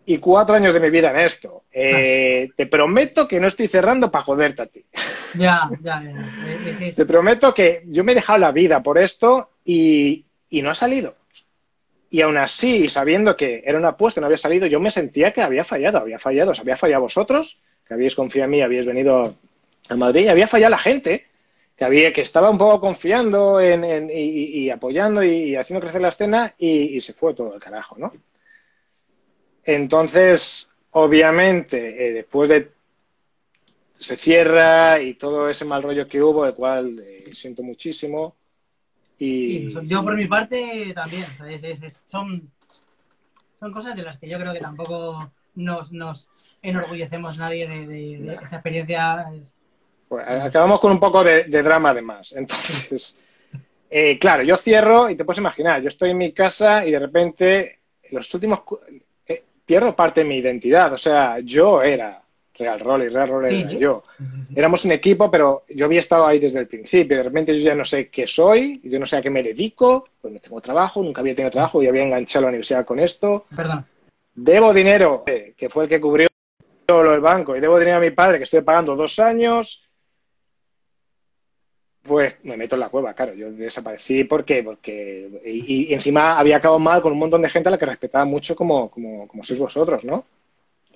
[0.04, 1.64] y cuatro años de mi vida en esto.
[1.72, 4.84] Eh, Te prometo que no estoy cerrando para joderte a ti.
[5.34, 6.10] Ya, ya, ya.
[6.10, 6.92] Eh, eh, sí, sí.
[6.96, 10.74] Te prometo que yo me he dejado la vida por esto y, y no ha
[10.74, 11.16] salido.
[12.10, 15.32] Y aún así, sabiendo que era una apuesta y no había salido, yo me sentía
[15.32, 18.84] que había fallado, había fallado, os había fallado vosotros, que habíais confiado en mí, habíais
[18.84, 19.34] venido
[19.88, 21.26] a Madrid, y había fallado la gente,
[21.82, 26.00] que había, que estaba un poco confiando en, en- y, apoyando y, y haciendo crecer
[26.00, 28.12] la escena y, y se fue todo el carajo, ¿no?
[29.64, 32.70] Entonces, obviamente, eh, después de
[33.94, 38.36] se cierra y todo ese mal rollo que hubo, del cual eh, siento muchísimo.
[39.18, 41.24] Y Sí, yo por mi parte también.
[41.24, 42.48] o sea, es- es- es- son,
[43.58, 46.30] son cosas de las que yo creo que tampoco nos, nos
[46.62, 49.26] enorgullecemos nadie de, de- de esta experiencia.
[50.20, 52.32] Es- Pues, acabamos con un poco de, de drama además.
[52.36, 53.18] Entonces,
[53.90, 56.98] eh, claro, yo cierro y te puedes imaginar, yo estoy en mi casa y de
[56.98, 58.62] repente en los últimos
[59.26, 60.92] eh, pierdo parte de mi identidad.
[60.92, 62.22] O sea, yo era
[62.54, 64.04] Real Rol y Real Rol Sí, era yo.
[64.54, 67.16] Éramos un equipo, pero yo había estado ahí desde el principio.
[67.16, 70.08] De repente yo ya no sé qué soy, yo no sé a qué me dedico,
[70.20, 73.00] pues no tengo trabajo, nunca había tenido trabajo y había enganchado a la universidad con
[73.00, 73.46] esto.
[74.34, 76.28] Debo dinero, eh, que fue el que cubrió
[76.88, 79.82] lo del banco, y debo dinero a mi padre, que estoy pagando dos años.
[82.02, 83.32] Pues me meto en la cueva, claro.
[83.34, 87.68] Yo desaparecí porque, porque y, y encima había acabado mal con un montón de gente
[87.68, 90.24] a la que respetaba mucho como, como, como sois vosotros, ¿no?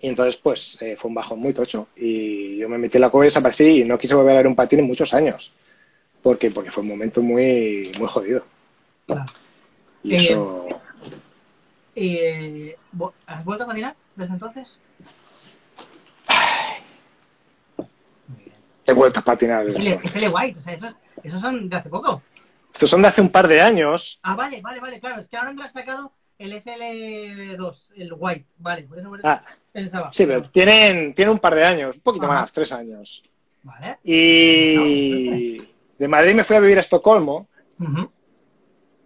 [0.03, 1.89] Y entonces, pues, eh, fue un bajón muy tocho.
[1.97, 4.47] Y yo me metí en la cueva y desaparecí y no quise volver a ver
[4.49, 5.53] un patín en muchos años.
[6.23, 8.45] Porque, porque fue un momento muy, muy jodido.
[9.07, 9.25] Claro.
[10.03, 10.67] Y Eh, eso...
[11.95, 14.77] Eh, vo- ¿Has vuelto a patinar desde entonces?
[18.29, 18.57] Muy bien.
[18.87, 19.67] He vuelto a patinar.
[19.67, 22.23] Es es White, o sea, esos, esos son de hace poco.
[22.73, 24.21] Estos son de hace un par de años.
[24.23, 25.21] Ah, vale, vale, vale, claro.
[25.21, 28.47] Es que ahora me has sacado el SL2, el White.
[28.59, 29.43] Vale, por eso Ah,
[29.73, 30.13] pensaba.
[30.13, 32.41] sí, pero tienen, tienen un par de años, un poquito Ajá.
[32.41, 33.23] más, tres años.
[33.63, 33.99] ¿Vale?
[34.05, 35.59] Y
[35.99, 37.49] de Madrid me fui a vivir a Estocolmo,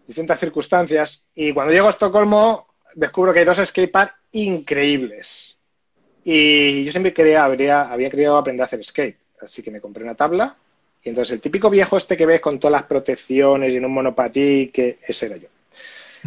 [0.06, 5.56] distintas circunstancias, y cuando llego a Estocolmo descubro que hay dos skateparks increíbles.
[6.24, 10.04] Y yo siempre quería, habría, había querido aprender a hacer skate, así que me compré
[10.04, 10.56] una tabla,
[11.02, 13.92] y entonces el típico viejo este que ves con todas las protecciones y en un
[13.92, 15.48] monopatí, que ese era yo.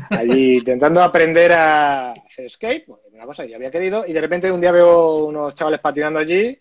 [0.09, 4.21] Allí intentando aprender a hacer skate, pues, una cosa que ya había querido, y de
[4.21, 6.57] repente un día veo unos chavales patinando allí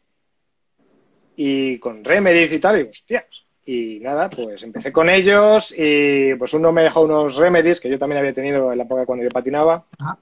[1.37, 3.25] y con remedies y tal, y digo, hostias.
[3.65, 7.97] Y nada, pues empecé con ellos y pues uno me dejó unos remedies que yo
[7.97, 9.85] también había tenido en la época cuando yo patinaba.
[10.01, 10.19] Ajá.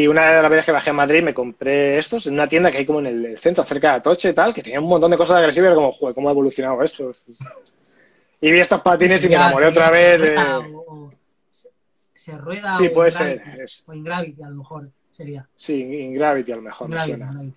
[0.00, 2.70] Y una de las veces que bajé a Madrid me compré estos en una tienda
[2.70, 5.10] que hay como en el, centro, cerca de Atoche y tal, que tenía un montón
[5.10, 7.10] de cosas agresivas, y era como, joder, ¿cómo ha evolucionado esto?
[8.40, 10.74] Y vi estos patines y me enamoré sí, otra se vez rueda de...
[10.76, 11.12] o-
[11.50, 11.68] se-
[12.14, 15.48] se rueda Sí, o puede ser, es- O en Gravity, a lo mejor sería.
[15.56, 17.32] Sí, Ingravity a lo mejor me Gravity, suena.
[17.32, 17.54] Gravity.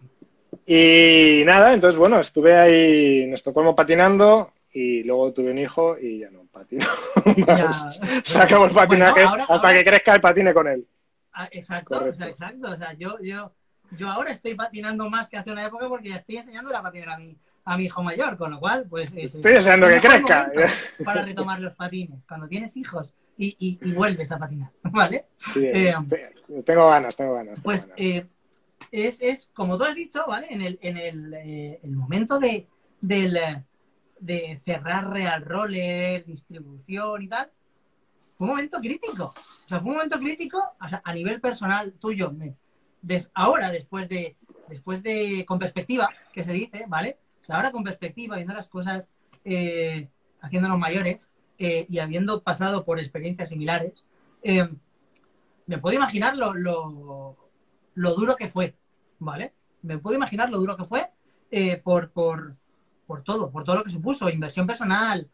[0.65, 6.18] Y nada, entonces bueno, estuve ahí en Estocolmo patinando y luego tuve un hijo y
[6.22, 6.88] ya no patino.
[8.23, 10.84] Se el patinaje Bueno, ahora- hasta ahora- que crezca el patine con él.
[11.33, 12.71] Ah, exacto, o sea, exacto.
[12.71, 13.53] O sea, yo, yo,
[13.97, 17.09] yo ahora estoy patinando más que hace una época porque ya estoy enseñando a patinar
[17.09, 19.11] a mi, a mi hijo mayor, con lo cual, pues...
[19.15, 20.51] es- Estoy deseando es que crezca.
[21.03, 25.25] Para retomar los patines, cuando tienes hijos y, y, y vuelves a patinar, ¿vale?
[25.39, 27.55] Sí, Eh, te- tengo ganas, tengo ganas.
[27.55, 27.97] tengo Pues ganas.
[27.97, 28.27] eh,
[28.91, 30.47] es, es, como tú has dicho, ¿vale?
[30.49, 32.67] En el, en el, eh, el momento de,
[32.99, 33.63] del, eh,
[34.19, 37.49] de cerrar Real Roller, distribución y tal,
[38.41, 39.26] fue un momento crítico.
[39.26, 42.34] O sea, fue un momento crítico a nivel personal tuyo.
[43.35, 44.35] Ahora, después de,
[44.68, 47.19] después de, con perspectiva, que se dice, ¿vale?
[47.49, 49.07] Ahora con perspectiva, viendo las cosas,
[49.45, 50.09] eh,
[50.41, 53.93] haciéndonos mayores eh, y habiendo pasado por experiencias similares,
[54.41, 54.68] eh,
[55.68, 58.76] me puedo imaginar lo, lo, duro que fue,
[59.19, 59.53] ¿vale?
[59.84, 61.11] Me puedo imaginar lo duro que fue
[61.84, 62.55] por, por,
[63.05, 65.30] por todo, por todo lo que supuso, inversión personal,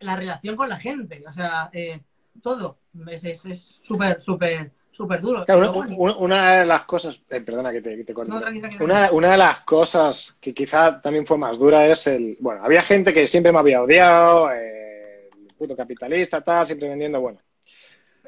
[0.00, 2.00] la relación con la gente, o sea, eh,
[2.42, 2.78] todo.
[3.10, 3.42] Es
[3.80, 5.44] súper, súper, súper duro.
[5.44, 8.30] Claro, una, luego- una- una de las cosas, eh, perdona que te, que te corte.
[8.32, 8.40] No,
[8.80, 12.82] una, una de las cosas que quizá también fue más dura es el, bueno, había
[12.82, 17.40] gente que siempre me había odiado, eh, el puto capitalista, tal, siempre vendiendo, bueno,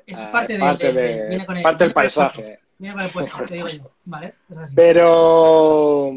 [0.06, 2.60] eso es eh, parte, de- viene con el- parte del viene puesto, paisaje.
[2.78, 3.78] Viene con el puesto, Hijo de te digo puta.
[3.84, 4.34] yo, ¿vale?
[4.50, 4.74] Es así.
[4.74, 6.14] Pero,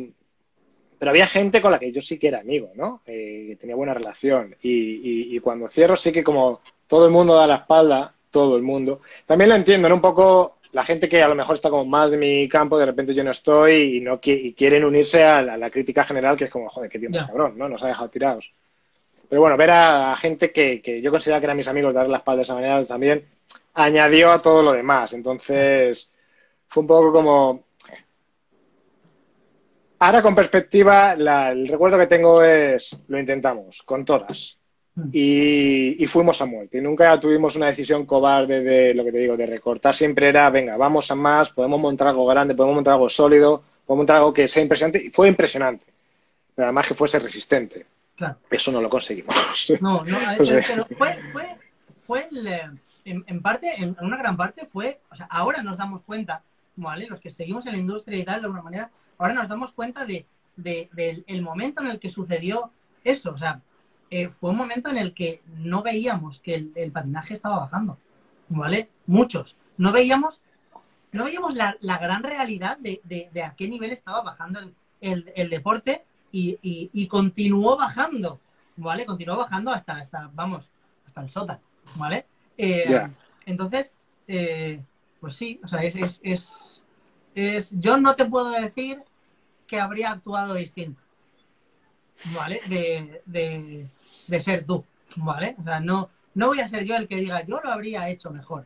[1.04, 3.02] pero había gente con la que yo sí que era amigo, ¿no?
[3.06, 4.56] Eh, que tenía buena relación.
[4.62, 8.56] Y, y- y cuando cierro, sí que como todo el mundo da la espalda, todo
[8.56, 9.02] el mundo.
[9.26, 9.96] También lo entiendo, ¿no?
[9.96, 12.86] Un poco la gente que a lo mejor está como más de mi campo, de
[12.86, 16.06] repente yo no estoy y no qui- y quieren unirse a la, a la crítica
[16.06, 17.68] general, que es como, joder, qué tío más cabrón, ¿no?
[17.68, 18.54] Nos ha dejado tirados.
[19.28, 22.08] Pero bueno, ver a, a gente que, que yo consideraba que eran mis amigos, dar
[22.08, 23.26] la espalda de esa manera también
[23.74, 25.12] añadió a todo lo demás.
[25.12, 26.14] Entonces,
[26.70, 27.64] fue un poco como,
[30.06, 34.58] Ahora con perspectiva, la- el recuerdo que tengo es, lo intentamos, con todas.
[34.96, 35.10] Mm.
[35.14, 36.78] Y, y fuimos a muerte.
[36.78, 39.96] Y nunca tuvimos una decisión cobarde de lo que te digo, de recortar.
[39.96, 44.02] Siempre era, venga, vamos a más, podemos montar algo grande, podemos montar algo sólido, podemos
[44.02, 45.02] montar algo que sea impresionante.
[45.06, 45.86] Y fue impresionante.
[46.54, 47.86] Pero además que fuese resistente.
[48.16, 48.36] Claro.
[48.52, 49.36] Eso no lo conseguimos.
[49.80, 50.64] No, no, a- No sé.
[50.68, 51.46] pero fue, fue,
[52.06, 52.62] fue el, eh,
[53.06, 56.44] en, en parte, en una gran parte fue, o sea, ahora nos damos cuenta,
[56.76, 57.08] ¿vale?
[57.08, 60.06] Los que seguimos en la industria y tal, de alguna manera, ahora nos damos cuenta
[60.06, 60.26] de,
[60.56, 62.72] de- del el momento en el que sucedió
[63.04, 63.62] eso, o sea,
[64.10, 67.98] eh, fue un momento en el que no veíamos que el, el patinaje estaba bajando,
[68.50, 68.90] ¿vale?
[69.08, 69.58] Muchos.
[69.78, 70.42] No veíamos,
[71.12, 74.74] no veíamos la, la gran realidad de, de- de a qué nivel estaba bajando el,
[75.02, 78.40] el- el deporte y, y- y continuó bajando,
[78.78, 79.06] ¿vale?
[79.06, 80.70] Continuó bajando hasta, hasta vamos,
[81.08, 81.60] hasta el sótano,
[81.96, 82.26] ¿vale?
[82.58, 82.86] Eh.
[83.46, 83.94] Entonces,
[84.28, 84.80] eh,
[85.20, 86.83] pues sí, o sea, es, es, es,
[87.36, 89.02] es- yo no te puedo decir
[89.68, 91.02] que habría actuado distinto,
[92.36, 92.62] ¿vale?
[92.68, 93.88] De, de,
[94.28, 94.84] de ser tú,
[95.16, 95.56] ¿vale?
[95.60, 98.32] O sea, no, no voy a ser yo el que diga, yo lo habría hecho
[98.32, 98.66] mejor,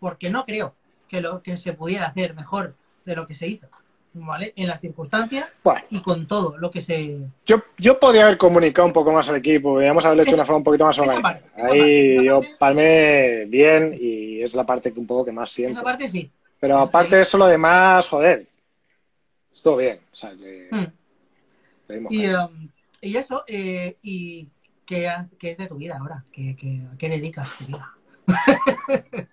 [0.00, 0.74] porque no creo
[1.08, 2.74] que, lo, que se pudiera hacer mejor
[3.04, 3.66] de lo que se hizo,
[4.12, 4.52] ¿vale?
[4.56, 7.18] En las circunstancias Bueno, y con todo lo que se...
[7.46, 10.44] yo, yo podía haber comunicado un poco más al equipo, podríamos haberlo hecho de una
[10.44, 11.40] forma un poquito más organizada.
[11.56, 12.56] Ahí parte, yo parte.
[12.58, 15.78] palmé bien y es la parte que un poco que más siento.
[15.78, 16.30] Esa parte sí.
[16.60, 18.46] Pero aparte de eso, lo demás, joder,
[19.54, 20.00] estuvo bien.
[20.12, 20.84] O sea, que Mm.
[22.10, 22.46] Y, caña.
[22.46, 22.68] um,
[23.00, 24.48] y eso, eh, y
[24.84, 25.10] ¿qué,
[25.40, 26.24] es de tu vida ahora?
[26.32, 27.94] ¿Qué, qué, a qué dedicas tu vida?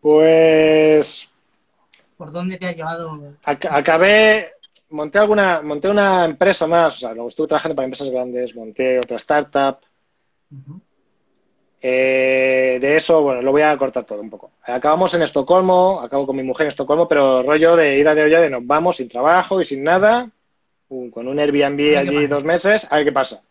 [0.00, 1.28] Pues
[2.16, 3.36] ¿Por dónde te ha llevado?
[3.44, 4.52] ac- acabé,
[4.90, 8.98] monté alguna, monté una empresa más, o sea, luego estuve trabajando para empresas grandes, monté
[8.98, 9.78] otra startup.
[10.50, 10.80] Ujú.
[11.80, 14.50] Eh, de eso, bueno, lo voy a cortar todo un poco.
[14.64, 18.40] Acabamos en Estocolmo, acabo con mi mujer en Estocolmo, pero rollo de ida de olla
[18.40, 20.28] de nos vamos sin trabajo y sin nada.
[20.88, 23.42] con un Airbnb allí dos meses, a ver qué pasa.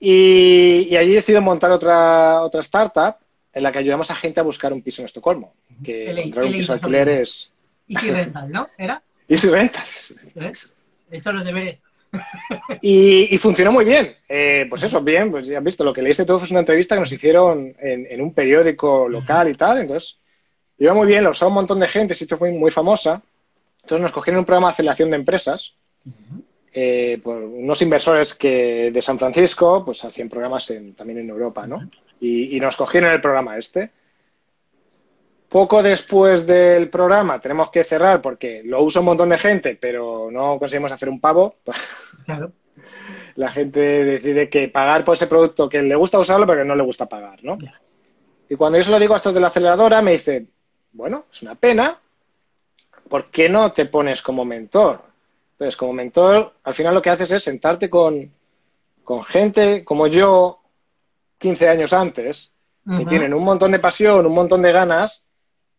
[0.00, 3.16] Y, y allí decido montar otra, otra startup
[3.52, 5.54] en la que ayudamos a gente a buscar un piso en Estocolmo.
[5.82, 7.52] Que El- encontrar un piso de alquiler es...
[7.88, 8.68] Easy Rental, ¿no?
[8.78, 9.02] ¿Era?
[9.26, 10.14] Y si rentas.
[10.34, 10.52] ¿Eh?
[11.10, 11.82] He hecho los deberes.
[12.80, 14.14] Y, y funcionó muy bien.
[14.28, 16.94] Eh, pues eso, bien, pues ya has visto, lo que leíste todo fue una entrevista
[16.94, 19.78] que nos hicieron en, en un periódico local y tal.
[19.78, 20.18] Entonces,
[20.78, 23.22] iba muy bien, lo usaba un montón de gente, se hizo muy, muy famosa.
[23.82, 25.74] Entonces nos cogieron un programa de aceleración de empresas.
[26.76, 31.66] eh, por unos inversores que de San Francisco, pues hacían programas en- también en Europa,
[31.68, 31.88] ¿no?
[32.20, 33.90] Y, y nos cogieron el programa este.
[35.54, 40.28] Poco después del programa tenemos que cerrar porque lo usa un montón de gente, pero
[40.28, 41.58] no conseguimos hacer un pavo.
[42.24, 42.50] Claro.
[43.36, 46.74] la gente decide que pagar por ese producto que le gusta usarlo, pero que no
[46.74, 47.56] le gusta pagar, ¿no?
[47.60, 47.80] Ya.
[48.48, 50.50] Y cuando yo se lo digo a estos de la aceleradora, me dicen,
[50.90, 52.00] bueno, es una pena,
[53.08, 55.02] ¿por qué no te pones como mentor?
[55.52, 58.28] Entonces, como mentor, al final lo que haces es sentarte con,
[59.04, 60.62] con gente como yo
[61.38, 62.50] 15 años antes,
[62.84, 63.08] que Ujú.
[63.08, 65.23] tienen un montón de pasión, un montón de ganas,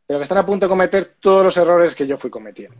[0.08, 2.76] pero que están a punto de cometer todos los errores que yo fui cometiendo.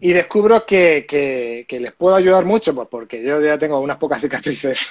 [0.00, 3.98] Y descubro que, que- que les puedo ayudar mucho, pues porque yo ya tengo unas
[3.98, 4.90] pocas cicatrices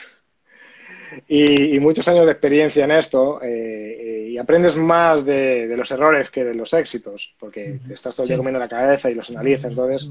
[1.27, 5.91] y, y muchos años de experiencia en esto, eh, y aprendes más de, de los
[5.91, 9.15] errores que de los éxitos, porque te estás todo el día comiendo la cabeza y
[9.15, 9.71] los analizas.
[9.71, 10.09] Entonces,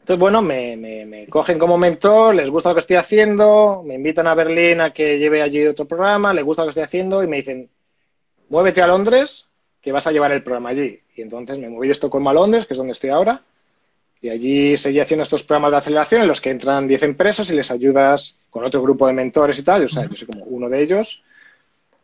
[0.00, 3.94] entonces, bueno, me, me- me cogen como mentor, les gusta lo que estoy haciendo, me
[3.94, 7.22] invitan a Berlín a que lleve allí otro programa, les gusta lo que estoy haciendo
[7.22, 7.68] y me dicen,
[8.48, 9.48] muévete a Londres,
[9.84, 11.00] que vas a llevar el programa allí.
[11.16, 13.42] Y entonces me moví de Estocolmo a Londres, que es donde estoy ahora,
[14.22, 17.56] y allí seguí haciendo estos programas de aceleración en los que entran 10 empresas y
[17.56, 20.68] les ayudas con otro grupo de mentores y tal, o sea, yo soy como uno
[20.70, 21.22] de ellos,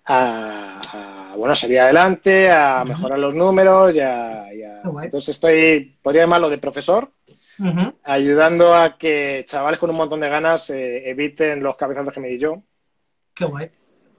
[0.07, 5.95] a, a, bueno, salir adelante, a mejorar los números, y a- y a- entonces estoy,
[6.03, 7.11] podría llamarlo de profesor,
[8.05, 12.29] ayudando a que chavales con un montón de ganas eh, eviten los cabezazos que me
[12.29, 12.63] di yo.
[13.35, 13.71] Qué guay.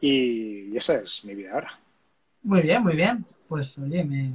[0.01, 1.79] Y, y esa es mi vida ahora.
[2.43, 3.25] Muy bien, muy bien.
[3.52, 4.32] Pues oye, me,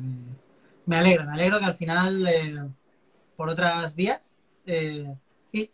[0.84, 2.68] me- alegra, me alegro que al final, eh,
[3.34, 4.36] por otras vías,
[4.66, 5.16] eh,
[5.52, 5.70] y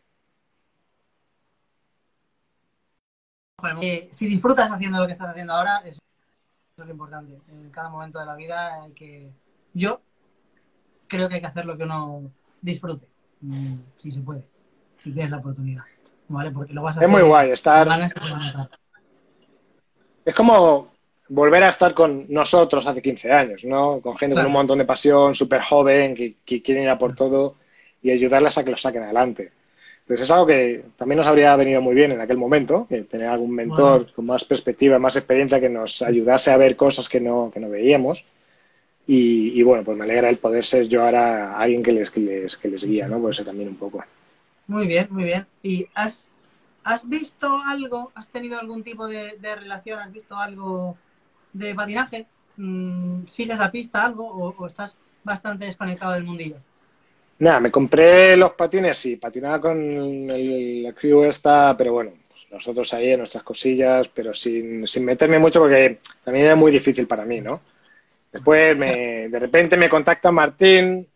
[3.81, 6.01] Eh, si disfrutas haciendo lo que estás haciendo ahora, eso
[6.77, 7.37] es lo importante.
[7.49, 9.33] En cada momento de la vida hay que...
[9.75, 10.01] Yo
[11.09, 13.09] creo que hay que hacer lo que uno disfrute,
[13.41, 14.47] mm, si se puede,
[15.03, 15.83] si tienes la oportunidad,
[16.29, 16.53] ¿vale?
[16.53, 17.89] Porque lo vas a Es muy guay estar.
[20.25, 20.92] Es como
[21.29, 24.01] volver a estar con nosotros hace 15 años, ¿no?
[24.01, 24.47] Con gente Claro.
[24.47, 27.57] con un montón de pasión, súper joven, que, que quieren ir a por todo
[28.03, 29.53] y ayudarlas a que lo saquen adelante.
[30.01, 33.29] Entonces es algo que también nos habría venido muy bien en aquel momento, que tener
[33.29, 34.13] algún mentor Bueno.
[34.15, 37.71] con más perspectiva, más experiencia, que nos ayudase a ver cosas que no, que no
[37.71, 38.25] veíamos.
[39.07, 42.21] Y, y, bueno, pues me alegra el poder ser yo ahora alguien que les, que
[42.21, 43.21] les, que les guía, ¿no?
[43.21, 44.05] Por eso también un poco.
[44.67, 45.47] Muy bien, muy bien.
[45.63, 46.29] ¿Y has,
[46.85, 48.13] has visto algo?
[48.15, 49.99] ¿Has tenido algún tipo de, de relación?
[50.01, 50.97] ¿Has visto algo
[51.53, 52.27] de patinaje?
[52.57, 56.57] Mm, ¿Sigues la pista algo o, o estás bastante desconectado del mundillo?
[57.39, 59.81] Nada, me compré los patines y patinaba con
[60.31, 65.05] el- la crew esta, pero bueno, pues nosotros ahí en nuestras cosillas, pero sin, sin
[65.05, 67.61] meterme mucho porque también era muy difícil para mí, ¿no?
[68.33, 71.09] Después me, de repente me contacta Martín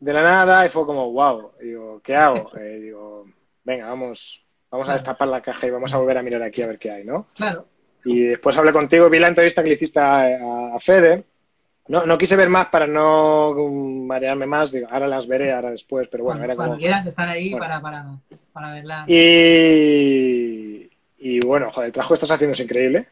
[0.00, 2.50] de la nada y fue como, wow, digo, ¿qué hago?
[2.58, 3.26] Eh, digo,
[3.64, 6.66] venga, vamos, vamos a destapar la caja y vamos a volver a mirar aquí a
[6.68, 7.28] ver qué hay, ¿no?
[7.34, 7.66] Claro.
[8.04, 11.24] Y después hablé contigo, vi la entrevista que le hiciste a, Fede.
[11.88, 14.72] No, no quise ver más para no marearme más.
[14.72, 16.68] Digo, ahora las veré, ahora después, pero bueno, cuando, era como.
[16.68, 17.64] cuando quieras estar ahí Bueno.
[17.66, 18.06] para, para,
[18.52, 19.04] para verla.
[19.06, 23.06] Y, y bueno, joder, el trabajo que estás haciendo es increíble.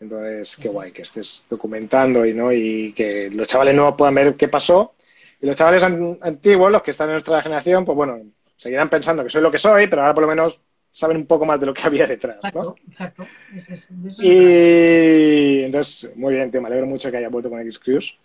[0.00, 2.52] Entonces, qué guay que estés documentando y, ¿no?
[2.52, 4.94] y que los chavales nuevos puedan ver qué pasó.
[5.40, 8.18] Y los chavales an- antiguos, los que están en nuestra generación, pues bueno,
[8.56, 10.60] seguirán pensando que soy lo que soy, pero ahora por lo menos
[10.94, 12.76] saben un poco más de lo que había detrás, ¿no?
[12.88, 13.26] Exacto.
[13.52, 13.88] Es- es-.
[14.20, 18.16] Y entonces, muy bien, tío, me alegro mucho que haya vuelto con X-Cruise.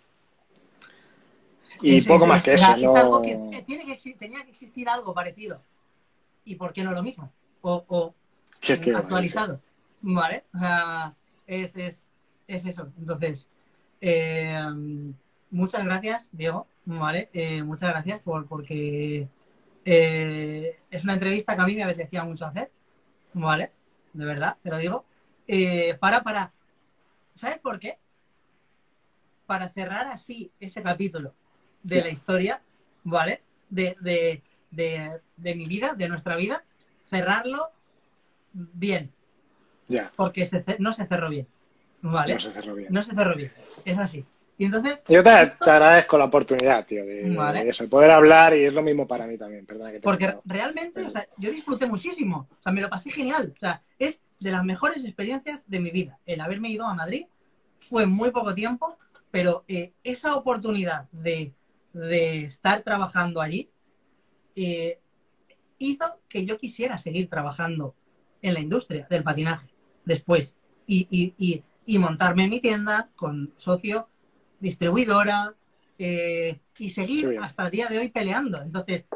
[1.82, 2.94] Y Es- poco más que es- eso, es no...
[2.94, 5.60] algo que tiene que tenía que existir algo parecido.
[6.44, 7.32] ¿Y por qué no lo mismo?
[7.62, 8.14] O,
[8.94, 9.60] actualizado.
[10.02, 10.44] ¿Vale?
[11.48, 12.06] Es, es,
[12.46, 12.92] es eso.
[13.00, 13.48] Entonces,
[14.00, 14.62] eh,
[15.50, 16.68] muchas gracias, Diego.
[16.84, 17.30] ¿Vale?
[17.32, 19.26] Eh, muchas gracias por, porque
[19.84, 22.70] eh, es una entrevista que a mí me apetecía mucho hacer.
[23.32, 23.72] ¿Vale?
[24.12, 25.06] De verdad, te lo digo.
[25.46, 26.52] Eh, para, para.
[27.34, 27.98] ¿Sabes por qué?
[29.46, 31.34] Para cerrar así ese capítulo
[31.82, 32.62] de la historia,
[33.02, 33.42] ¿vale?
[33.68, 36.64] De, de, de, de mi vida, de nuestra vida,
[37.08, 37.72] cerrarlo
[38.52, 39.10] bien,
[39.88, 41.48] Ya, porque se no se cerró bien,
[42.02, 42.34] ¿vale?
[42.34, 42.92] no se cerró bien.
[42.92, 43.52] No se cerró bien,
[43.84, 44.24] es así.
[44.60, 44.98] Y entonces...
[45.08, 47.64] Yo te, te agradezco la oportunidad, tío, de, Vale.
[47.64, 50.02] de eso, poder hablar y es lo mismo para mí también, perdona que te he
[50.02, 52.46] Porque realmente, o sea, yo disfruté muchísimo.
[52.58, 53.54] O sea, me lo pasé genial.
[53.56, 56.18] O sea, es de las mejores experiencias de mi vida.
[56.26, 57.24] El haberme ido a Madrid
[57.88, 58.98] fue muy poco tiempo,
[59.30, 61.54] pero eh, esa oportunidad de,
[61.94, 63.70] de estar trabajando allí
[64.56, 65.00] eh,
[65.78, 67.94] hizo que yo quisiera seguir trabajando
[68.42, 69.70] en la industria del patinaje
[70.04, 74.09] después y, y- y- y montarme mi tienda con socio,
[74.60, 75.54] distribuidora
[75.98, 78.62] eh, y seguir hasta el día de hoy peleando.
[78.62, 79.06] Entonces,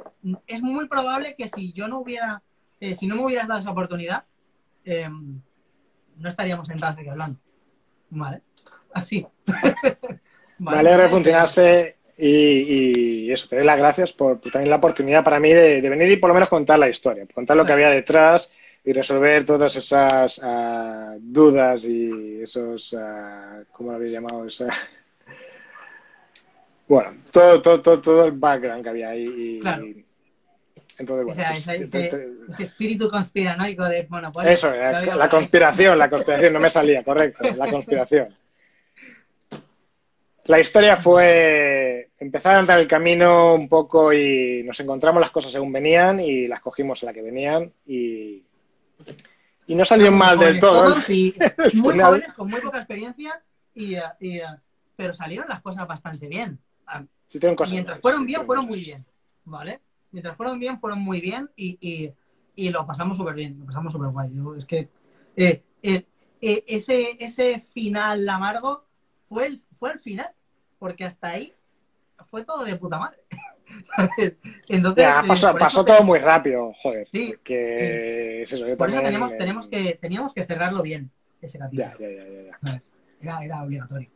[0.46, 2.42] es muy probable que si yo no hubiera,
[2.80, 4.24] eh, si no me hubieras dado esa oportunidad,
[4.84, 7.38] eh, no estaríamos sentados aquí hablando.
[8.10, 8.42] ¿Vale?
[8.92, 9.26] Así.
[10.56, 12.28] Me Vale, de entonces, funcionarse y,
[13.26, 15.88] y eso, te doy las gracias por, por también la oportunidad para mí de, de
[15.88, 18.52] venir y por lo menos contar la historia, contar lo que había detrás
[18.84, 24.46] y resolver todas esas ah, dudas y esos, ah, ¿cómo lo habéis llamado?
[24.46, 24.68] Esa-
[26.86, 29.24] Bueno, todo, todo, todo, todo el background que había ahí.
[29.26, 29.86] Y, Claro.
[29.86, 30.04] y-
[30.96, 34.48] entonces, O bueno, sea, pues, ese, te- ese- te- ese espíritu conspiranoico de, bueno, pues...
[34.50, 38.28] eso, la, la conspiración, la conspiración, no me salía, correcto, la conspiración.
[40.44, 45.50] La historia fue empezar a andar el camino un poco y nos encontramos las cosas
[45.52, 48.44] según venían y las cogimos a la que venían y,
[49.66, 50.84] y no salió mal del todo.
[50.92, 51.34] todos y
[51.74, 53.42] muy jóvenes, con muy poca experiencia,
[53.74, 54.40] y, y,
[54.94, 56.58] pero salieron las cosas bastante bien.
[56.86, 59.04] Ah, Sí, tienen cosas Mientras fueron bien, fueron muy bien,
[59.44, 59.80] ¿vale?
[60.12, 62.12] Mientras fueron bien, fueron muy bien y, y,
[62.54, 64.30] y lo pasamos súper bien, lo pasamos súper guay.
[64.32, 64.88] Yo, es que
[65.36, 66.06] eh, eh,
[66.40, 68.84] eh, ese, ese final amargo
[69.28, 70.30] fue el, fue el final,
[70.78, 71.52] porque hasta ahí
[72.30, 73.18] fue todo de puta madre.
[74.68, 75.24] Entonces, Ya,
[75.58, 77.08] pasó, todo muy rápido, joder.
[77.10, 81.58] Sí, porque es eso, yo Por eso tenemos, tenemos que, teníamos que cerrarlo bien, ese
[81.58, 81.90] capítulo.
[83.20, 84.13] Era, era obligatorio.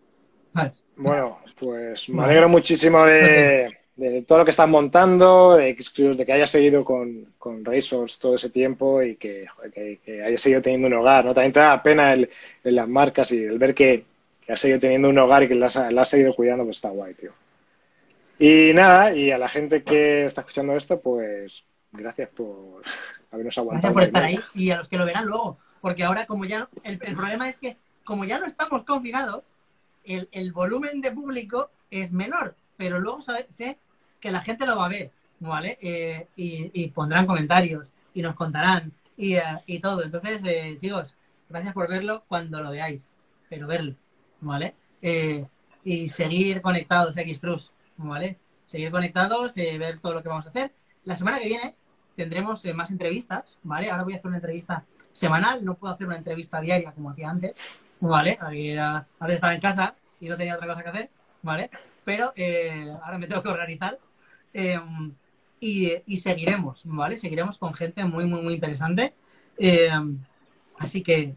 [0.97, 6.33] Bueno, pues me alegro muchísimo de, de todo lo que estás montando, de de que
[6.33, 10.87] hayas seguido con, con Razors todo ese tiempo y que, que, que hayas seguido teniendo
[10.87, 11.35] un hogar, ¿no?
[11.35, 12.31] También te da pena el,
[12.63, 14.05] el las marcas y el ver que,
[14.45, 17.15] que has seguido teniendo un hogar y que la has, seguido cuidando, pues está guay,
[17.15, 17.33] tío.
[18.39, 22.83] Y nada, y a la gente que está escuchando esto, pues gracias por
[23.33, 23.93] habernos aguantado.
[23.93, 25.59] Gracias por estar ahí y a los que lo verán luego.
[25.81, 26.69] Porque ahora, como ya.
[26.83, 29.43] El, el problema es que, como ya no estamos confinados,
[30.05, 32.57] el, volumen de público es menor.
[32.77, 33.79] Pero luego sé
[34.21, 35.11] que la gente lo va a ver,
[35.41, 35.79] ¿vale?
[35.81, 40.03] Eh, y, pondrán comentarios y nos contarán y, eh, y todo.
[40.03, 41.15] Entonces, eh, chicos,
[41.49, 43.09] gracias por verlo cuando lo veáis.
[43.49, 43.95] Pero verlo,
[44.41, 44.75] ¿vale?
[45.85, 48.37] Y seguir conectados a Xcruz, ¿vale?
[48.67, 50.73] Seguir conectados, ver todo lo que vamos a hacer.
[51.05, 51.75] La semana que viene
[52.15, 53.91] tendremos más entrevistas, ¿vale?
[53.91, 57.31] Ahora voy a hacer una entrevista semanal, no puedo hacer una entrevista diaria como hacía
[57.31, 57.55] antes,
[58.01, 58.37] ¿vale?
[58.41, 61.11] Porque era- antes estaba en casa y no tenía otra cosa que hacer,
[61.43, 61.71] ¿vale?
[62.05, 63.99] Pero eh, ahora me tengo que organizar
[64.55, 64.81] eh,
[65.61, 67.17] y, y seguiremos, ¿vale?
[67.17, 69.15] Seguiremos con gente muy, muy, muy interesante.
[69.59, 69.91] Eh,
[70.79, 71.35] así que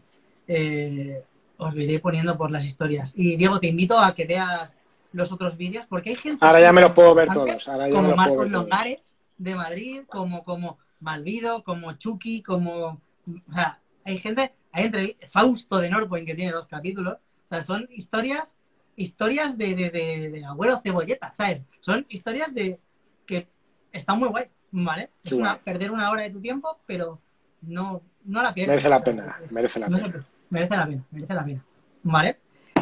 [0.48, 1.22] eh,
[1.56, 3.12] os iré poniendo por las historias.
[3.16, 4.78] Y Diego, te invito a que veas
[5.12, 6.44] los otros vídeos porque hay gente...
[6.44, 7.68] Ahora ya me los puedo ver todos.
[7.68, 8.50] Ahora ya me como Marcos.
[8.50, 13.00] Longares de Madrid, como, como Malvido, como Chucky, como.
[13.48, 14.52] O sea, hay gente.
[14.72, 17.14] Hay entrevi- Fausto de Norpoint que tiene dos capítulos.
[17.14, 18.54] O sea, son historias.
[18.94, 21.64] Historias de, de, de, de abuelo cebolleta, ¿sabes?
[21.80, 22.78] Son historias de.
[23.26, 23.48] que
[23.90, 25.08] están muy guay, ¿vale?
[25.24, 25.60] Es una, guay.
[25.64, 27.18] perder una hora de tu tiempo, pero
[27.62, 28.68] no, no la pierdes.
[28.72, 30.12] Merece la pena, es- merece la no pena.
[30.12, 30.18] sé,
[30.50, 31.64] merece la pena, merece la pena.
[32.02, 32.36] ¿Vale?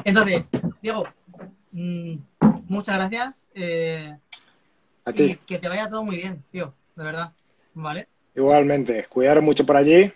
[0.05, 0.51] Entonces,
[0.83, 1.05] Diego,
[1.73, 2.15] mm,
[2.69, 3.47] muchas gracias.
[3.55, 4.17] Eh,
[5.05, 5.39] A y ti.
[5.47, 7.33] que te vaya todo muy bien, tío, de verdad.
[7.75, 8.09] ¿Vale?
[8.35, 10.12] Igualmente, cuidaros mucho por allí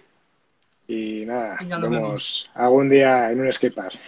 [0.86, 3.98] y nada, ya nos vemos algún día en un skatepark.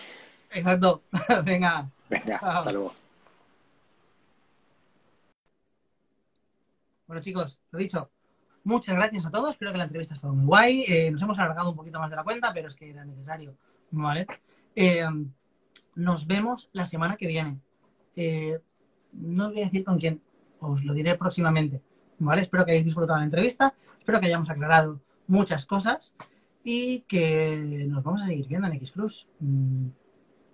[0.51, 1.03] Exacto.
[1.45, 1.89] Venga.
[2.09, 2.51] Venga, Chao.
[2.51, 2.95] hasta luego.
[7.07, 8.11] Bueno, chicos, lo dicho.
[8.65, 9.53] Muchas gracias a todos.
[9.53, 10.85] Espero que la entrevista ha estado muy guay.
[10.89, 13.57] Eh, nos hemos alargado un poquito más de la cuenta, pero es que era necesario.
[13.93, 14.27] ¿Vale?
[14.75, 15.07] Eh,
[15.95, 17.61] nos vemos la semana que viene.
[18.17, 18.59] Eh,
[19.13, 20.21] no os voy a decir con quién.
[20.59, 21.81] Os lo diré próximamente.
[22.19, 22.43] ¿Vale?
[22.43, 23.73] Espero que hayáis disfrutado la entrevista.
[23.99, 26.15] Espero que hayamos aclarado muchas cosas.
[26.69, 29.29] Y que nos vamos a seguir viendo en Xcruz.
[29.39, 29.87] Mm,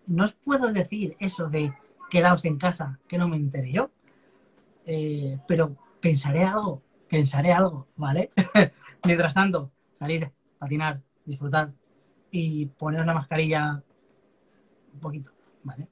[0.09, 1.73] no os puedo decir eso de
[2.11, 3.91] quedaos en casa, que no me enteré yo.
[4.85, 8.31] Eh, pero pensaré algo, pensaré algo, ¿vale?
[9.07, 11.73] Mientras tanto, salir, patinar, disfrutar
[12.31, 13.83] y poneros la mascarilla
[14.93, 15.31] un poquito,
[15.63, 15.89] ¿vale?